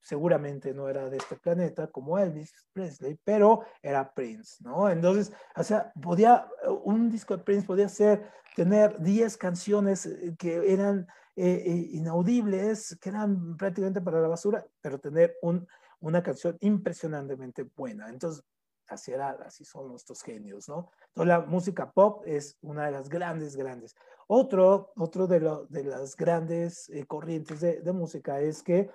seguramente 0.00 0.72
no 0.72 0.88
era 0.88 1.10
de 1.10 1.18
este 1.18 1.36
planeta 1.36 1.88
como 1.88 2.18
Elvis 2.18 2.52
Presley, 2.72 3.18
pero 3.22 3.62
era 3.82 4.14
Prince, 4.14 4.64
¿no? 4.64 4.88
Entonces, 4.88 5.32
o 5.54 5.62
sea, 5.62 5.92
podía, 6.00 6.48
un 6.84 7.10
disco 7.10 7.36
de 7.36 7.42
Prince 7.42 7.66
podía 7.66 7.88
ser, 7.88 8.30
tener 8.56 8.98
10 9.00 9.36
canciones 9.36 10.06
eh, 10.06 10.34
que 10.38 10.72
eran 10.72 11.06
eh, 11.36 11.62
eh, 11.66 11.88
inaudibles, 11.92 12.98
que 13.00 13.10
eran 13.10 13.56
prácticamente 13.56 14.00
para 14.00 14.20
la 14.20 14.28
basura, 14.28 14.66
pero 14.80 14.98
tener 14.98 15.36
un, 15.42 15.68
una 16.00 16.22
canción 16.22 16.56
impresionantemente 16.60 17.64
buena. 17.76 18.08
Entonces, 18.08 18.42
así, 18.88 19.12
era, 19.12 19.30
así 19.44 19.64
son 19.64 19.88
nuestros 19.88 20.22
genios, 20.22 20.68
¿no? 20.68 20.90
Entonces, 21.08 21.28
la 21.28 21.40
música 21.40 21.90
pop 21.90 22.22
es 22.26 22.56
una 22.62 22.86
de 22.86 22.92
las 22.92 23.08
grandes, 23.08 23.56
grandes. 23.56 23.94
Otro, 24.26 24.92
otro 24.96 25.26
de, 25.26 25.40
lo, 25.40 25.66
de 25.66 25.84
las 25.84 26.16
grandes 26.16 26.88
eh, 26.90 27.06
corrientes 27.06 27.60
de, 27.60 27.80
de, 27.80 27.92
música 27.92 28.40
es 28.40 28.62
que 28.62 28.90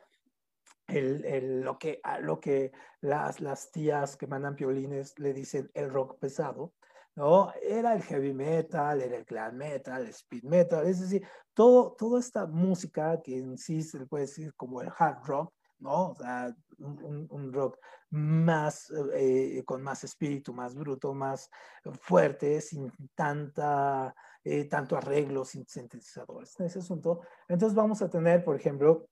el, 0.87 1.25
el, 1.25 1.61
lo 1.61 1.77
que, 1.79 2.01
lo 2.21 2.39
que 2.39 2.71
las, 3.01 3.39
las 3.39 3.71
tías 3.71 4.15
que 4.15 4.27
mandan 4.27 4.55
piolines 4.55 5.17
le 5.17 5.33
dicen 5.33 5.71
el 5.73 5.89
rock 5.89 6.19
pesado, 6.19 6.73
¿no? 7.15 7.51
Era 7.61 7.93
el 7.93 8.03
heavy 8.03 8.33
metal, 8.33 9.01
era 9.01 9.17
el 9.17 9.25
glam 9.25 9.55
metal, 9.55 10.03
el 10.03 10.09
speed 10.09 10.43
metal, 10.43 10.87
es 10.87 10.99
decir, 10.99 11.25
todo, 11.53 11.93
toda 11.97 12.19
esta 12.19 12.45
música 12.45 13.21
que 13.21 13.37
en 13.37 13.57
sí 13.57 13.81
se 13.81 14.05
puede 14.05 14.25
decir 14.25 14.53
como 14.55 14.81
el 14.81 14.89
hard 14.97 15.23
rock, 15.25 15.53
¿no? 15.79 16.09
O 16.11 16.15
sea, 16.15 16.55
un, 16.79 17.53
rock 17.53 17.77
más, 18.09 18.91
eh, 19.15 19.63
con 19.65 19.81
más 19.81 20.03
espíritu, 20.03 20.53
más 20.53 20.75
bruto, 20.75 21.13
más 21.13 21.49
fuerte, 22.01 22.61
sin 22.61 22.91
tanta, 23.15 24.13
eh, 24.43 24.65
tanto 24.65 24.97
arreglo, 24.97 25.45
sin 25.45 25.67
sintetizadores. 25.67 26.59
Ese 26.59 26.79
asunto. 26.79 27.21
Entonces 27.47 27.75
vamos 27.75 28.01
a 28.01 28.09
tener, 28.09 28.43
por 28.43 28.55
ejemplo, 28.55 29.07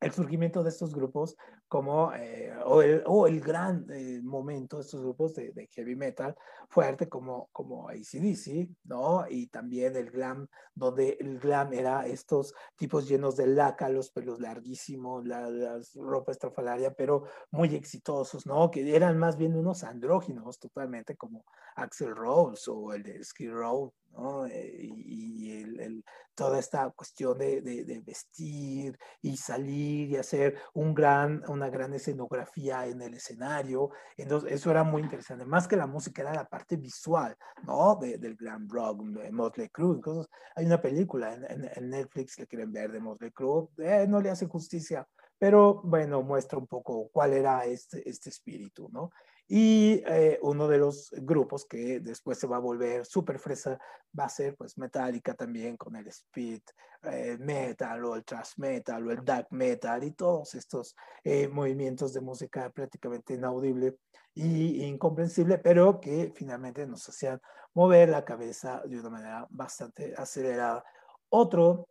el 0.00 0.12
surgimiento 0.12 0.62
de 0.62 0.70
estos 0.70 0.94
grupos 0.94 1.36
como, 1.66 2.14
eh, 2.14 2.52
o, 2.64 2.80
el, 2.80 3.02
o, 3.04 3.26
el, 3.26 3.40
gran 3.40 3.84
eh, 3.90 4.20
momento 4.22 4.76
de 4.76 4.82
estos 4.82 5.02
grupos 5.02 5.34
de, 5.34 5.68
heavy 5.72 5.96
metal 5.96 6.34
fuerte 6.68 7.08
como, 7.08 7.48
como 7.52 7.88
ACDC, 7.88 8.70
¿no? 8.84 9.26
Y 9.28 9.48
también 9.48 9.96
el 9.96 10.10
glam, 10.10 10.48
donde 10.74 11.18
el 11.20 11.38
glam 11.38 11.72
era 11.74 12.06
estos 12.06 12.54
tipos 12.76 13.06
llenos 13.08 13.36
de 13.36 13.48
laca, 13.48 13.88
los 13.88 14.10
pelos 14.10 14.40
larguísimos, 14.40 15.26
la, 15.26 15.50
la 15.50 15.80
ropa 15.96 16.32
estrafalaria, 16.32 16.94
pero 16.94 17.24
muy 17.50 17.74
exitosos, 17.74 18.46
¿no? 18.46 18.70
Que 18.70 18.96
eran 18.96 19.18
más 19.18 19.36
bien 19.36 19.56
unos 19.56 19.84
andróginos 19.84 20.58
totalmente 20.58 21.16
como 21.16 21.44
Axel 21.76 22.14
Rose 22.14 22.70
o 22.70 22.92
el 22.92 23.02
de 23.02 23.22
Skid 23.22 23.52
Row, 23.52 23.92
¿no? 24.18 24.46
Eh, 24.46 24.78
y, 24.80 25.48
y 25.48 25.62
el, 25.62 25.80
el, 25.80 26.04
toda 26.34 26.58
esta 26.58 26.90
cuestión 26.90 27.38
de, 27.38 27.62
de, 27.62 27.84
de, 27.84 28.00
vestir 28.00 28.98
y 29.22 29.36
salir 29.36 30.10
y 30.10 30.16
hacer 30.16 30.56
un 30.74 30.94
gran, 30.94 31.42
una 31.48 31.68
gran 31.68 31.94
escenografía 31.94 32.86
en 32.86 33.02
el 33.02 33.14
escenario. 33.14 33.90
Entonces, 34.16 34.52
eso 34.52 34.70
era 34.70 34.84
muy 34.84 35.02
interesante. 35.02 35.44
Más 35.44 35.66
que 35.66 35.76
la 35.76 35.86
música, 35.86 36.22
era 36.22 36.34
la 36.34 36.48
parte 36.48 36.76
visual, 36.76 37.36
¿no? 37.64 37.96
De, 37.96 38.18
del 38.18 38.36
glam 38.36 38.68
rock, 38.68 39.02
de 39.02 39.32
Motley 39.32 39.68
Crue. 39.68 39.96
Entonces, 39.96 40.30
hay 40.54 40.66
una 40.66 40.80
película 40.80 41.34
en, 41.34 41.44
en, 41.44 41.70
en, 41.74 41.90
Netflix 41.90 42.36
que 42.36 42.46
quieren 42.46 42.72
ver 42.72 42.92
de 42.92 43.00
Motley 43.00 43.30
Crue. 43.32 43.68
Eh, 43.78 44.06
no 44.08 44.20
le 44.20 44.30
hace 44.30 44.46
justicia, 44.46 45.06
pero 45.38 45.80
bueno, 45.82 46.22
muestra 46.22 46.58
un 46.58 46.66
poco 46.66 47.08
cuál 47.12 47.32
era 47.32 47.64
este, 47.64 48.08
este 48.08 48.30
espíritu, 48.30 48.88
¿no? 48.92 49.10
Y 49.50 50.02
eh, 50.06 50.38
uno 50.42 50.68
de 50.68 50.76
los 50.76 51.10
grupos 51.10 51.64
que 51.64 52.00
después 52.00 52.38
se 52.38 52.46
va 52.46 52.56
a 52.56 52.60
volver 52.60 53.06
súper 53.06 53.38
fresa 53.38 53.78
va 54.18 54.24
a 54.24 54.28
ser 54.28 54.54
pues 54.56 54.76
Metallica 54.76 55.32
también 55.32 55.78
con 55.78 55.96
el 55.96 56.06
speed 56.08 56.60
eh, 57.04 57.38
metal 57.40 58.04
o 58.04 58.14
el 58.14 58.24
thrash 58.24 58.52
metal 58.58 59.06
o 59.06 59.10
el 59.10 59.24
dark 59.24 59.46
metal 59.50 60.04
y 60.04 60.10
todos 60.10 60.54
estos 60.54 60.94
eh, 61.24 61.48
movimientos 61.48 62.12
de 62.12 62.20
música 62.20 62.68
prácticamente 62.70 63.34
inaudible 63.34 63.96
y 64.34 64.84
incomprensible, 64.84 65.58
pero 65.58 65.98
que 66.00 66.32
finalmente 66.34 66.86
nos 66.86 67.08
hacían 67.08 67.40
mover 67.74 68.10
la 68.10 68.24
cabeza 68.24 68.82
de 68.84 69.00
una 69.00 69.10
manera 69.10 69.46
bastante 69.50 70.14
acelerada. 70.16 70.84
Otro 71.30 71.88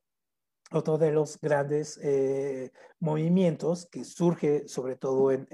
otro 0.72 0.97
de 0.97 1.11
los 1.11 1.39
grandes 1.39 1.97
eh, 2.03 2.72
movimientos 2.99 3.86
que 3.86 4.03
surge 4.03 4.68
sobre 4.68 4.95
todo 4.95 5.32
en, 5.32 5.47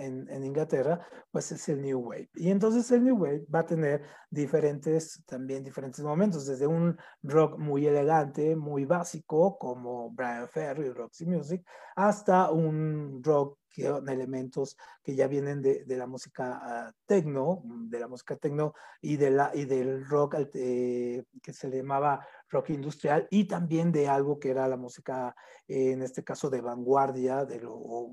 Inglaterra, 0.43 1.05
pues 1.32 1.51
es 1.51 1.70
el 1.70 1.82
New 1.82 1.99
Wave. 1.99 2.30
Y 2.36 2.49
entonces 2.49 2.89
el 2.91 3.03
New 3.03 3.18
Wave 3.18 3.45
va 3.53 3.59
a 3.59 3.66
tener 3.66 4.03
diferentes, 4.30 5.24
también 5.26 5.64
diferentes 5.64 6.03
momentos, 6.03 6.47
desde 6.47 6.66
un 6.66 6.97
rock 7.22 7.57
muy 7.59 7.86
elegante, 7.86 8.55
muy 8.55 8.86
básico, 8.86 9.57
como 9.59 10.09
Brian 10.11 10.47
Ferry, 10.49 10.89
Roxy 10.89 11.26
Music, 11.26 11.64
hasta 11.95 12.51
un 12.51 13.22
rock 13.24 13.59
con 13.76 14.07
elementos 14.09 14.78
que 15.03 15.16
ya 15.16 15.28
vienen 15.28 15.61
de, 15.61 15.84
de 15.86 15.97
la 15.97 16.07
música 16.07 16.89
uh, 16.89 16.93
techno, 17.05 17.64
de 17.66 17.99
la 17.99 18.07
música 18.07 18.36
techno 18.36 18.74
y, 19.01 19.18
de 19.18 19.32
la, 19.32 19.51
y 19.53 19.66
del 19.66 20.05
rock 20.05 20.36
eh, 20.53 21.24
que 21.41 21.53
se 21.53 21.70
llamaba 21.70 22.26
rock 22.54 22.70
industrial 22.70 23.28
y 23.30 23.45
también 23.45 23.91
de 23.91 24.08
algo 24.08 24.39
que 24.39 24.51
era 24.51 24.68
la 24.68 24.78
música, 24.78 25.36
eh, 25.68 25.91
en 25.91 26.01
este 26.01 26.24
caso 26.24 26.49
de 26.49 26.62
vanguardia, 26.62 27.45
de 27.45 27.60
lo, 27.60 28.12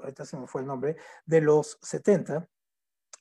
ahorita 0.00 0.24
se 0.24 0.36
me 0.36 0.46
fue 0.46 0.62
el 0.62 0.66
nombre, 0.66 0.96
de 1.24 1.40
los 1.40 1.78
70 1.82 2.48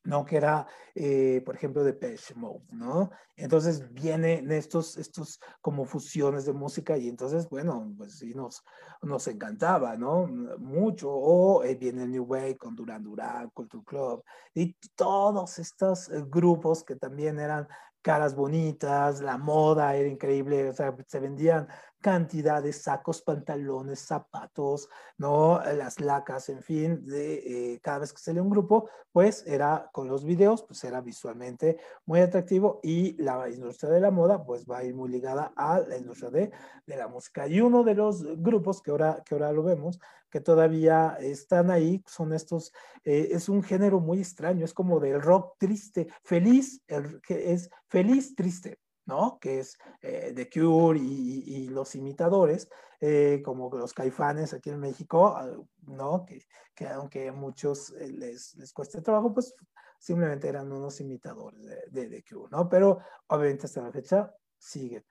¿no? 0.05 0.25
Que 0.25 0.37
era, 0.37 0.67
eh, 0.93 1.41
por 1.45 1.55
ejemplo, 1.55 1.83
de 1.83 1.93
Depeche 1.93 2.35
Mode, 2.35 2.63
¿no? 2.71 3.09
Entonces 3.35 3.91
vienen 3.91 4.51
estos, 4.51 4.97
estos 4.97 5.39
como 5.61 5.85
fusiones 5.85 6.45
de 6.45 6.53
música 6.53 6.97
y 6.97 7.09
entonces, 7.09 7.49
bueno, 7.49 7.93
pues 7.97 8.19
sí 8.19 8.33
nos, 8.33 8.63
nos 9.01 9.27
encantaba, 9.27 9.97
¿no? 9.97 10.27
Mucho. 10.59 11.11
O 11.11 11.63
eh, 11.63 11.75
viene 11.75 12.03
el 12.03 12.11
New 12.11 12.23
Wave 12.23 12.57
con 12.57 12.75
Duran 12.75 13.03
Duran, 13.03 13.49
Culture 13.49 13.83
Club 13.83 14.23
y 14.53 14.73
todos 14.95 15.59
estos 15.59 16.09
eh, 16.09 16.23
grupos 16.27 16.83
que 16.83 16.95
también 16.95 17.39
eran 17.39 17.67
caras 18.05 18.35
bonitas, 18.35 19.19
la 19.19 19.39
moda 19.39 19.95
era 19.95 20.07
increíble, 20.07 20.69
o 20.69 20.73
sea, 20.73 20.95
se 21.07 21.19
vendían 21.19 21.67
cantidades, 21.99 22.83
sacos, 22.83 23.23
pantalones, 23.23 23.99
zapatos, 23.99 24.87
¿no? 25.17 25.59
Las 25.73 25.99
lacas, 25.99 26.49
en 26.49 26.61
fin, 26.61 27.03
de 27.03 27.73
eh, 27.73 27.79
cada 27.81 27.97
vez 27.97 28.13
que 28.13 28.21
salía 28.21 28.43
un 28.43 28.51
grupo, 28.51 28.87
pues 29.11 29.43
era 29.47 29.89
con 29.91 30.07
los 30.07 30.23
videos, 30.23 30.61
pues 30.61 30.83
era 30.83 31.01
visualmente 31.01 31.79
muy 32.05 32.19
atractivo 32.19 32.79
y 32.83 33.19
la 33.19 33.49
industria 33.49 33.89
de 33.89 34.01
la 34.01 34.11
moda, 34.11 34.45
pues 34.45 34.67
va 34.69 34.77
a 34.77 34.83
ir 34.83 34.93
muy 34.93 35.09
ligada 35.09 35.51
a 35.55 35.79
la 35.79 35.97
industria 35.97 36.29
de, 36.29 36.51
de 36.85 36.95
la 36.95 37.07
música. 37.07 37.47
Y 37.47 37.59
uno 37.59 37.83
de 37.83 37.95
los 37.95 38.23
grupos 38.39 38.83
que 38.83 38.91
ahora, 38.91 39.23
que 39.25 39.33
ahora 39.33 39.51
lo 39.51 39.63
vemos, 39.63 39.99
que 40.35 40.41
todavía 40.41 41.15
están 41.21 41.71
ahí, 41.71 42.03
son 42.05 42.33
estos, 42.33 42.73
eh, 43.05 43.29
es 43.31 43.47
un 43.47 43.63
género 43.63 44.01
muy 44.01 44.19
extraño, 44.19 44.65
es 44.65 44.73
como 44.73 44.99
del 44.99 45.21
rock 45.21 45.55
triste, 45.57 46.09
feliz, 46.25 46.81
el, 46.87 47.21
que 47.21 47.53
es 47.53 47.69
feliz, 47.87 48.35
triste. 48.35 48.77
¿no? 49.05 49.39
Que 49.39 49.59
es 49.59 49.77
eh, 50.01 50.33
The 50.35 50.49
Cure 50.49 50.99
y, 50.99 51.69
los 51.69 51.95
imitadores, 51.95 52.67
eh, 52.99 53.41
como 53.45 53.69
los 53.77 53.93
caifanes 53.93 54.53
aquí 54.53 54.71
en 54.71 54.79
México, 54.81 55.27
ah, 55.27 55.49
¿no? 55.83 56.25
Que, 56.25 56.41
que 56.73 56.87
aunque 56.89 57.29
a 57.29 57.31
muchos 57.31 57.91
eh, 57.91 58.09
les, 58.09 58.55
les 58.55 58.73
cueste 58.73 59.01
trabajo, 59.01 59.33
pues 59.33 59.53
simplemente 59.99 60.49
eran 60.49 60.69
unos 60.69 60.99
imitadores 60.99 61.63
de, 61.63 61.77
de 61.91 62.09
The 62.09 62.25
Cure, 62.27 62.49
¿no? 62.51 62.67
Pero 62.67 62.99
obviamente 63.27 63.67
hasta 63.67 63.83
la 63.83 63.91
fecha 63.93 64.35
siguen. 64.57 65.05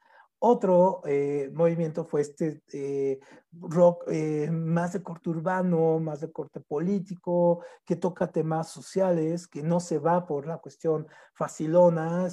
Otro 0.46 1.00
eh, 1.06 1.50
movimiento 1.54 2.04
fue 2.04 2.20
este 2.20 2.62
eh, 2.74 3.18
rock 3.50 4.04
eh, 4.08 4.50
más 4.50 4.92
de 4.92 5.02
corte 5.02 5.30
urbano, 5.30 5.98
más 6.00 6.20
de 6.20 6.30
corte 6.30 6.60
político, 6.60 7.64
que 7.86 7.96
toca 7.96 8.30
temas 8.30 8.68
sociales, 8.68 9.48
que 9.48 9.62
no 9.62 9.80
se 9.80 9.98
va 9.98 10.26
por 10.26 10.46
la 10.46 10.58
cuestión 10.58 11.06
facilona. 11.32 12.28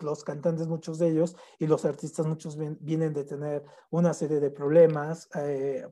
Los 0.00 0.22
cantantes, 0.22 0.68
muchos 0.68 1.00
de 1.00 1.08
ellos, 1.08 1.34
y 1.58 1.66
los 1.66 1.84
artistas, 1.84 2.24
muchos 2.24 2.56
vienen 2.78 3.12
de 3.12 3.24
tener 3.24 3.64
una 3.90 4.14
serie 4.14 4.38
de 4.38 4.52
problemas, 4.52 5.28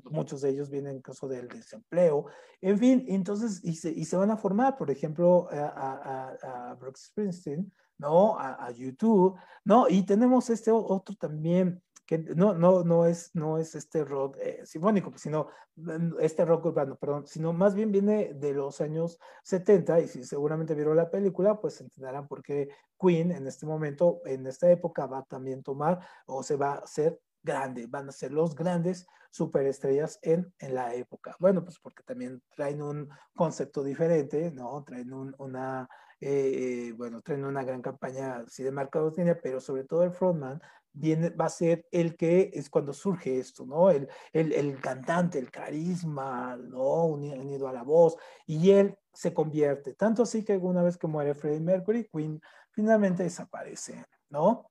muchos 0.04 0.42
de 0.42 0.50
ellos 0.50 0.70
vienen 0.70 0.98
incluso 0.98 1.26
del 1.26 1.48
desempleo. 1.48 2.26
En 2.60 2.78
fin, 2.78 3.04
entonces, 3.08 3.60
y 3.64 3.74
se, 3.74 3.90
y 3.90 4.04
se 4.04 4.16
van 4.16 4.30
a 4.30 4.36
formar, 4.36 4.76
por 4.76 4.92
ejemplo, 4.92 5.48
a, 5.50 6.36
a, 6.44 6.70
a 6.70 6.74
Brooks 6.76 7.06
Springsteen 7.06 7.72
¿no? 8.02 8.38
A, 8.38 8.70
YouTube, 8.72 9.38
¿no? 9.64 9.88
Y 9.88 10.02
tenemos 10.02 10.50
este 10.50 10.70
otro 10.72 11.14
también, 11.14 11.82
que 12.04 12.18
no, 12.18 12.52
no, 12.52 12.82
no, 12.82 13.06
es, 13.06 13.30
no 13.34 13.58
es 13.58 13.74
este 13.76 14.04
rock 14.04 14.36
eh, 14.40 14.60
sinfónico, 14.66 15.12
sino 15.16 15.46
mm, 15.76 16.18
este 16.20 16.44
rock 16.44 16.66
urbano, 16.66 16.96
perdón, 16.96 17.26
sino 17.26 17.52
más 17.52 17.74
bien 17.74 17.92
viene 17.92 18.34
de 18.34 18.52
los 18.52 18.80
años 18.80 19.18
70 19.44 20.00
y 20.00 20.08
si 20.08 20.24
seguramente 20.24 20.74
vieron 20.74 20.96
la 20.96 21.10
película, 21.10 21.60
pues 21.60 21.80
entenderán 21.80 22.26
por 22.26 22.42
qué 22.42 22.68
Queen 23.00 23.30
en 23.30 23.46
este 23.46 23.66
momento, 23.66 24.20
en 24.26 24.46
esta 24.46 24.70
época 24.70 25.06
va 25.06 25.18
a 25.18 25.24
también 25.24 25.62
tomar 25.62 26.00
o 26.26 26.42
se 26.42 26.56
va 26.56 26.72
a 26.72 26.78
hacer 26.78 27.20
grande, 27.42 27.86
van 27.86 28.08
a 28.08 28.12
ser 28.12 28.32
los 28.32 28.54
grandes 28.54 29.06
superestrellas 29.30 30.18
en, 30.22 30.52
en 30.58 30.74
la 30.74 30.94
época. 30.94 31.36
Bueno, 31.38 31.64
pues 31.64 31.78
porque 31.78 32.02
también 32.02 32.42
traen 32.54 32.82
un 32.82 33.08
concepto 33.34 33.82
diferente, 33.82 34.50
¿no? 34.50 34.82
Traen 34.84 35.12
un, 35.12 35.34
una 35.38 35.88
eh, 36.24 36.92
bueno, 36.96 37.20
traen 37.20 37.44
una 37.44 37.64
gran 37.64 37.82
campaña 37.82 38.44
sí, 38.48 38.62
de 38.62 38.70
mercadotecnia, 38.70 39.40
pero 39.42 39.60
sobre 39.60 39.82
todo 39.82 40.04
el 40.04 40.12
frontman 40.12 40.62
viene, 40.92 41.30
va 41.30 41.46
a 41.46 41.48
ser 41.48 41.86
el 41.90 42.16
que 42.16 42.50
es 42.54 42.70
cuando 42.70 42.92
surge 42.92 43.40
esto, 43.40 43.66
¿no? 43.66 43.90
El, 43.90 44.08
el, 44.32 44.52
el 44.52 44.80
cantante, 44.80 45.40
el 45.40 45.50
carisma, 45.50 46.56
¿no? 46.56 47.06
Unido, 47.06 47.66
a 47.66 47.72
la 47.72 47.82
voz, 47.82 48.16
y 48.46 48.70
él 48.70 48.96
se 49.12 49.34
convierte, 49.34 49.94
tanto 49.94 50.22
así 50.22 50.44
que 50.44 50.52
alguna 50.52 50.82
vez 50.82 50.96
que 50.96 51.08
muere 51.08 51.34
Freddie 51.34 51.60
Mercury, 51.60 52.08
Queen 52.12 52.40
finalmente 52.70 53.24
desaparece, 53.24 54.04
¿no? 54.30 54.70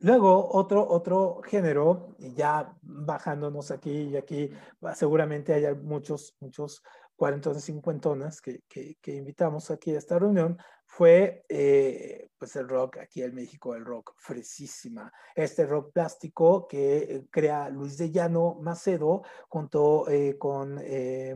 Luego, 0.00 0.48
otro, 0.52 0.86
otro 0.88 1.40
género, 1.42 2.14
ya 2.18 2.76
bajándonos 2.82 3.70
aquí 3.70 3.90
y 3.90 4.16
aquí, 4.16 4.50
seguramente 4.94 5.54
hay 5.54 5.74
muchos, 5.74 6.36
muchos 6.38 6.84
cuarentonas, 7.18 7.64
cincuentonas 7.64 8.40
que, 8.40 8.62
que, 8.68 8.96
que 9.02 9.16
invitamos 9.16 9.72
aquí 9.72 9.90
a 9.92 9.98
esta 9.98 10.18
reunión, 10.20 10.56
fue 10.86 11.44
eh, 11.48 12.30
pues 12.38 12.56
el 12.56 12.68
rock 12.68 12.98
aquí 12.98 13.22
en 13.22 13.34
México, 13.34 13.74
el 13.74 13.84
rock 13.84 14.14
fresísima. 14.16 15.12
Este 15.34 15.66
rock 15.66 15.92
plástico 15.92 16.66
que 16.66 16.98
eh, 16.98 17.26
crea 17.30 17.68
Luis 17.68 17.98
de 17.98 18.10
Llano 18.10 18.58
Macedo 18.60 19.22
junto 19.48 20.08
eh, 20.08 20.36
con 20.38 20.80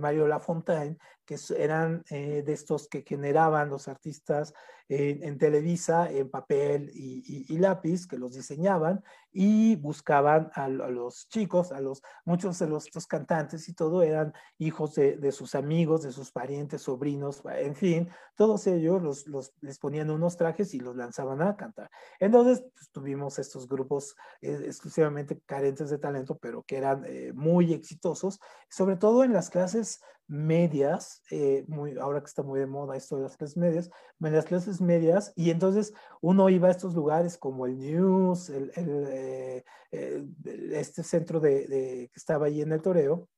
Mario 0.00 0.26
Lafontaine, 0.28 0.98
que 1.24 1.36
eran 1.56 2.02
de 2.10 2.52
estos 2.52 2.88
que 2.88 3.02
generaban 3.02 3.70
los 3.70 3.88
artistas 3.88 4.52
en 4.88 5.38
Televisa 5.38 6.10
en 6.10 6.28
papel 6.28 6.90
y, 6.92 7.56
lápiz, 7.58 8.06
que 8.06 8.18
los 8.18 8.34
diseñaban 8.34 9.02
y 9.32 9.76
buscaban 9.76 10.50
a, 10.54 10.68
los 10.68 11.28
chicos, 11.28 11.72
a 11.72 11.80
los 11.80 12.02
muchos 12.26 12.58
de 12.58 12.66
los 12.66 12.86
estos 12.86 13.06
cantantes 13.06 13.68
y 13.68 13.74
todo 13.74 14.02
eran 14.02 14.34
hijos 14.58 14.94
de, 14.94 15.16
de, 15.16 15.32
sus 15.32 15.54
amigos, 15.54 16.02
de 16.02 16.12
sus 16.12 16.30
parientes, 16.30 16.82
sobrinos, 16.82 17.42
en 17.46 17.74
fin, 17.74 18.10
todos 18.36 18.66
ellos 18.66 19.02
los, 19.02 19.26
los 19.26 19.54
les 19.60 19.78
ponían 19.78 20.10
unos 20.10 20.36
trajes 20.36 20.74
y 20.74 20.80
los 20.80 20.91
lanzaban 20.96 21.42
a 21.42 21.56
cantar. 21.56 21.90
Entonces 22.20 22.64
pues, 22.74 22.90
tuvimos 22.90 23.38
estos 23.38 23.68
grupos 23.68 24.16
eh, 24.40 24.62
exclusivamente 24.64 25.40
carentes 25.46 25.90
de 25.90 25.98
talento, 25.98 26.38
pero 26.38 26.62
que 26.62 26.76
eran 26.76 27.04
eh, 27.06 27.32
muy 27.34 27.72
exitosos, 27.72 28.40
sobre 28.68 28.96
todo 28.96 29.24
en 29.24 29.32
las 29.32 29.50
clases 29.50 30.00
medias, 30.28 31.22
eh, 31.30 31.66
ahora 32.00 32.20
que 32.20 32.26
está 32.26 32.42
muy 32.42 32.60
de 32.60 32.66
moda 32.66 32.96
esto 32.96 33.16
de 33.16 33.22
las 33.22 33.36
clases 33.36 33.56
medias, 33.56 33.90
en 34.20 34.32
las 34.32 34.44
clases 34.44 34.80
medias, 34.80 35.32
y 35.36 35.50
entonces 35.50 35.92
uno 36.20 36.48
iba 36.48 36.68
a 36.68 36.70
estos 36.70 36.94
lugares 36.94 37.36
como 37.36 37.66
el 37.66 37.76
News, 37.78 38.50
este 39.90 41.02
centro 41.02 41.40
de, 41.40 41.66
que 41.66 42.10
estaba 42.14 42.46
ahí 42.46 42.62
en 42.62 42.72
el 42.72 42.80
Toreo, 42.80 43.28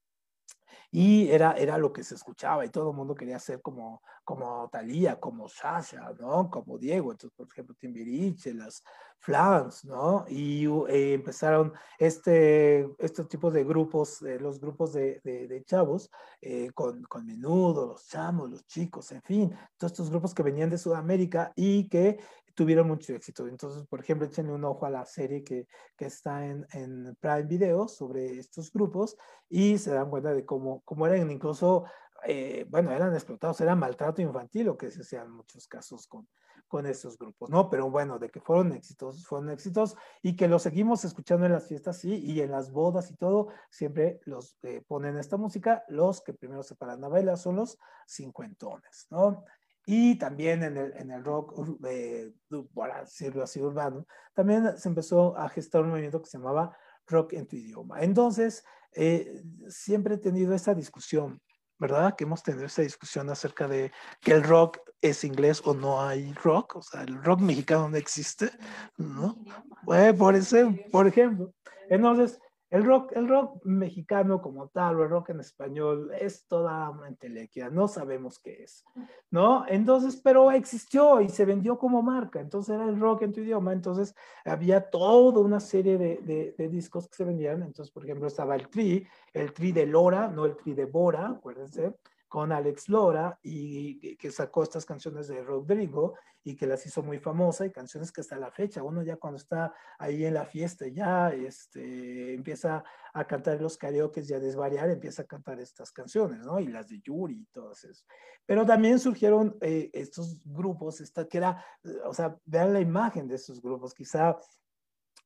y 0.97 1.29
era, 1.29 1.55
era 1.55 1.77
lo 1.77 1.93
que 1.93 2.05
se 2.05 2.15
escuchaba 2.15 2.65
y 2.65 2.69
todo 2.69 2.91
el 2.91 2.97
mundo 2.97 3.17
quería 3.17 3.41
ser 3.41 3.61
como, 3.61 4.01
como 4.23 4.69
Talía, 4.71 5.19
como 5.19 5.49
Sasha, 5.49 6.13
¿no? 6.21 6.49
Como 6.49 6.79
Diego, 6.79 7.11
entonces, 7.11 7.37
por 7.37 7.49
ejemplo, 7.49 7.75
Timbiriche, 7.77 8.55
las 8.55 8.81
Flans, 9.19 9.85
¿no? 9.85 10.25
Y 10.29 10.67
eh, 10.67 11.15
empezaron 11.15 11.73
este, 11.99 12.89
este 13.01 13.25
tipo 13.25 13.51
de 13.51 13.65
grupos, 13.65 14.23
eh, 14.23 14.39
los 14.39 14.61
grupos 14.61 14.93
de, 14.93 15.21
de, 15.25 15.65
chavos, 15.65 16.13
eh, 16.41 16.71
con, 16.73 17.03
con 17.03 17.27
Menudo, 17.27 17.89
los 17.89 18.07
chamos, 18.07 18.49
los 18.49 18.65
chicos, 18.65 19.11
en 19.11 19.23
fin, 19.23 19.53
todos 19.77 19.95
estos 19.95 20.11
grupos 20.11 20.33
que 20.33 20.45
venían 20.45 20.71
de 20.71 20.79
Sudamérica 20.79 21.53
y 21.57 21.89
que 21.89 22.21
tuvieron 22.55 22.89
mucho 22.89 23.15
éxito. 23.15 23.47
Entonces, 23.47 23.87
por 23.87 24.01
ejemplo, 24.01 24.27
échenle 24.27 24.53
un 24.53 24.65
ojo 24.65 24.87
a 24.87 24.91
la 24.91 25.05
serie 25.05 25.45
que, 25.45 25.67
que 25.97 26.07
está 26.07 26.47
en, 26.47 26.67
en, 26.73 27.17
Prime 27.21 27.43
Video 27.43 27.89
sobre 27.89 28.39
estos 28.39 28.73
grupos 28.73 29.17
y 29.49 29.79
se 29.79 29.93
dan 29.93 30.11
cuenta 30.11 30.33
de 30.33 30.45
cómo, 30.45 30.83
cómo 30.85 31.07
eran 31.07 31.31
incluso, 31.31 31.85
eh, 32.27 32.67
bueno, 32.69 32.93
eran 32.93 33.13
explotados, 33.15 33.61
era 33.61 33.75
maltrato 33.75 34.23
infantil 34.23 34.67
lo 34.67 34.77
que 34.77 34.91
se 34.91 35.03
hacía 35.03 35.23
en 35.23 35.31
muchos 35.31 35.67
casos 35.67 36.07
con, 36.07 36.27
con 36.69 36.87
estos 36.87 37.19
grupos, 37.19 37.51
¿no? 37.51 37.71
Pero 37.71 37.91
bueno, 37.91 38.19
de 38.19 38.31
que 38.31 38.41
fueron 38.41 38.73
exitosos, 38.73 39.27
fueron 39.27 39.51
éxitos 39.51 39.97
y 40.23 40.37
que 40.37 40.49
los 40.49 40.63
seguimos 40.63 41.05
escuchando 41.05 41.47
en 41.47 41.53
las 41.53 41.69
fiestas, 41.69 41.99
sí, 41.99 42.21
y 42.25 42.41
en 42.41 42.51
las 42.51 42.71
bodas 42.71 43.11
y 43.11 43.17
todo, 43.17 43.49
siempre 43.71 44.21
los 44.25 44.57
eh, 44.63 44.83
ponen 44.87 45.17
esta 45.17 45.37
música, 45.37 45.85
los 45.89 46.21
que 46.23 46.35
primero 46.35 46.63
se 46.63 46.75
paran 46.75 47.05
a 47.05 47.09
bailar 47.09 47.39
son 47.39 47.57
los 47.57 47.79
cincuentones, 48.07 49.07
¿no? 49.11 49.45
Y 49.87 50.17
también 50.17 50.63
en 50.63 50.77
el, 50.77 50.93
en 50.97 51.11
el 51.11 51.25
rock, 51.25 51.55
eh, 51.87 52.33
por 52.73 52.93
decirlo 53.01 53.43
así, 53.43 53.61
urbano, 53.61 54.07
también 54.35 54.77
se 54.79 54.89
empezó 54.89 55.37
a 55.37 55.49
gestar 55.49 55.83
un 55.83 55.91
movimiento 55.91 56.23
que 56.23 56.31
se 56.31 56.39
llamaba 56.39 56.77
rock 57.07 57.35
en 57.35 57.47
tu 57.47 57.57
idioma. 57.57 58.01
Entonces, 58.01 58.65
eh, 58.93 59.43
siempre 59.69 60.15
he 60.15 60.19
tenido 60.19 60.55
esta 60.55 60.75
discusión, 60.75 61.41
¿verdad? 61.79 62.15
Que 62.17 62.25
hemos 62.25 62.43
tenido 62.43 62.67
esta 62.67 62.83
discusión 62.83 63.29
acerca 63.29 63.69
de 63.69 63.93
que 64.21 64.33
el 64.33 64.43
rock 64.43 64.79
es 65.01 65.25
inglés 65.25 65.61
o 65.65 65.75
no 65.75 66.01
hay 66.01 66.33
rock, 66.33 66.77
o 66.77 66.83
sea, 66.83 67.03
el 67.03 67.23
rock 67.23 67.41
mexicano 67.41 67.89
no 67.91 67.97
existe, 67.97 68.51
¿no? 68.97 69.45
Pues, 69.85 70.15
por, 70.15 70.35
ese, 70.35 70.65
por 70.91 71.07
ejemplo. 71.07 71.53
Entonces, 71.91 72.41
el 72.75 72.85
rock, 72.85 73.13
el 73.15 73.29
rock 73.29 73.65
mexicano 73.65 74.43
como 74.43 74.67
tal, 74.67 74.99
o 74.99 75.05
el 75.05 75.09
rock 75.09 75.29
en 75.29 75.39
español, 75.39 76.11
es 76.19 76.49
toda 76.49 76.91
una 76.91 77.07
entelequia, 77.07 77.71
no 77.71 77.87
sabemos 77.87 78.41
qué 78.41 78.65
es, 78.65 78.85
¿no? 79.31 79.65
Entonces, 79.69 80.17
pero 80.17 80.51
existió 80.51 81.21
y 81.21 81.29
se 81.29 81.45
vendió 81.45 81.79
como 81.79 82.03
marca, 82.03 82.41
entonces 82.41 82.75
era 82.75 82.89
el 82.89 82.99
rock 82.99 83.23
en 83.23 83.33
tu 83.33 83.43
idioma, 83.43 83.73
entonces 83.73 84.13
había 84.45 84.91
toda 84.91 85.39
una 85.39 85.61
serie 85.61 85.97
de, 85.99 86.53
de, 86.59 86.69
discos 86.69 87.07
que 87.07 87.15
se 87.15 87.25
vendían, 87.25 87.63
entonces, 87.63 87.95
por 87.95 88.03
ejemplo, 88.03 88.27
estaba 88.27 88.57
el 88.57 88.69
Tri, 88.69 89.07
el 89.33 89.53
Tri 89.53 89.71
de 89.71 89.87
Lora, 89.87 90.27
no 90.27 90.45
el 90.45 90.57
Tri 90.57 90.75
de 90.75 90.87
Bora, 90.87 91.29
acuérdense, 91.29 91.95
con 92.35 92.51
Alex 92.51 92.89
Lora 92.89 93.39
y 93.45 94.17
que 94.17 94.33
sacó 94.33 94.65
estas 94.65 94.85
canciones 94.85 95.29
de 95.29 95.41
Rodrigo 95.41 96.15
y 96.43 96.57
que 96.57 96.67
las 96.67 96.85
hizo 96.85 97.01
muy 97.01 97.21
famosas 97.21 97.69
y 97.69 97.71
canciones 97.71 98.11
que 98.11 98.23
hasta 98.23 98.37
la 98.37 98.51
fecha 98.51 98.83
uno 98.83 99.05
ya 99.05 99.15
cuando 99.19 99.37
está 99.37 99.73
ahí 100.01 100.25
en 100.25 100.35
la 100.35 100.45
fiesta 100.45 100.89
ya 100.89 101.31
este, 101.31 102.35
empieza 102.35 102.83
a 103.13 103.25
cantar 103.25 103.61
los 103.61 103.79
karaoke 103.79 104.21
y 104.29 104.33
a 104.33 104.41
desvariar, 104.41 104.91
empieza 104.91 105.23
a 105.23 105.27
cantar 105.27 105.61
estas 105.61 105.93
canciones, 105.93 106.41
¿no? 106.41 106.59
Y 106.59 106.67
las 106.67 106.89
de 106.89 106.99
Yuri 106.99 107.43
y 107.43 107.47
todas 107.53 107.85
eso. 107.85 108.05
Pero 108.45 108.67
también 108.67 108.99
surgieron 108.99 109.57
eh, 109.61 109.91
estos 109.93 110.37
grupos, 110.45 111.01
esta, 111.01 111.29
que 111.29 111.39
era, 111.39 111.65
o 112.05 112.13
sea, 112.13 112.37
vean 112.47 112.73
la 112.73 112.81
imagen 112.81 113.29
de 113.29 113.37
estos 113.37 113.63
grupos, 113.63 113.95
quizá 113.95 114.37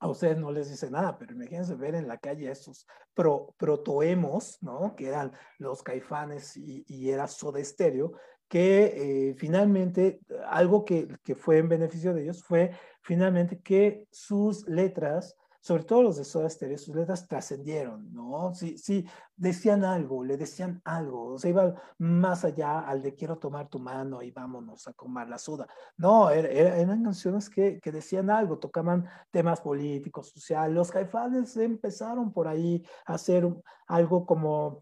a 0.01 0.09
ustedes 0.09 0.39
no 0.39 0.53
les 0.53 0.71
dice 0.71 0.91
nada, 0.91 1.19
pero 1.19 1.33
imagínense 1.33 1.75
ver 1.75 1.95
en 1.95 2.07
la 2.07 2.19
calle 2.19 2.49
a 2.49 2.53
estos 2.53 2.87
pro, 3.15 3.55
protoemos, 3.57 4.59
¿no? 4.63 4.95
Que 4.97 5.09
eran 5.09 5.33
los 5.59 5.83
caifanes 5.83 6.57
y, 6.57 7.11
era 7.11 7.27
Soda 7.27 7.63
Stereo, 7.63 8.13
que 8.49 9.31
eh, 9.31 9.35
finalmente 9.35 10.21
algo 10.47 10.85
que, 10.85 11.09
que, 11.25 11.35
fue 11.35 11.59
en 11.59 11.69
beneficio 11.69 12.15
de 12.15 12.23
ellos 12.23 12.43
fue 12.43 12.71
finalmente 13.03 13.61
que 13.61 14.07
sus 14.11 14.67
letras 14.69 15.37
sobre 15.69 15.85
todo 15.85 16.03
los 16.03 16.17
de 16.17 16.25
Soda 16.25 16.49
Stereo, 16.49 16.79
sus 16.79 16.97
letras 16.97 17.29
trascendieron, 17.29 18.11
¿no? 18.15 18.55
Sí, 18.55 18.79
sí, 18.79 19.07
decían 19.37 19.85
algo, 19.85 20.25
le 20.25 20.39
decían 20.39 20.81
algo, 20.83 21.35
o 21.35 21.39
sea, 21.39 21.51
iba 21.51 21.75
más 21.99 22.43
allá 22.47 22.81
al 22.81 23.03
de 23.03 23.15
quiero 23.15 23.37
tomar 23.37 23.69
tu 23.69 23.79
mano 23.79 24.23
y 24.23 24.31
vámonos 24.31 24.89
a 24.89 24.95
comer 24.95 25.29
la 25.29 25.37
soda. 25.37 25.67
No, 25.99 26.31
er, 26.31 26.47
er, 26.47 26.69
eran 26.79 27.03
canciones 27.03 27.51
que, 27.51 27.81
que, 27.81 27.93
decían 27.93 28.31
algo, 28.31 28.59
tocaban 28.59 29.07
temas 29.31 29.61
políticos, 29.61 30.31
sociales. 30.31 30.75
Los 30.75 30.91
caifanes 30.91 31.55
empezaron 31.59 32.33
por 32.33 32.49
ahí 32.49 32.83
a 33.05 33.17
hacer 33.17 33.47
algo 33.89 34.25
como, 34.25 34.81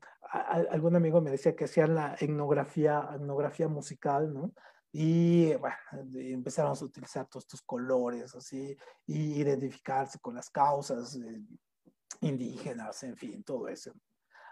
algún 0.70 0.94
amigo 0.94 1.20
me 1.20 1.32
decía 1.32 1.56
que 1.56 1.64
hacían 1.64 1.96
la 1.96 2.14
etnografía, 2.20 3.10
etnografía 3.12 3.66
musical, 3.66 4.32
¿no? 4.32 4.52
Y 4.98 5.54
bueno, 5.56 5.76
empezaron 6.14 6.74
a 6.74 6.84
utilizar 6.84 7.26
todos 7.26 7.44
estos 7.44 7.60
colores, 7.60 8.34
así, 8.34 8.74
y 9.06 9.34
identificarse 9.34 10.18
con 10.20 10.34
las 10.34 10.48
causas 10.48 11.16
eh, 11.16 11.44
indígenas, 12.22 13.02
en 13.02 13.14
fin, 13.14 13.44
todo 13.44 13.68
ese 13.68 13.92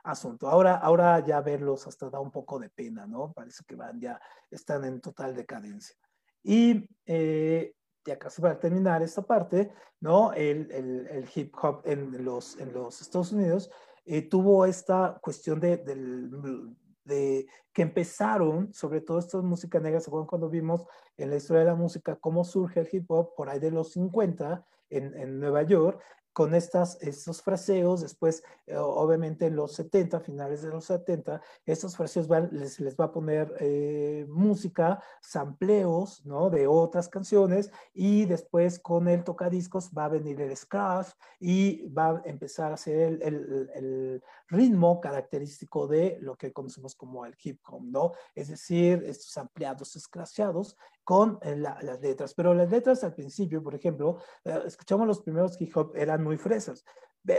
asunto. 0.03 0.47
Ahora, 0.47 0.75
ahora 0.77 1.25
ya 1.25 1.41
verlos 1.41 1.87
hasta 1.87 2.11
da 2.11 2.21
un 2.21 2.31
poco 2.31 2.59
de 2.59 2.69
pena, 2.69 3.07
¿no? 3.07 3.33
Parece 3.33 3.65
que 3.67 3.75
van 3.75 3.99
ya, 3.99 4.21
están 4.51 4.85
en 4.85 5.01
total 5.01 5.35
decadencia. 5.35 5.97
Y 6.43 6.91
eh, 7.07 7.75
ya 8.05 8.19
casi 8.19 8.43
para 8.43 8.61
terminar 8.61 9.03
esta 9.03 9.23
parte, 9.23 9.73
¿no? 10.01 10.35
El, 10.35 10.71
el, 10.71 11.07
el 11.07 11.31
hip 11.35 11.55
hop 11.63 11.81
en 11.87 12.23
los, 12.23 12.59
en 12.59 12.71
los 12.75 13.01
Estados 13.01 13.33
Unidos 13.33 13.71
eh, 14.05 14.21
tuvo 14.29 14.67
esta 14.67 15.19
cuestión 15.23 15.59
de, 15.59 15.79
del 15.79 16.77
de 17.05 17.47
que 17.73 17.83
empezaron, 17.83 18.73
sobre 18.73 19.01
todo 19.01 19.19
estas 19.19 19.43
música 19.43 19.81
negra, 19.81 20.01
se 20.01 20.11
cuando 20.11 20.49
vimos 20.49 20.85
en 21.17 21.31
la 21.31 21.37
historia 21.37 21.61
de 21.61 21.71
la 21.71 21.75
música 21.75 22.17
cómo 22.17 22.45
surge 22.45 22.81
el 22.81 22.89
hip 22.91 23.11
hop 23.11 23.35
por 23.37 23.49
ahí 23.49 23.59
de 23.59 23.71
los 23.71 23.93
50 23.93 24.65
en, 24.91 25.15
en 25.17 25.41
Nueva 25.41 25.63
York, 25.63 26.01
con 26.35 26.53
estas, 26.53 27.01
estos 27.01 27.43
fraseos, 27.43 28.03
después, 28.03 28.43
eh, 28.67 28.77
obviamente 28.77 29.47
en 29.47 29.55
los 29.55 29.73
70, 29.75 30.19
finales 30.19 30.63
de 30.63 30.69
los 30.69 30.85
70, 30.87 31.41
estos 31.65 31.97
fraseos 31.97 32.27
van, 32.27 32.49
les, 32.51 32.81
les 32.81 32.97
va 32.97 33.07
a 33.07 33.13
poner 33.13 33.55
eh, 33.61 34.27
música, 34.29 35.01
sampleos, 35.23 36.27
¿no? 36.27 36.51
De 36.51 36.67
otras 36.67 37.09
canciones, 37.09 37.71
y 37.95 38.25
después 38.25 38.81
con 38.81 39.07
el 39.07 39.23
tocadiscos 39.23 39.93
va 39.97 40.07
a 40.07 40.09
venir 40.09 40.41
el 40.41 40.57
scratch 40.57 41.11
y 41.39 41.89
va 41.89 42.11
a 42.11 42.23
empezar 42.25 42.73
a 42.73 42.77
ser 42.77 42.99
el, 42.99 43.23
el, 43.23 43.71
el 43.73 44.23
ritmo 44.49 45.01
característico 45.01 45.87
de 45.87 46.19
lo 46.21 46.35
que 46.35 46.53
conocemos 46.53 46.97
como 46.97 47.25
el 47.25 47.37
hip 47.45 47.61
hop, 47.69 47.85
¿no? 47.85 48.13
Es 48.35 48.49
decir, 48.49 49.05
estos 49.07 49.39
ampliados, 49.39 49.95
escrachados, 49.95 50.77
con 51.05 51.39
eh, 51.43 51.57
las 51.57 52.01
letras. 52.01 52.35
Pero 52.35 52.55
las 52.55 52.71
letras 52.71 53.05
al 53.05 53.15
principio, 53.15 53.63
por 53.63 53.75
ejemplo, 53.75 54.19
eh, 54.45 54.63
escuchamos 54.67 55.07
los 55.07 55.21
primeros 55.23 55.61
hip 55.61 55.77
hop, 55.77 55.93
eran 55.95 56.23
muy 56.23 56.39
fresas. 56.39 56.85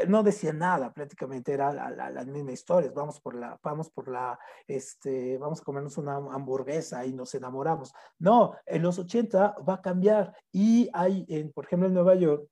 No 0.08 0.24
decían 0.24 0.58
nada, 0.58 0.92
prácticamente 0.92 1.54
era 1.54 1.72
la, 1.72 1.92
la, 1.92 2.10
las 2.10 2.26
mismas 2.26 2.56
historias. 2.56 2.92
Vamos 2.94 3.20
por 3.20 3.36
la, 3.36 3.60
vamos 3.62 3.92
por 3.92 4.08
la, 4.08 4.40
este, 4.68 5.38
vamos 5.38 5.62
a 5.62 5.64
comernos 5.64 6.00
una 6.00 6.16
hamburguesa 6.16 7.06
y 7.06 7.14
nos 7.14 7.36
enamoramos. 7.36 7.94
No, 8.18 8.56
en 8.66 8.82
los 8.82 8.98
80 8.98 9.58
va 9.68 9.76
a 9.76 9.82
cambiar 9.82 10.36
y 10.52 10.90
hay, 10.92 11.24
en, 11.30 11.52
por 11.52 11.66
ejemplo, 11.66 11.88
en 11.88 11.94
Nueva 11.94 12.16
York, 12.16 12.50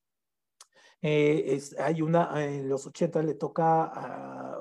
eh, 1.05 1.55
es, 1.55 1.77
hay 1.77 2.01
una, 2.01 2.45
en 2.45 2.69
los 2.69 2.87
80 2.87 3.21
le 3.23 3.33
toca, 3.33 3.91
a, 3.93 4.57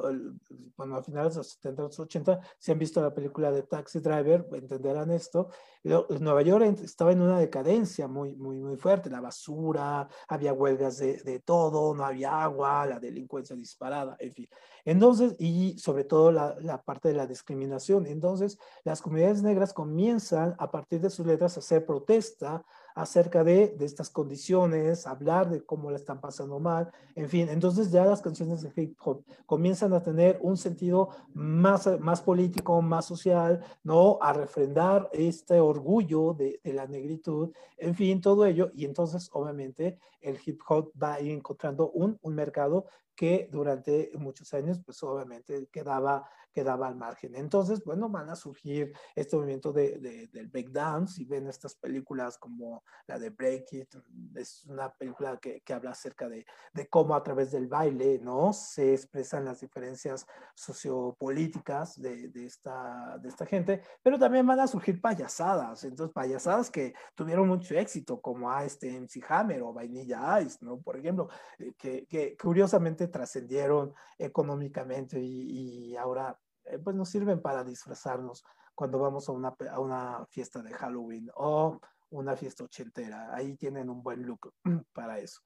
bueno, 0.76 0.96
a 0.96 1.02
finales 1.04 1.34
de 1.34 1.38
los 1.38 1.50
70, 1.50 1.82
los 1.82 2.00
80, 2.00 2.40
si 2.58 2.72
han 2.72 2.80
visto 2.80 3.00
la 3.00 3.14
película 3.14 3.52
de 3.52 3.62
Taxi 3.62 4.00
Driver, 4.00 4.48
entenderán 4.52 5.12
esto. 5.12 5.50
Nueva 5.84 6.42
York 6.42 6.64
estaba 6.82 7.12
en 7.12 7.20
una 7.20 7.38
decadencia 7.38 8.08
muy, 8.08 8.34
muy, 8.34 8.58
muy 8.58 8.76
fuerte, 8.76 9.08
la 9.08 9.20
basura, 9.20 10.08
había 10.26 10.52
huelgas 10.52 10.98
de, 10.98 11.18
de 11.22 11.38
todo, 11.38 11.94
no 11.94 12.04
había 12.04 12.42
agua, 12.42 12.86
la 12.86 12.98
delincuencia 12.98 13.54
disparada, 13.54 14.16
en 14.18 14.32
fin. 14.32 14.48
Entonces, 14.84 15.36
y 15.38 15.78
sobre 15.78 16.02
todo 16.02 16.32
la, 16.32 16.56
la, 16.60 16.82
parte 16.82 17.06
de 17.06 17.14
la 17.14 17.28
discriminación. 17.28 18.04
Entonces, 18.04 18.58
las 18.82 19.00
comunidades 19.00 19.44
negras 19.44 19.72
comienzan 19.72 20.56
a 20.58 20.72
partir 20.72 21.00
de 21.00 21.10
sus 21.10 21.24
letras 21.24 21.56
a 21.56 21.60
hacer 21.60 21.86
protesta 21.86 22.64
acerca 22.94 23.44
de, 23.44 23.68
de, 23.68 23.84
estas 23.84 24.10
condiciones, 24.10 25.06
hablar 25.06 25.50
de 25.50 25.64
cómo 25.64 25.90
la 25.90 25.96
están 25.96 26.20
pasando 26.20 26.60
mal, 26.60 26.90
en 27.14 27.28
fin, 27.28 27.48
entonces 27.48 27.90
ya 27.90 28.04
las 28.04 28.22
canciones 28.22 28.62
de 28.62 28.72
hip 28.74 28.96
hop 29.04 29.24
comienzan 29.46 29.92
a 29.92 30.02
tener 30.02 30.38
un 30.42 30.56
sentido 30.56 31.10
más, 31.34 31.88
más 32.00 32.20
político, 32.22 32.80
más 32.82 33.06
social, 33.06 33.64
¿no? 33.82 34.18
A 34.20 34.32
refrendar 34.32 35.08
este 35.12 35.60
orgullo 35.60 36.34
de, 36.34 36.60
la 36.64 36.86
negritud, 36.86 37.50
en 37.76 37.94
fin, 37.94 38.20
todo 38.20 38.46
ello, 38.46 38.70
y 38.74 38.84
entonces 38.84 39.28
obviamente 39.32 39.98
el 40.20 40.38
hip 40.44 40.60
hop 40.68 40.92
va 41.00 41.14
a 41.14 41.20
ir 41.20 41.32
encontrando 41.32 41.90
un, 41.90 42.18
un 42.22 42.34
mercado 42.34 42.86
que 43.14 43.48
durante 43.50 44.10
muchos 44.14 44.52
años, 44.54 44.80
pues 44.84 45.02
obviamente 45.02 45.68
quedaba, 45.70 46.28
quedaba 46.52 46.86
al 46.86 46.96
margen. 46.96 47.34
Entonces, 47.34 47.82
bueno, 47.84 48.08
van 48.08 48.30
a 48.30 48.36
surgir 48.36 48.92
este 49.14 49.36
movimiento 49.36 49.72
de, 49.72 49.98
de, 49.98 50.28
del 50.28 50.48
breakdance 50.48 51.20
y 51.20 51.24
ven 51.24 51.48
estas 51.48 51.74
películas 51.74 52.38
como 52.38 52.84
la 53.06 53.18
de 53.18 53.30
Break 53.30 53.72
It, 53.72 53.94
es 54.34 54.64
una 54.66 54.92
película 54.92 55.38
que, 55.38 55.60
que 55.60 55.72
habla 55.72 55.90
acerca 55.90 56.28
de, 56.28 56.46
de, 56.72 56.88
cómo 56.88 57.14
a 57.14 57.22
través 57.22 57.50
del 57.50 57.66
baile, 57.68 58.18
¿no? 58.18 58.52
Se 58.52 58.92
expresan 58.92 59.44
las 59.44 59.60
diferencias 59.60 60.26
sociopolíticas 60.54 62.00
de, 62.00 62.28
de, 62.28 62.46
esta, 62.46 63.18
de 63.18 63.28
esta 63.28 63.46
gente, 63.46 63.82
pero 64.02 64.18
también 64.18 64.46
van 64.46 64.60
a 64.60 64.66
surgir 64.66 65.00
payasadas, 65.00 65.84
entonces 65.84 66.12
payasadas 66.12 66.70
que 66.70 66.94
tuvieron 67.14 67.48
mucho 67.48 67.74
éxito, 67.74 68.20
como 68.20 68.50
a 68.50 68.64
este 68.64 68.90
MC 68.90 69.22
Hammer 69.28 69.62
o 69.62 69.72
Vainilla 69.72 70.40
Ice, 70.40 70.58
¿no? 70.60 70.80
Por 70.80 70.96
ejemplo, 70.96 71.28
eh, 71.58 71.72
que, 71.78 72.06
que 72.06 72.36
curiosamente 72.36 73.08
trascendieron 73.08 73.94
económicamente 74.18 75.20
y, 75.20 75.90
y 75.90 75.96
ahora 75.96 76.38
eh, 76.64 76.78
pues 76.78 76.96
nos 76.96 77.08
sirven 77.08 77.40
para 77.40 77.64
disfrazarnos 77.64 78.44
cuando 78.74 78.98
vamos 78.98 79.28
a 79.28 79.32
una, 79.32 79.54
a 79.70 79.80
una 79.80 80.26
fiesta 80.30 80.62
de 80.62 80.72
Halloween 80.72 81.30
o 81.34 81.80
una 82.10 82.36
fiesta 82.36 82.64
ochentera. 82.64 83.34
Ahí 83.34 83.56
tienen 83.56 83.90
un 83.90 84.02
buen 84.02 84.22
look 84.22 84.52
para 84.92 85.18
eso. 85.18 85.40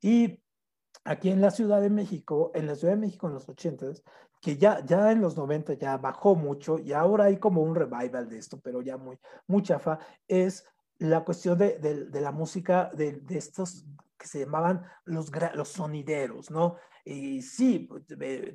Y 0.00 0.42
aquí 1.04 1.30
en 1.30 1.40
la 1.40 1.50
Ciudad 1.50 1.80
de 1.80 1.90
México, 1.90 2.50
en 2.54 2.66
la 2.66 2.74
Ciudad 2.74 2.94
de 2.94 3.00
México 3.00 3.26
en 3.26 3.34
los 3.34 3.48
ochentas, 3.48 4.02
que 4.40 4.56
ya, 4.56 4.84
ya 4.84 5.12
en 5.12 5.20
los 5.20 5.36
90 5.36 5.74
ya 5.74 5.98
bajó 5.98 6.34
mucho 6.34 6.78
y 6.78 6.92
ahora 6.92 7.24
hay 7.24 7.38
como 7.38 7.62
un 7.62 7.74
revival 7.74 8.28
de 8.28 8.38
esto, 8.38 8.58
pero 8.60 8.80
ya 8.80 8.96
muy, 8.96 9.18
muy 9.46 9.62
chafa, 9.62 9.98
es 10.26 10.64
la 10.98 11.24
cuestión 11.24 11.58
de, 11.58 11.78
de, 11.78 12.06
de 12.06 12.20
la 12.20 12.32
música 12.32 12.90
de, 12.94 13.12
de, 13.20 13.38
estos 13.38 13.84
que 14.18 14.26
se 14.26 14.40
llamaban 14.40 14.82
los, 15.04 15.30
los 15.54 15.68
sonideros, 15.68 16.50
¿no? 16.50 16.76
Y 17.10 17.42
sí, 17.42 17.80
pues, 17.80 18.04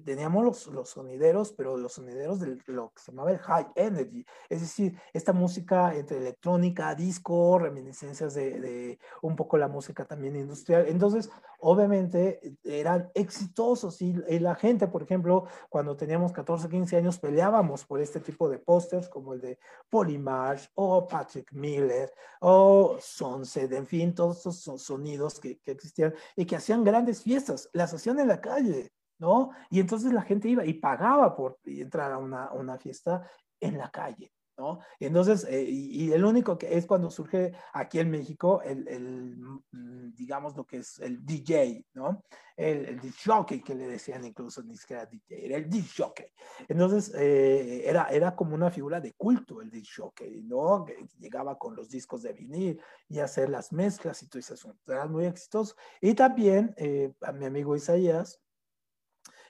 teníamos 0.06 0.46
los, 0.46 0.68
los 0.68 0.88
sonideros, 0.88 1.52
pero 1.52 1.76
los 1.76 1.92
sonideros 1.92 2.40
de 2.40 2.58
lo 2.68 2.94
que 2.94 3.02
se 3.02 3.12
llamaba 3.12 3.32
el 3.32 3.40
high 3.40 3.68
energy, 3.76 4.26
es 4.48 4.62
decir, 4.62 4.98
esta 5.12 5.34
música 5.34 5.94
entre 5.94 6.20
electrónica, 6.20 6.96
disco, 6.96 7.60
reminiscencias 7.60 8.34
de, 8.34 8.62
de 8.62 9.00
un 9.22 9.36
poco 9.36 9.58
la 9.58 9.68
música 9.68 10.06
también 10.06 10.38
industrial. 10.38 10.86
Entonces, 10.88 11.30
obviamente 11.60 12.56
eran 12.64 13.12
exitosos 13.14 14.02
y, 14.02 14.16
y, 14.30 14.40
la 14.40 14.56
gente, 14.56 14.88
por 14.88 15.04
ejemplo, 15.04 15.48
cuando 15.68 15.98
teníamos 15.98 16.32
14, 16.32 16.70
15 16.70 16.96
años, 16.96 17.20
peleábamos 17.20 17.84
por 17.84 18.00
este 18.00 18.22
tipo 18.22 18.48
de 18.48 18.60
pósters 18.60 19.10
como 19.10 19.34
el 19.34 19.42
de 19.42 19.60
Polymarch 19.90 20.72
o 20.76 21.06
Patrick 21.06 21.52
Miller 21.52 22.14
o 22.40 22.96
Sunset, 23.02 23.72
en 23.74 23.86
fin, 23.86 24.16
todos 24.16 24.46
esos 24.46 24.82
sonidos 24.82 25.42
que, 25.42 25.58
que 25.58 25.72
existían 25.72 26.14
y 26.38 26.46
que 26.46 26.56
hacían 26.56 26.86
grandes 26.86 27.22
fiestas, 27.22 27.70
las 27.74 27.94
hacían 27.94 28.20
en 28.20 28.30
la 28.30 28.45
calle, 28.46 28.92
¿no? 29.20 29.52
Y 29.70 29.80
entonces 29.80 30.14
la 30.14 30.22
gente 30.22 30.48
iba 30.48 30.66
y 30.66 30.74
pagaba 30.76 31.36
por 31.36 31.60
entrar 31.66 32.12
a 32.12 32.18
una, 32.18 32.52
una 32.52 32.78
fiesta 32.78 33.30
en 33.60 33.78
la 33.78 33.90
calle. 33.90 34.32
¿No? 34.58 34.80
Entonces, 35.00 35.46
eh, 35.50 35.64
y, 35.68 36.12
el 36.12 36.24
único 36.24 36.58
que 36.58 36.78
es 36.78 36.86
cuando 36.86 37.10
surge 37.10 37.54
aquí 37.74 38.00
en 38.00 38.10
México 38.10 38.62
el, 38.62 39.38
mm, 39.72 40.14
digamos, 40.16 40.56
lo 40.56 40.66
que 40.66 40.78
es 40.78 41.00
el 41.00 41.26
DJ, 41.26 41.86
¿no? 41.94 42.24
El, 42.56 42.86
el 42.86 43.14
jockey 43.14 43.62
que 43.62 43.76
le 43.76 43.88
decían 43.88 44.24
incluso, 44.24 44.64
ni 44.64 44.78
siquiera 44.78 45.06
DJ, 45.06 45.46
era 45.46 45.58
el 45.58 45.70
DJ. 45.70 46.32
Entonces, 46.70 47.14
eh, 47.16 47.84
era, 47.86 48.08
era 48.08 48.36
como 48.36 48.56
una 48.56 48.72
figura 48.72 49.02
de 49.02 49.14
culto 49.14 49.62
el 49.62 49.70
DJ, 49.70 50.12
¿no? 50.44 50.86
Que 50.86 51.06
llegaba 51.20 51.58
con 51.58 51.76
los 51.76 51.90
discos 51.90 52.22
de 52.22 52.34
vinil 52.34 52.82
y 53.10 53.20
hacer 53.20 53.50
las 53.50 53.74
mezclas 53.74 54.24
y 54.24 54.30
todo 54.30 54.40
eso. 54.40 54.76
Era 54.88 55.08
muy 55.08 55.26
exitoso. 55.26 55.76
Y 56.00 56.14
también 56.14 56.74
eh, 56.78 57.14
a 57.22 57.34
mi 57.34 57.46
amigo 57.46 57.76
Isaías, 57.76 58.40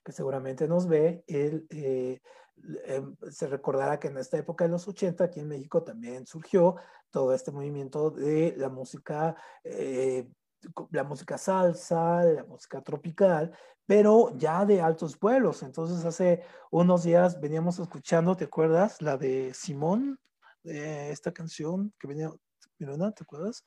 que 0.04 0.12
seguramente 0.12 0.68
nos 0.68 0.88
ve, 0.88 1.24
él 1.28 1.68
Em, 2.86 3.16
se 3.30 3.48
recordará 3.48 4.00
que 4.00 4.08
en 4.08 4.18
esta 4.18 4.38
época 4.38 4.64
de 4.64 4.72
los 4.72 4.88
80 4.88 5.26
aquí 5.26 5.40
en 5.40 5.48
México 5.48 5.84
también 5.84 6.26
surgió 6.26 6.76
todo 7.12 7.34
este 7.34 7.52
movimiento 7.52 8.10
de 8.12 8.56
la 8.58 8.70
música, 8.70 9.36
eh, 9.64 10.28
la 10.92 11.04
música 11.04 11.38
salsa, 11.38 12.24
la 12.24 12.44
música 12.44 12.82
tropical, 12.82 13.56
pero 13.86 14.36
ya 14.36 14.66
de 14.66 14.82
altos 14.82 15.20
vuelos. 15.20 15.64
Entonces 15.64 16.04
hace 16.06 16.44
unos 16.72 17.04
días 17.04 17.40
veníamos 17.40 17.78
escuchando, 17.78 18.36
¿te 18.36 18.46
acuerdas? 18.46 19.02
La 19.02 19.18
de 19.18 19.54
Simón, 19.54 20.20
esta 20.64 21.32
canción 21.32 21.94
que 22.00 22.08
venía, 22.08 22.32
¿te 22.80 23.24
acuerdas? 23.24 23.64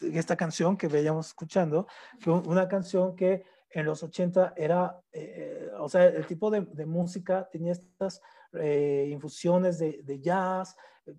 Esta 0.00 0.36
canción 0.36 0.76
que 0.76 0.88
veíamos 0.88 1.28
escuchando, 1.28 1.86
una 2.24 2.66
canción 2.66 3.14
que 3.14 3.44
en 3.70 3.84
los 3.84 4.02
80 4.02 4.54
era, 4.56 5.00
eh, 5.12 5.70
o 5.78 5.88
sea, 5.88 6.06
el 6.06 6.26
tipo 6.26 6.50
de, 6.50 6.86
música 6.86 7.48
tenía 7.50 7.72
estas 7.72 8.20
eh, 8.52 9.08
infusiones 9.10 9.78
de, 9.78 10.20
jazz, 10.20 10.76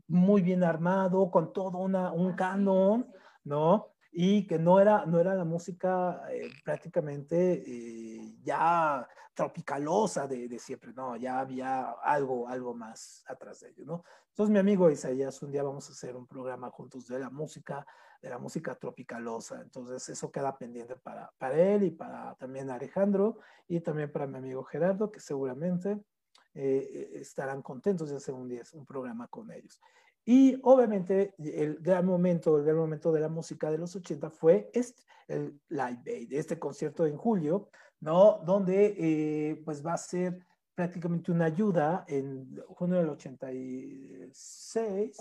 muy 0.08 0.42
bien 0.42 0.64
armado, 0.64 1.30
con 1.30 1.54
todo 1.54 1.78
una, 1.78 2.12
un 2.12 2.34
canon, 2.34 3.12
¿no? 3.44 3.94
Y 4.12 4.48
que 4.48 4.58
no 4.58 4.80
era, 4.80 5.06
no 5.06 5.20
era 5.20 5.36
la 5.36 5.46
música 5.46 6.24
eh, 6.32 6.50
prácticamente 6.64 7.64
ya 8.42 9.08
tropicalosa 9.34 10.28
de, 10.28 10.48
de, 10.48 10.58
siempre, 10.58 10.92
no, 10.94 11.16
ya 11.16 11.40
había 11.40 11.92
algo, 12.04 12.48
algo 12.48 12.74
más 12.74 13.24
atrás 13.28 13.60
de 13.60 13.70
ello, 13.70 13.86
¿no? 13.86 14.04
Entonces 14.30 14.52
mi 14.52 14.60
amigo 14.60 14.90
Isaías, 14.90 15.42
un 15.42 15.52
día 15.52 15.64
vamos 15.64 15.90
a 15.90 15.94
hacer 15.94 16.16
un 16.16 16.28
programa 16.28 16.70
juntos 16.70 17.08
de 17.08 17.20
la 17.20 17.30
música, 17.30 17.86
de 18.22 18.30
la 18.30 18.38
música 18.38 18.76
tropicalosa. 18.76 19.62
Entonces 19.62 20.10
eso 20.10 20.32
queda 20.32 20.58
pendiente 20.58 20.96
para, 20.96 21.32
para 21.38 21.62
él 21.62 21.84
y 21.84 21.92
para 21.92 22.36
también 22.36 22.70
Alejandro 22.70 23.40
y 23.68 23.80
también 23.80 24.12
para 24.12 24.28
mi 24.28 24.38
amigo 24.38 24.64
Gerardo, 24.64 25.12
que 25.12 25.20
seguramente 25.20 25.98
eh, 26.54 27.12
estarán 27.16 27.62
contentos 27.62 28.10
de 28.10 28.18
hacer 28.18 28.34
un 28.34 28.48
día 28.48 28.64
un 28.74 28.86
programa 28.86 29.28
con 29.28 29.52
ellos. 29.52 29.80
Y 30.26 30.60
obviamente 30.64 31.34
el 31.38 31.76
gran 31.76 32.06
momento, 32.06 32.58
el 32.58 32.66
gran 32.66 32.78
momento 32.78 33.14
de 33.14 33.22
la 33.22 33.30
música 33.30 33.72
de 33.72 33.78
los 33.78 33.96
80 33.96 34.30
fue 34.30 34.70
este, 34.74 35.04
el 35.28 35.58
Live 35.70 36.02
Aid, 36.06 36.34
este 36.34 36.60
concierto 36.60 37.06
en 37.06 37.16
julio, 37.16 37.70
¿no? 38.02 38.42
Donde 38.46 38.94
eh, 38.98 39.62
pues 39.64 39.86
va 39.86 39.94
a 39.94 39.98
ser 39.98 40.46
prácticamente 40.76 41.32
una 41.32 41.46
ayuda 41.46 42.04
en 42.08 42.62
junio 42.68 42.98
del 42.98 43.10
86, 43.10 45.18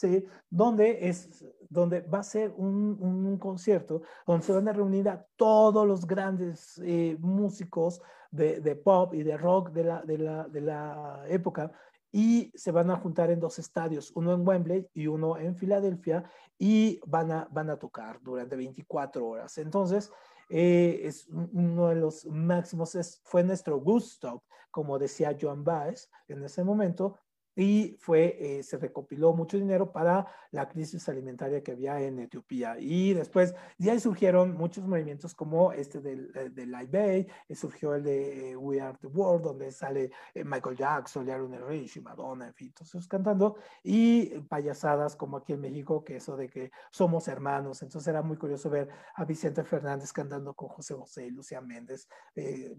¿sí? 0.00 0.24
Donde, 0.48 1.08
es, 1.08 1.44
donde 1.68 2.00
va 2.00 2.20
a 2.20 2.22
ser 2.22 2.54
un, 2.56 2.96
un, 3.00 3.38
concierto 3.38 4.02
donde 4.26 4.46
se 4.46 4.52
van 4.52 4.68
a 4.68 4.72
reunir 4.72 5.08
a 5.08 5.26
todos 5.36 5.86
los 5.86 6.06
grandes 6.06 6.80
eh, 6.82 7.16
músicos 7.20 8.00
de, 8.30 8.60
de, 8.60 8.76
pop 8.76 9.12
y 9.14 9.22
de 9.22 9.36
rock 9.36 9.70
de 9.70 9.84
la, 9.84 10.02
de, 10.02 10.18
la, 10.18 10.48
de 10.48 10.60
la 10.62 11.24
época 11.28 11.70
y 12.12 12.50
se 12.54 12.72
van 12.72 12.90
a 12.90 12.96
juntar 12.96 13.30
en 13.30 13.40
dos 13.40 13.58
estadios, 13.58 14.10
uno 14.14 14.32
en 14.32 14.46
Wembley 14.46 14.88
y 14.94 15.06
uno 15.06 15.36
en 15.36 15.54
Filadelfia, 15.54 16.24
y 16.58 16.98
van 17.06 17.30
a, 17.30 17.48
van 17.52 17.70
a 17.70 17.78
tocar 17.78 18.20
durante 18.20 18.56
24 18.56 19.24
horas. 19.24 19.56
Entonces, 19.58 20.10
eh, 20.48 21.02
es 21.04 21.28
uno 21.28 21.88
de 21.88 21.94
los 21.94 22.26
máximos, 22.26 23.20
fue 23.22 23.44
nuestro 23.44 23.78
gusto, 23.78 24.42
como 24.72 24.98
decía 24.98 25.36
Joan 25.40 25.62
Baez 25.62 26.10
en 26.26 26.42
ese 26.42 26.64
momento, 26.64 27.16
y 27.56 27.96
fue, 28.00 28.36
eh, 28.58 28.62
se 28.62 28.78
recopiló 28.78 29.32
mucho 29.32 29.58
dinero 29.58 29.92
para 29.92 30.26
la 30.50 30.68
crisis 30.68 31.08
alimentaria 31.08 31.62
que 31.62 31.72
había 31.72 32.00
en 32.00 32.18
Etiopía. 32.20 32.76
Y 32.78 33.12
después 33.14 33.54
de 33.78 33.90
ahí 33.90 34.00
surgieron 34.00 34.54
muchos 34.54 34.86
movimientos 34.86 35.34
como 35.34 35.72
este 35.72 36.00
del, 36.00 36.32
eh, 36.34 36.50
del 36.50 36.70
Bay, 36.88 37.26
y 37.48 37.54
surgió 37.54 37.94
el 37.94 38.04
de 38.04 38.50
eh, 38.52 38.56
We 38.56 38.80
Are 38.80 38.96
the 38.98 39.08
World, 39.08 39.44
donde 39.44 39.70
sale 39.72 40.10
Michael 40.34 40.76
Jackson, 40.76 41.26
Lionel 41.26 41.66
Rich 41.66 42.00
Madonna, 42.02 42.46
en 42.46 42.54
fin, 42.54 42.72
todos 42.72 43.06
cantando, 43.08 43.56
y 43.82 44.38
payasadas 44.40 45.16
como 45.16 45.36
aquí 45.36 45.52
en 45.52 45.60
México, 45.60 46.04
que 46.04 46.16
eso 46.16 46.36
de 46.36 46.48
que 46.48 46.70
somos 46.90 47.28
hermanos. 47.28 47.82
Entonces 47.82 48.08
era 48.08 48.22
muy 48.22 48.36
curioso 48.36 48.70
ver 48.70 48.88
a 49.14 49.24
Vicente 49.24 49.64
Fernández 49.64 50.12
cantando 50.12 50.54
con 50.54 50.68
José 50.68 50.94
José 50.94 51.26
y 51.26 51.30
Lucía 51.30 51.60
Méndez 51.60 52.08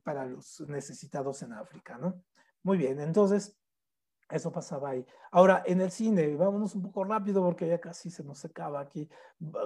para 0.04 0.26
los 0.26 0.62
necesitados 0.68 1.42
en 1.44 1.54
África, 1.54 1.98
¿no? 1.98 2.24
Muy 2.64 2.78
bien, 2.78 3.00
entonces 3.00 3.61
eso 4.32 4.52
pasaba 4.52 4.90
ahí. 4.90 5.06
Ahora, 5.32 5.64
en 5.66 5.82
el 5.82 5.92
cine, 5.92 6.36
vámonos 6.36 6.76
un 6.76 6.84
poco 6.84 7.04
rápido 7.04 7.44
porque 7.44 7.68
ya 7.68 7.80
casi 7.80 8.10
se 8.10 8.24
nos 8.24 8.44
acaba 8.46 8.80
aquí. 8.80 9.10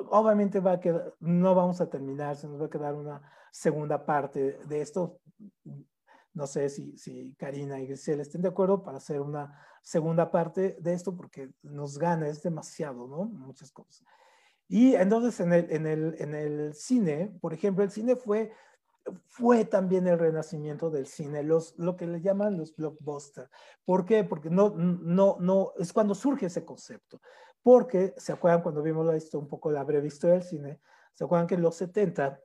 Obviamente 0.09 0.59
va 0.59 0.73
a 0.73 0.79
quedar, 0.79 1.13
no 1.19 1.55
vamos 1.55 1.81
a 1.81 1.89
terminar, 1.89 2.35
se 2.35 2.47
nos 2.47 2.61
va 2.61 2.65
a 2.65 2.69
quedar 2.69 2.93
una 2.93 3.21
segunda 3.51 4.05
parte 4.05 4.59
de 4.65 4.81
esto. 4.81 5.19
No 6.33 6.47
sé 6.47 6.69
si, 6.69 6.97
si 6.97 7.33
Karina 7.37 7.79
y 7.79 7.87
Grisel 7.87 8.19
estén 8.19 8.41
de 8.41 8.49
acuerdo 8.49 8.83
para 8.83 8.97
hacer 8.97 9.21
una 9.21 9.57
segunda 9.81 10.31
parte 10.31 10.77
de 10.79 10.93
esto 10.93 11.15
porque 11.15 11.51
nos 11.61 11.97
gana, 11.97 12.27
es 12.27 12.41
demasiado, 12.41 13.07
¿no? 13.07 13.25
Muchas 13.25 13.71
cosas. 13.71 14.03
Y 14.67 14.95
entonces 14.95 15.39
en 15.39 15.53
el, 15.53 15.71
en 15.71 15.85
el, 15.85 16.15
en 16.17 16.33
el 16.33 16.73
cine, 16.73 17.37
por 17.39 17.53
ejemplo, 17.53 17.83
el 17.83 17.91
cine 17.91 18.15
fue 18.15 18.51
fue 19.27 19.65
también 19.65 20.07
el 20.07 20.19
renacimiento 20.19 20.89
del 20.89 21.07
cine, 21.07 21.43
los, 21.43 21.77
lo 21.77 21.95
que 21.95 22.07
le 22.07 22.21
llaman 22.21 22.57
los 22.57 22.75
blockbusters. 22.75 23.49
¿Por 23.83 24.05
qué? 24.05 24.23
Porque 24.23 24.49
no, 24.49 24.71
no, 24.75 25.37
no, 25.39 25.73
es 25.77 25.93
cuando 25.93 26.15
surge 26.15 26.47
ese 26.47 26.65
concepto. 26.65 27.21
Porque, 27.61 28.13
¿se 28.17 28.31
acuerdan 28.31 28.61
cuando 28.61 28.81
vimos 28.81 29.11
esto, 29.13 29.39
un 29.39 29.47
poco 29.47 29.71
la 29.71 29.83
breve 29.83 30.07
historia 30.07 30.35
del 30.35 30.43
cine? 30.43 30.79
¿Se 31.13 31.23
acuerdan 31.23 31.47
que 31.47 31.55
en 31.55 31.61
los 31.61 31.75
70 31.75 32.39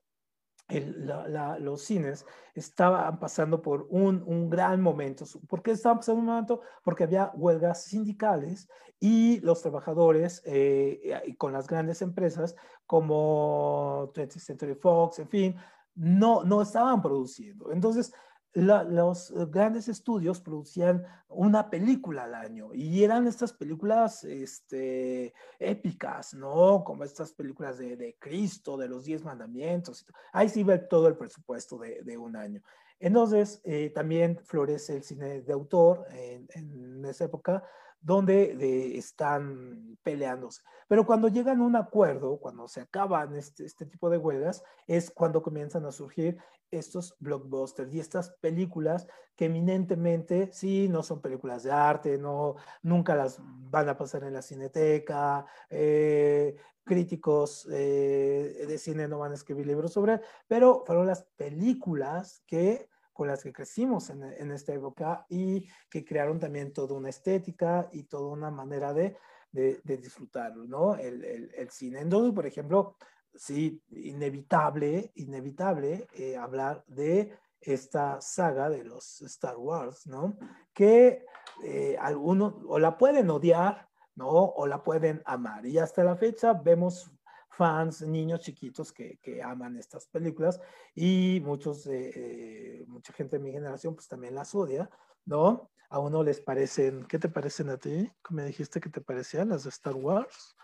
los 1.59 1.83
cines 1.83 2.25
estaban 2.55 3.19
pasando 3.19 3.61
por 3.61 3.87
un, 3.91 4.23
un, 4.25 4.49
gran 4.49 4.81
momento. 4.81 5.25
¿Por 5.49 5.63
qué 5.63 5.73
estaban 5.73 5.99
pasando 5.99 6.21
un 6.21 6.27
momento? 6.27 6.61
Porque 6.85 7.05
había 7.05 7.33
huelgas 7.35 7.85
sindicales 7.85 8.69
y 9.01 9.41
los 9.41 9.63
trabajadores 9.63 10.43
eh, 10.45 11.35
con 11.39 11.53
las 11.53 11.67
grandes 11.67 12.03
empresas 12.03 12.55
como 12.87 14.13
20th 14.15 14.39
Century 14.39 14.75
Fox, 14.75 15.19
en 15.19 15.29
fin, 15.29 15.57
no, 15.95 16.45
no 16.45 16.63
estaban 16.63 17.03
produciendo. 17.03 17.73
Entonces, 17.73 18.13
los 18.53 19.33
grandes 19.51 19.89
estudios 19.89 20.41
producían 20.41 21.05
una 21.29 21.71
película 21.71 22.25
al 22.25 22.35
año 22.35 22.75
y 22.75 23.05
eran 23.05 23.29
estas 23.29 23.53
películas 23.53 24.25
este, 24.25 25.33
épicas, 25.59 26.35
¿no? 26.35 26.83
Como 26.85 27.05
estas 27.05 27.33
películas 27.33 27.79
de, 27.79 28.17
Cristo, 28.19 28.77
de 28.77 28.89
los 28.89 29.05
diez 29.05 29.23
mandamientos. 29.23 30.05
Ahí 30.33 30.49
sí 30.49 30.65
ve 30.65 30.79
todo 30.79 31.07
el 31.07 31.17
presupuesto 31.17 31.79
de, 31.79 32.19
un 32.19 32.35
año. 32.35 32.61
Entonces, 32.99 33.61
eh, 33.65 33.91
también 33.95 34.41
florece 34.45 34.97
el 34.97 35.05
cine 35.05 35.43
de 35.43 35.53
autor 35.53 36.07
en, 36.11 36.49
en 36.55 37.05
esa 37.05 37.25
época 37.25 37.63
donde 38.01 38.97
están 38.97 39.99
peleándose. 40.03 40.63
Pero 40.89 41.07
cuando 41.07 41.29
llegan 41.29 41.61
a 41.61 41.65
un 41.65 41.77
acuerdo, 41.77 42.39
cuando 42.39 42.67
se 42.67 42.81
acaban 42.81 43.37
este, 43.37 43.65
este, 43.65 43.87
tipo 43.87 44.11
de 44.11 44.19
huelgas, 44.19 44.63
es 44.87 45.11
cuando 45.11 45.43
comienzan 45.43 45.85
a 45.85 45.93
surgir 45.93 46.39
estos 46.71 47.17
blockbusters 47.19 47.93
y 47.95 48.01
estas 48.01 48.31
películas 48.41 49.07
que 49.37 49.47
eminentemente, 49.47 50.51
sí, 50.53 50.89
no 50.89 51.03
son 51.03 51.21
películas 51.21 51.63
de 51.63 51.73
arte, 51.73 52.19
no, 52.19 52.57
nunca 52.83 53.15
las 53.15 53.39
van 53.41 53.89
a 53.89 53.97
pasar 53.97 54.25
en 54.25 54.35
la 54.35 54.43
cineteca, 54.43 55.47
eh, 55.69 56.57
críticos 56.85 57.69
eh, 57.71 58.65
de 58.67 58.79
cine 58.79 59.07
no 59.07 59.19
van 59.19 59.33
a 59.33 59.35
escribir 59.35 59.67
libros 59.67 59.93
sobre, 59.93 60.21
pero 60.49 60.83
fueron 60.87 61.07
las 61.07 61.23
películas 61.37 62.43
que 62.47 62.89
con 63.21 63.29
las 63.29 63.43
que 63.43 63.53
crecimos 63.53 64.09
en, 64.09 64.23
en, 64.23 64.51
esta 64.51 64.73
época 64.73 65.27
y 65.29 65.69
que 65.91 66.07
crearon 66.07 66.39
también 66.39 66.73
toda 66.73 66.95
una 66.95 67.11
estética 67.11 67.87
y 67.93 68.05
toda 68.05 68.33
una 68.33 68.51
manera 68.51 68.95
de, 68.95 69.15
de, 69.53 69.99
disfrutarlo, 69.99 70.65
¿no? 70.65 70.95
El, 70.95 71.23
el, 71.23 71.53
el, 71.55 71.69
cine. 71.69 72.01
Entonces, 72.01 72.33
por 72.33 72.47
ejemplo, 72.47 72.97
sí, 73.35 73.83
inevitable, 73.91 75.13
inevitable 75.17 76.09
eh, 76.15 76.39
hablar 76.39 76.83
de 76.87 77.37
esta 77.61 78.23
saga 78.23 78.71
de 78.71 78.85
los 78.85 79.21
Star 79.21 79.59
Wars, 79.59 80.07
¿no? 80.07 80.39
Que 80.73 81.27
eh, 81.63 81.99
algunos 82.01 82.55
o 82.67 82.79
la 82.79 82.97
pueden 82.97 83.29
odiar, 83.29 83.87
¿no? 84.15 84.31
O 84.31 84.67
la 84.67 84.83
pueden 84.83 85.21
amar. 85.27 85.67
Y 85.67 85.77
hasta 85.77 86.03
la 86.05 86.17
fecha 86.17 86.55
vemos 86.55 87.11
fans, 87.51 88.03
niños 88.03 88.41
chiquitos 88.41 88.93
que, 88.93 89.19
que 89.19 89.43
aman 89.43 89.77
estas 89.77 90.07
películas 90.07 90.61
y 90.95 91.43
muchos, 91.45 91.87
eh, 91.87 92.85
mucha 92.87 93.13
gente 93.13 93.39
de 93.39 93.45
mi 93.45 93.53
generación 93.53 93.95
pues 93.95 94.09
también 94.09 94.35
las 94.35 94.55
odia, 94.55 94.89
¿no? 95.25 95.71
A 95.91 95.99
uno 95.99 96.23
les 96.23 96.41
parecen, 96.41 97.05
¿qué 97.07 97.19
te 97.19 97.29
parecen 97.29 97.69
a 97.69 97.77
ti? 97.77 98.11
¿Me 98.31 98.45
dijiste 98.45 98.81
que 98.81 98.89
te 98.89 99.01
parecían 99.01 99.49
las 99.49 99.65
de 99.65 99.71
Star 99.71 99.95
Wars? 99.95 100.57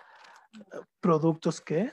¿Productos 1.01 1.61
qué? 1.61 1.93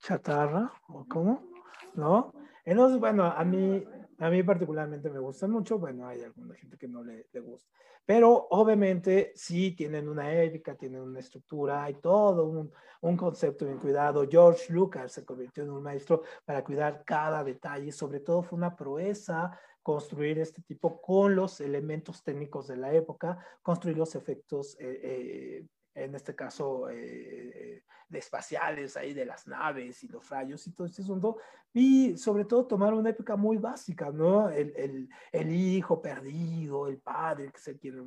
¿Chatarra? 0.00 0.72
¿O 0.88 1.06
cómo? 1.08 1.46
¿No? 1.94 2.32
Entonces, 2.64 2.98
bueno, 2.98 3.24
a 3.24 3.44
mí, 3.44 3.84
a 4.18 4.30
mí 4.30 4.42
particularmente 4.42 5.10
me 5.10 5.18
gustan 5.18 5.50
mucho, 5.50 5.78
bueno, 5.78 6.06
hay 6.06 6.22
alguna 6.22 6.54
gente 6.54 6.76
que 6.76 6.88
no 6.88 7.02
le, 7.02 7.26
le 7.32 7.40
gusta, 7.40 7.70
pero 8.06 8.48
obviamente 8.50 9.32
sí 9.34 9.72
tienen 9.72 10.08
una 10.08 10.32
ética, 10.32 10.76
tienen 10.76 11.00
una 11.00 11.20
estructura, 11.20 11.84
hay 11.84 11.94
todo 11.94 12.46
un, 12.46 12.72
un, 13.00 13.16
concepto 13.16 13.64
bien 13.64 13.78
cuidado. 13.78 14.26
George 14.30 14.72
Lucas 14.72 15.12
se 15.12 15.24
convirtió 15.24 15.62
en 15.64 15.70
un 15.70 15.82
maestro 15.82 16.22
para 16.44 16.62
cuidar 16.62 17.02
cada 17.04 17.42
detalle, 17.42 17.90
sobre 17.92 18.20
todo 18.20 18.42
fue 18.42 18.58
una 18.58 18.76
proeza 18.76 19.58
construir 19.84 20.38
este 20.38 20.62
tipo 20.62 21.00
con 21.02 21.36
los 21.36 21.60
elementos 21.60 22.24
técnicos 22.24 22.66
de 22.66 22.78
la 22.78 22.94
época, 22.94 23.38
construir 23.60 23.98
los 23.98 24.14
efectos 24.14 24.76
eh, 24.80 25.00
eh, 25.02 25.66
en 25.94 26.14
este 26.14 26.34
caso 26.34 26.88
eh, 26.90 27.84
de 28.08 28.18
espaciales 28.18 28.96
ahí 28.96 29.14
de 29.14 29.24
las 29.24 29.46
naves 29.46 30.02
y 30.04 30.08
los 30.08 30.28
rayos 30.28 30.66
y 30.66 30.72
todo 30.72 30.86
este 30.86 31.02
asunto, 31.02 31.38
y 31.72 32.16
sobre 32.16 32.44
todo 32.44 32.66
tomar 32.66 32.94
una 32.94 33.10
época 33.10 33.36
muy 33.36 33.56
básica, 33.56 34.10
¿no? 34.10 34.48
El, 34.48 34.72
el, 34.76 35.08
el 35.32 35.52
hijo 35.52 36.00
perdido, 36.00 36.86
el 36.88 36.98
padre 36.98 37.50
que 37.50 37.58
se 37.58 37.78
quiere 37.78 37.98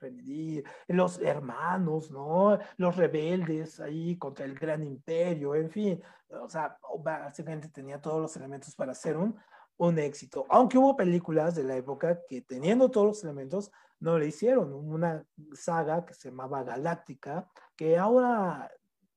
remedir, 0.00 0.64
los 0.88 1.20
hermanos, 1.20 2.10
¿no? 2.10 2.58
Los 2.76 2.96
rebeldes 2.96 3.80
ahí 3.80 4.16
contra 4.16 4.44
el 4.44 4.54
gran 4.54 4.84
imperio, 4.84 5.54
en 5.54 5.70
fin, 5.70 6.02
o 6.30 6.48
sea, 6.48 6.78
básicamente 7.02 7.68
tenía 7.68 8.00
todos 8.00 8.20
los 8.20 8.36
elementos 8.36 8.74
para 8.74 8.92
hacer 8.92 9.16
un, 9.16 9.36
un 9.78 9.98
éxito, 9.98 10.46
aunque 10.48 10.78
hubo 10.78 10.96
películas 10.96 11.54
de 11.54 11.64
la 11.64 11.76
época 11.76 12.20
que 12.28 12.42
teniendo 12.42 12.90
todos 12.90 13.06
los 13.06 13.24
elementos 13.24 13.70
no 14.00 14.18
le 14.18 14.26
hicieron 14.28 14.72
una 14.72 15.24
saga 15.52 16.04
que 16.04 16.14
se 16.14 16.30
llamaba 16.30 16.62
Galáctica, 16.62 17.48
que 17.76 17.98
ahora 17.98 18.70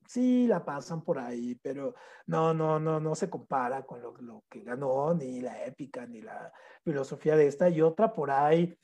sí 0.07 0.47
la 0.47 0.65
pasan 0.65 1.03
por 1.03 1.19
ahí, 1.19 1.55
pero 1.55 1.95
no, 2.27 2.53
no, 2.53 2.79
no, 2.79 2.99
no 2.99 3.15
se 3.15 3.29
compara 3.29 3.83
con 3.83 4.01
lo, 4.01 4.17
lo 4.17 4.43
que 4.49 4.61
ganó, 4.61 5.13
ni 5.13 5.39
la 5.41 5.65
épica, 5.65 6.05
ni 6.05 6.21
la 6.21 6.51
filosofía 6.83 7.35
de 7.35 7.47
esta, 7.47 7.69
y 7.69 7.81
otra 7.81 8.13
por 8.13 8.31
ahí 8.31 8.77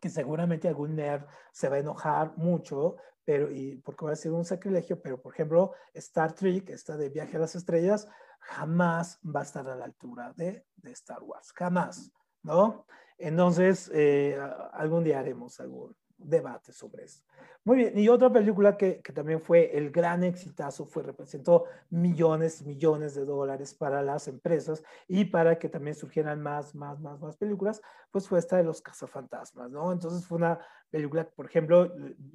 que 0.00 0.10
seguramente 0.10 0.68
algún 0.68 0.96
nerd 0.96 1.24
se 1.52 1.68
va 1.68 1.76
a 1.76 1.80
enojar 1.80 2.36
mucho, 2.36 2.96
pero 3.24 3.50
y 3.50 3.76
porque 3.76 4.04
va 4.04 4.12
a 4.12 4.16
ser 4.16 4.32
un 4.32 4.44
sacrilegio, 4.44 5.00
pero 5.00 5.20
por 5.20 5.32
ejemplo, 5.32 5.72
Star 5.94 6.34
Trek, 6.34 6.68
esta 6.70 6.96
de 6.96 7.08
Viaje 7.08 7.36
a 7.36 7.40
las 7.40 7.54
Estrellas, 7.54 8.06
jamás 8.40 9.18
va 9.24 9.40
a 9.40 9.44
estar 9.44 9.66
a 9.68 9.74
la 9.74 9.86
altura 9.86 10.32
de, 10.36 10.66
de 10.76 10.92
Star 10.92 11.22
Wars, 11.22 11.52
jamás, 11.52 12.12
¿no? 12.42 12.86
Entonces, 13.18 13.90
eh, 13.94 14.38
algún 14.72 15.04
día 15.04 15.20
haremos 15.20 15.60
algún 15.60 15.94
debate 16.18 16.72
sobre 16.72 17.04
eso. 17.04 17.22
Muy 17.64 17.78
bien, 17.78 17.98
y 17.98 18.08
otra 18.08 18.30
película 18.30 18.76
que, 18.76 19.00
que, 19.00 19.12
también 19.12 19.40
fue 19.40 19.76
el 19.76 19.90
gran 19.90 20.22
exitazo, 20.22 20.84
fue, 20.84 21.02
representó 21.02 21.64
millones, 21.88 22.62
millones 22.62 23.14
de 23.14 23.24
dólares 23.24 23.72
para 23.72 24.02
las 24.02 24.28
empresas 24.28 24.82
y 25.08 25.24
para 25.24 25.58
que 25.58 25.70
también 25.70 25.94
surgieran 25.94 26.42
más, 26.42 26.74
más, 26.74 27.00
más, 27.00 27.20
más 27.20 27.36
películas, 27.36 27.80
pues 28.10 28.28
fue 28.28 28.38
esta 28.38 28.58
de 28.58 28.64
los 28.64 28.82
cazafantasmas, 28.82 29.70
¿no? 29.70 29.92
Entonces 29.92 30.26
fue 30.26 30.36
una 30.36 30.58
película 30.94 31.28
por 31.28 31.46
ejemplo, 31.46 31.92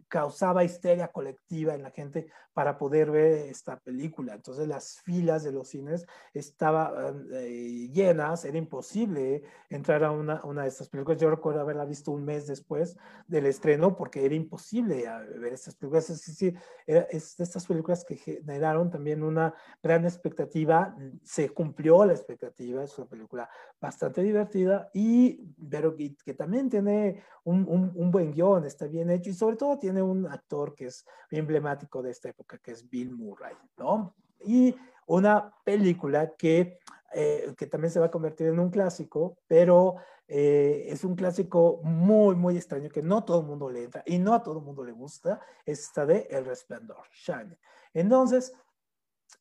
causaba 0.09 0.65
histeria 0.65 1.07
colectiva 1.07 1.75
en 1.75 1.81
la 1.81 1.91
gente 1.91 2.27
para 2.53 2.77
poder 2.77 3.09
ver 3.09 3.47
esta 3.47 3.79
película. 3.79 4.33
Entonces 4.33 4.67
las 4.67 4.99
filas 4.99 5.45
de 5.45 5.53
los 5.53 5.69
cines 5.69 6.05
estaban 6.33 7.25
eh, 7.31 7.89
llenas, 7.93 8.43
era 8.43 8.57
imposible 8.57 9.43
entrar 9.69 10.03
a 10.03 10.11
una, 10.11 10.43
una 10.43 10.63
de 10.63 10.67
estas 10.67 10.89
películas. 10.89 11.21
Yo 11.21 11.29
recuerdo 11.29 11.61
haberla 11.61 11.85
visto 11.85 12.11
un 12.11 12.25
mes 12.25 12.47
después 12.47 12.97
del 13.27 13.45
estreno 13.45 13.95
porque 13.95 14.25
era 14.25 14.35
imposible 14.35 15.05
ver 15.37 15.53
estas 15.53 15.75
películas. 15.75 16.09
Es 16.09 16.25
decir, 16.25 16.59
era, 16.85 17.03
es 17.11 17.39
estas 17.39 17.65
películas 17.65 18.03
que 18.03 18.17
generaron 18.17 18.89
también 18.89 19.23
una 19.23 19.53
gran 19.81 20.03
expectativa. 20.03 20.97
Se 21.23 21.49
cumplió 21.51 22.03
la 22.03 22.11
expectativa, 22.11 22.83
es 22.83 22.97
una 22.97 23.07
película 23.07 23.49
bastante 23.79 24.21
divertida 24.21 24.89
y 24.93 25.45
pero 25.69 25.95
que, 25.95 26.13
que 26.25 26.33
también 26.33 26.69
tiene 26.69 27.23
un, 27.43 27.65
un, 27.67 27.91
un, 27.95 28.11
buen 28.11 28.31
guion, 28.31 28.48
está 28.57 28.87
bien 28.87 29.09
hecho 29.09 29.29
y 29.29 29.33
sobre 29.33 29.55
todo 29.55 29.77
tiene 29.77 30.01
un 30.01 30.25
actor 30.25 30.75
que 30.75 30.87
es 30.87 31.05
emblemático 31.29 32.01
de 32.01 32.11
esta 32.11 32.29
época, 32.29 32.57
que 32.57 32.71
es 32.71 32.89
Bill 32.89 33.11
Murray, 33.11 33.55
¿no? 33.77 34.15
Y 34.41 34.75
una 35.07 35.53
película 35.63 36.35
que, 36.35 36.79
eh, 37.13 37.53
que 37.57 37.67
también 37.67 37.91
se 37.91 37.99
va 37.99 38.07
a 38.07 38.11
convertir 38.11 38.47
en 38.47 38.59
un 38.59 38.69
clásico, 38.69 39.37
pero 39.47 39.95
eh, 40.27 40.85
es 40.89 41.03
un 41.03 41.15
clásico 41.15 41.81
muy, 41.83 42.35
muy 42.35 42.55
extraño 42.55 42.89
que 42.89 43.01
no 43.01 43.23
todo 43.23 43.41
el 43.41 43.47
mundo 43.47 43.69
le 43.69 43.83
entra 43.83 44.03
y 44.05 44.19
no 44.19 44.35
a 44.35 44.43
todo 44.43 44.59
el 44.59 44.65
mundo 44.65 44.83
le 44.83 44.91
gusta, 44.91 45.41
es 45.65 45.79
esta 45.79 46.05
de 46.05 46.27
El 46.29 46.45
Resplandor, 46.45 47.07
Shine. 47.11 47.57
Entonces, 47.93 48.53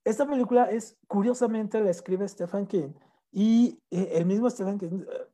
esta 0.03 0.27
película 0.27 0.71
es, 0.71 0.97
curiosamente, 1.07 1.81
la 1.81 1.91
escribe 1.91 2.27
Stephen 2.27 2.67
King 2.67 2.95
y 3.31 3.79
eh, 3.91 4.13
el 4.15 4.25
mismo 4.25 4.49
Stephen 4.49 4.79
King, 4.79 5.03
eh, 5.03 5.29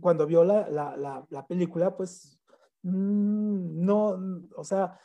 cuando 0.00 0.26
vio 0.26 0.42
la, 0.42 0.68
la, 0.68 0.96
la, 0.96 1.24
la 1.30 1.46
película, 1.46 1.96
pues 1.96 2.35
no, 2.86 4.16
o 4.54 4.64
sea, 4.64 4.98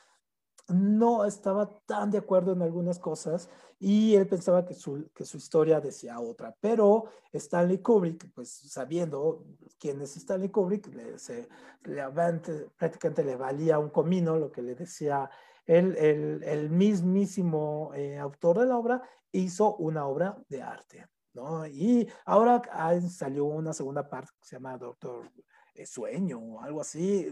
no 0.67 1.25
estaba 1.25 1.67
tan 1.85 2.11
de 2.11 2.19
acuerdo 2.19 2.53
en 2.53 2.61
algunas 2.61 2.99
cosas 2.99 3.49
y 3.79 4.15
él 4.15 4.27
pensaba 4.27 4.65
que 4.65 4.73
su, 4.73 5.09
que 5.15 5.25
su 5.25 5.37
historia 5.37 5.81
decía 5.81 6.19
otra. 6.19 6.55
Pero 6.61 7.05
Stanley 7.33 7.79
Kubrick, 7.79 8.31
pues 8.33 8.51
sabiendo 8.71 9.43
quién 9.79 9.99
es 10.01 10.15
Stanley 10.15 10.49
Kubrick, 10.49 10.93
le, 10.93 11.17
se, 11.17 11.49
le, 11.85 12.03
prácticamente 12.77 13.23
le 13.23 13.35
valía 13.35 13.79
un 13.79 13.89
comino 13.89 14.37
lo 14.37 14.51
que 14.51 14.61
le 14.61 14.75
decía 14.75 15.29
el, 15.65 15.95
el, 16.43 16.69
mismísimo 16.69 17.91
eh, 17.95 18.17
autor 18.19 18.59
de 18.59 18.65
la 18.67 18.77
obra, 18.77 19.01
hizo 19.31 19.75
una 19.77 20.05
obra 20.05 20.37
de 20.49 20.61
arte. 20.61 21.07
¿no? 21.33 21.65
Y 21.65 22.07
ahora 22.25 22.61
salió 23.09 23.45
una 23.45 23.73
segunda 23.73 24.07
parte 24.07 24.31
que 24.39 24.47
se 24.47 24.55
llama 24.57 24.77
Doctor 24.77 25.31
Sueño 25.85 26.39
o 26.39 26.61
algo 26.61 26.81
así. 26.81 27.27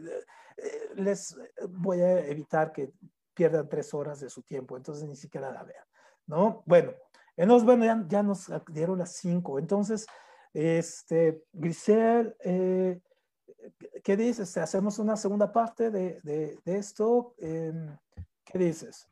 Eh, 0.58 0.90
les 0.96 1.38
voy 1.70 2.02
a 2.02 2.26
evitar 2.26 2.72
que 2.72 2.92
pierdan 3.34 3.70
tres 3.70 3.94
horas 3.94 4.20
de 4.20 4.30
su 4.30 4.42
tiempo, 4.42 4.76
entonces 4.76 5.08
ni 5.08 5.16
siquiera 5.16 5.52
la 5.52 5.64
vean, 5.64 5.86
¿no? 6.28 6.64
Bueno, 6.66 6.94
entonces, 7.38 7.66
bueno, 7.66 7.86
ya, 7.86 8.04
ya 8.08 8.22
nos 8.22 8.52
dieron 8.68 9.00
las 9.00 9.14
cinco, 9.14 9.60
entonces, 9.60 10.06
este, 10.54 11.44
Grisel, 11.54 12.36
eh, 12.44 13.00
¿qué 14.04 14.18
dices? 14.18 14.58
¿Hacemos 14.58 15.00
una 15.00 15.16
segunda 15.16 15.54
parte 15.54 15.90
de, 15.90 16.20
de, 16.22 16.60
de 16.66 16.78
esto? 16.78 17.36
Eh, 17.38 17.72
¿Qué 18.44 18.58
dices? 18.58 19.08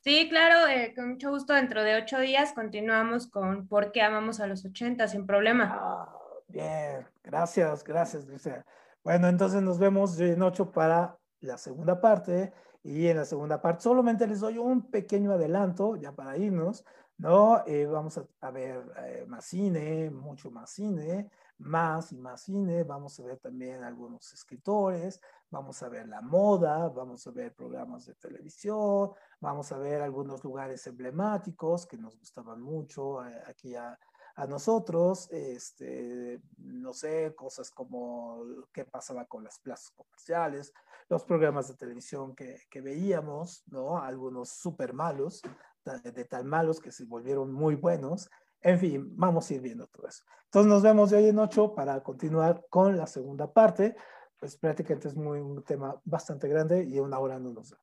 Sí, 0.00 0.28
claro, 0.28 0.68
eh, 0.68 0.94
con 0.94 1.10
mucho 1.10 1.30
gusto. 1.30 1.52
Dentro 1.52 1.82
de 1.82 1.96
ocho 1.96 2.20
días 2.20 2.52
continuamos 2.52 3.26
con 3.26 3.66
por 3.66 3.90
qué 3.90 4.02
amamos 4.02 4.38
a 4.38 4.46
los 4.46 4.64
80 4.64 5.08
sin 5.08 5.26
problema. 5.26 5.68
Ah, 5.78 6.15
bien, 6.48 7.06
gracias, 7.22 7.84
gracias, 7.84 8.26
Grisel. 8.26 8.64
Bueno, 9.02 9.28
entonces 9.28 9.62
nos 9.62 9.78
vemos 9.78 10.18
en 10.20 10.42
ocho 10.42 10.70
para 10.72 11.18
la 11.40 11.58
segunda 11.58 12.00
parte. 12.00 12.52
Y 12.82 13.08
en 13.08 13.16
la 13.16 13.24
segunda 13.24 13.60
parte 13.60 13.82
solamente 13.82 14.28
les 14.28 14.38
doy 14.38 14.58
un 14.58 14.90
pequeño 14.90 15.32
adelanto, 15.32 15.96
ya 15.96 16.12
para 16.12 16.36
irnos, 16.36 16.84
¿no? 17.18 17.66
Eh, 17.66 17.84
vamos 17.84 18.16
a, 18.16 18.28
a 18.40 18.50
ver 18.52 18.80
eh, 18.98 19.24
más 19.26 19.44
cine, 19.44 20.08
mucho 20.08 20.52
más 20.52 20.70
cine, 20.70 21.28
más 21.58 22.12
y 22.12 22.18
más 22.18 22.42
cine, 22.42 22.84
vamos 22.84 23.18
a 23.18 23.24
ver 23.24 23.38
también 23.38 23.82
algunos 23.82 24.32
escritores, 24.32 25.20
vamos 25.50 25.82
a 25.82 25.88
ver 25.88 26.06
la 26.06 26.20
moda, 26.20 26.88
vamos 26.88 27.26
a 27.26 27.32
ver 27.32 27.54
programas 27.54 28.06
de 28.06 28.14
televisión, 28.14 29.10
vamos 29.40 29.72
a 29.72 29.78
ver 29.78 30.02
algunos 30.02 30.44
lugares 30.44 30.86
emblemáticos 30.86 31.86
que 31.86 31.96
nos 31.96 32.16
gustaban 32.16 32.60
mucho 32.60 33.26
eh, 33.26 33.42
aquí 33.46 33.74
a, 33.74 33.98
a 34.36 34.46
nosotros, 34.46 35.28
este, 35.32 36.40
no 36.58 36.92
sé, 36.92 37.34
cosas 37.34 37.70
como 37.70 38.42
qué 38.72 38.84
pasaba 38.84 39.24
con 39.24 39.42
las 39.42 39.58
plazas 39.58 39.90
comerciales, 39.92 40.74
los 41.08 41.24
programas 41.24 41.68
de 41.68 41.74
televisión 41.74 42.36
que, 42.36 42.60
que 42.70 42.82
veíamos, 42.82 43.64
¿no? 43.66 43.98
Algunos 43.98 44.50
súper 44.50 44.92
malos, 44.92 45.40
de, 45.84 46.24
tan 46.24 46.46
malos 46.46 46.80
que 46.80 46.92
se 46.92 47.04
volvieron 47.04 47.50
muy 47.50 47.76
buenos. 47.76 48.28
En 48.60 48.78
fin, 48.78 49.16
vamos 49.16 49.50
a 49.50 49.54
ir 49.54 49.62
viendo 49.62 49.86
todo 49.86 50.06
eso. 50.06 50.24
Entonces 50.44 50.70
nos 50.70 50.82
vemos 50.82 51.10
de 51.10 51.16
hoy 51.16 51.28
en 51.28 51.38
ocho 51.38 51.74
para 51.74 52.02
continuar 52.02 52.66
con 52.68 52.96
la 52.96 53.06
segunda 53.06 53.50
parte. 53.50 53.96
Pues 54.38 54.56
prácticamente 54.58 55.08
es 55.08 55.16
muy, 55.16 55.40
un 55.40 55.62
tema 55.64 55.98
bastante 56.04 56.46
grande 56.46 56.84
y 56.84 56.98
una 56.98 57.18
hora 57.18 57.38
no 57.38 57.54
nos 57.54 57.70
da. 57.70 57.78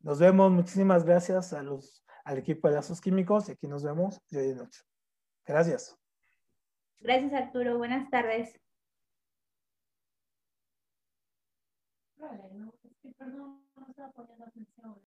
Nos 0.00 0.20
vemos. 0.20 0.52
Muchísimas 0.52 1.04
gracias 1.04 1.52
a 1.52 1.62
los, 1.62 2.04
al 2.24 2.38
equipo 2.38 2.68
de 2.68 2.74
lazos 2.74 3.00
químicos 3.00 3.48
y 3.48 3.52
aquí 3.52 3.66
nos 3.66 3.82
vemos 3.82 4.20
de 4.30 4.38
hoy 4.38 4.50
en 4.50 4.60
ocho. 4.60 4.95
Gracias. 5.46 5.96
Gracias, 7.00 7.32
Arturo. 7.32 7.78
Buenas 7.78 8.10
tardes. 8.10 8.58
Vale, 12.16 12.42
no, 12.54 12.72
es 12.82 12.96
que 13.02 13.10
perdón, 13.10 13.62
no 13.76 13.86
estaba 13.88 14.10
poniendo 14.12 14.44
atención. 14.44 15.00